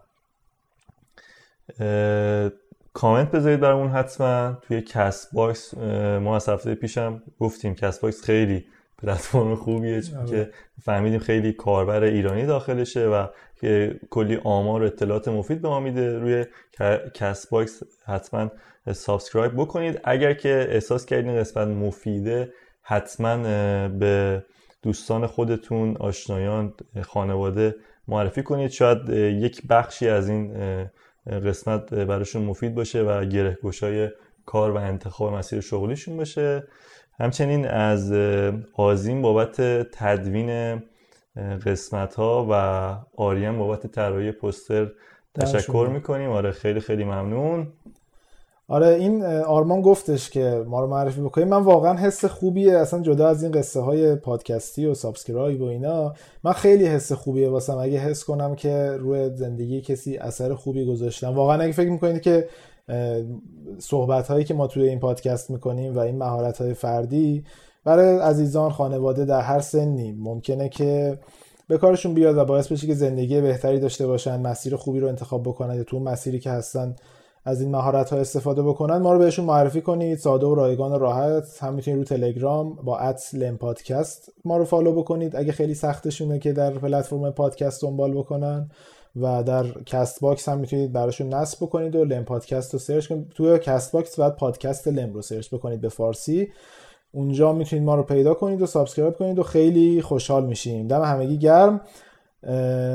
کامنت 2.93 3.31
بذارید 3.31 3.61
برامون 3.61 3.89
حتما. 3.89 4.59
توی 4.63 4.83
Castbox 4.83 5.75
ما 6.21 6.37
از 6.37 6.49
هفته 6.49 6.75
پیشم 6.75 7.23
گفتیم 7.41 7.75
Castbox 7.75 8.25
خیلی 8.25 8.65
پلتفرم 9.03 9.55
خوبیه 9.55 10.01
چون 10.01 10.27
که 10.27 10.51
فهمیدیم 10.83 11.19
خیلی 11.19 11.53
کاربر 11.53 12.03
ایرانی 12.03 12.47
داخلشه 12.47 13.07
و 13.07 13.27
که 13.61 14.01
کلی 14.11 14.41
آمار 14.45 14.83
و 14.83 14.87
اطلاعات 14.87 15.29
مفید 15.29 15.63
به 15.63 15.69
ما 15.69 15.81
میده. 15.81 16.19
روی 16.19 16.45
Castbox 17.15 17.83
حتما 18.07 18.51
subscribe 18.93 19.53
بکنید. 19.53 20.01
اگر 20.05 20.35
که 20.35 20.67
احساس 20.71 21.07
کردین 21.07 21.37
قسمت 21.37 21.69
مفیده 21.69 22.53
حتما 22.83 23.37
به 23.89 24.45
دوستان 24.83 25.27
خودتون 25.27 25.97
آشنایان 25.97 26.75
خانواده 27.03 27.75
معرفی 28.09 28.43
کنید. 28.43 28.71
شاید 28.71 29.09
یک 29.43 29.63
بخشی 29.67 30.09
از 30.09 30.29
این 30.29 30.57
قسمت 31.27 31.95
براشون 31.95 32.43
مفید 32.43 32.75
باشه 32.75 33.03
و 33.03 33.25
گره 33.25 33.59
گشای 33.63 34.09
کار 34.47 34.71
و 34.71 34.77
انتخاب 34.77 35.35
مسیر 35.35 35.61
شغلیشون 35.61 36.17
باشه. 36.17 36.67
همچنین 37.21 37.67
از 37.69 38.13
آزین 38.75 39.23
بابت 39.23 39.61
تدوین 39.93 40.83
قسمت 41.67 42.15
ها 42.15 42.47
و 42.51 42.53
آریان 43.23 43.59
بابت 43.59 43.87
طراحی 43.87 44.33
پوستر 44.33 44.91
تشکر 45.35 45.89
می‌کنیم. 45.93 46.31
آره 46.31 46.51
خیلی 46.51 46.81
خیلی 46.81 47.05
ممنون. 47.05 47.73
آره 48.69 48.87
این 48.87 49.25
آرمان 49.25 49.83
گفتش 49.83 50.31
که 50.31 50.65
ما 50.67 50.81
رو 50.81 50.87
معرفی 50.87 51.21
بکنیم 51.21 51.49
من 51.49 51.63
واقعا 51.63 51.95
حس 51.95 52.25
خوبیه. 52.25 52.79
اصلا 52.79 53.01
جدا 53.01 53.29
از 53.29 53.43
این 53.43 53.53
قصه 53.53 53.81
های 53.81 54.15
پادکستی 54.15 54.87
و 54.87 54.95
subscribe 54.95 55.61
و 55.61 55.65
اینا 55.65 56.15
من 56.45 56.53
خیلی 56.53 56.87
حس 56.87 57.13
خوبیه 57.13 57.49
واسم. 57.49 57.79
اگه 57.79 57.99
حس 57.99 58.25
کنم 58.25 58.55
که 58.55 58.97
روی 59.01 59.31
زندگی 59.35 59.81
کسی 59.81 60.17
اثر 60.17 60.55
خوبی 60.55 60.87
گذاشتم 60.87 61.35
واقعا 61.35 61.63
اگه 61.63 61.73
فکر 61.73 61.91
می‌کنید 61.91 62.23
که 62.23 62.49
صحبت 63.79 64.29
هایی 64.29 64.45
که 64.45 64.55
ما 64.55 64.67
توی 64.67 64.89
این 64.89 65.01
پادکست 65.01 65.51
می‌کنیم 65.51 65.97
و 65.97 65.99
این 65.99 66.19
مهارت 66.19 66.61
های 66.61 66.75
فردی 66.75 67.45
برای 67.85 68.19
عزیزان 68.19 68.71
خانواده 68.71 69.25
در 69.25 69.41
هر 69.41 69.61
سنی 69.61 70.13
ممکنه 70.13 70.69
که 70.69 71.19
به 71.69 71.79
کارشون 71.79 72.15
بیاد 72.15 72.37
و 72.37 72.45
باعث 72.45 72.73
بشه 72.73 72.87
که 72.87 72.95
زندگی 72.95 73.41
بهتری 73.41 73.81
داشته 73.81 74.07
باشن 74.07 74.41
مسیر 74.41 74.77
خوبی 74.77 75.01
رو 75.01 75.09
انتخاب 75.09 75.43
بکنن 75.43 75.75
یا 75.75 75.85
تو 75.85 76.01
مسیری 76.01 76.39
که 76.39 76.51
هستن 76.51 76.97
از 77.47 77.61
این 77.61 77.71
مهارت 77.71 78.11
ها 78.11 78.17
استفاده 78.19 78.63
بکنن 78.63 78.97
ما 78.97 79.13
رو 79.13 79.19
بهشون 79.19 79.45
معرفی 79.45 79.81
کنید. 79.81 80.19
ساده 80.19 80.47
و 80.47 80.55
رایگان 80.55 80.93
و 80.93 80.99
راحت. 80.99 81.59
هم 81.61 81.75
می‌تونید 81.75 81.99
رو 81.99 82.05
تلگرام 82.05 82.75
با 82.75 83.15
لم 83.35 83.57
پادکست 83.57 84.33
ما 84.45 84.57
رو 84.57 84.65
فالو 84.65 84.93
بکنید. 84.93 85.37
اگه 85.37 85.53
خیلی 85.53 85.75
سختشونه 85.75 86.39
که 86.39 86.53
در 86.53 86.71
پلتفرم 86.71 87.31
پادکست 87.31 87.83
دنبال 87.83 88.13
بکنن 88.13 88.71
و 89.17 89.43
در 89.43 89.65
Castbox 89.87 90.49
هم 90.49 90.59
می‌تونید 90.59 90.93
براشون 90.93 91.35
نصب 91.35 91.59
بکنید 91.65 91.97
و 91.97 92.05
لم 92.05 92.25
پادکست 92.25 92.73
رو 92.73 92.79
سرچ 92.79 93.07
کنید. 93.07 93.29
توی 93.29 93.59
Castbox 93.59 94.21
بعد 94.21 94.37
پادکست 94.37 94.89
لم 94.89 95.13
رو 95.13 95.23
سرچ 95.23 95.55
بکنید 95.55 95.81
به 95.81 95.89
فارسی. 95.89 96.49
اونجا 97.13 97.53
می‌تونید 97.53 97.85
ما 97.85 97.95
رو 97.95 98.03
پیدا 98.03 98.35
کنید 98.35 98.63
و 98.63 98.67
subscribe 98.67 99.17
کنید 99.17 99.39
و 99.39 99.43
خیلی 99.43 100.03
خوشحال 100.03 100.47
میشیم. 100.47 100.89
دم 100.89 101.03
همگی 101.03 101.39
گرم. 101.39 101.81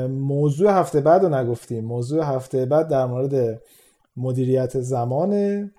موضوع 0.08 0.70
هفته 0.70 1.00
بعد 1.00 1.22
رو 1.22 1.28
نگفتیم. 1.28 1.84
موضوع 1.84 2.24
هفته 2.24 2.66
بعد 2.66 2.88
در 2.88 3.06
مورد 3.06 3.62
مدیریت 4.20 4.80
زمانه 4.80 5.70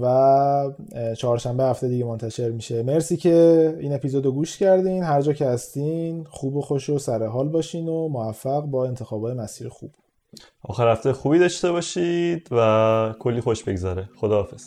و 0.00 0.72
چهارشنبه 1.16 1.64
هفته 1.64 1.88
دیگه 1.88 2.04
منتشر 2.04 2.50
میشه. 2.50 2.82
مرسی 2.82 3.16
که 3.16 3.76
این 3.80 3.94
اپیزود 3.94 4.24
رو 4.24 4.32
گوش 4.32 4.58
کردین. 4.58 5.02
هر 5.02 5.20
جا 5.20 5.32
که 5.32 5.46
هستین 5.46 6.24
خوب 6.24 6.56
و 6.56 6.60
خوش 6.60 6.90
و 6.90 6.98
سر 6.98 7.26
حال 7.26 7.48
باشین 7.48 7.88
و 7.88 8.08
موفق 8.08 8.62
با 8.62 8.86
انتخابای 8.86 9.34
مسیر 9.34 9.68
خوب. 9.68 9.90
آخر 10.62 10.92
هفته 10.92 11.12
خوبی 11.12 11.38
داشته 11.38 11.72
باشید 11.72 12.48
و 12.50 13.14
کلی 13.18 13.40
خوش 13.40 13.64
بگذاره 13.64 14.08
خداحافظ. 14.16 14.64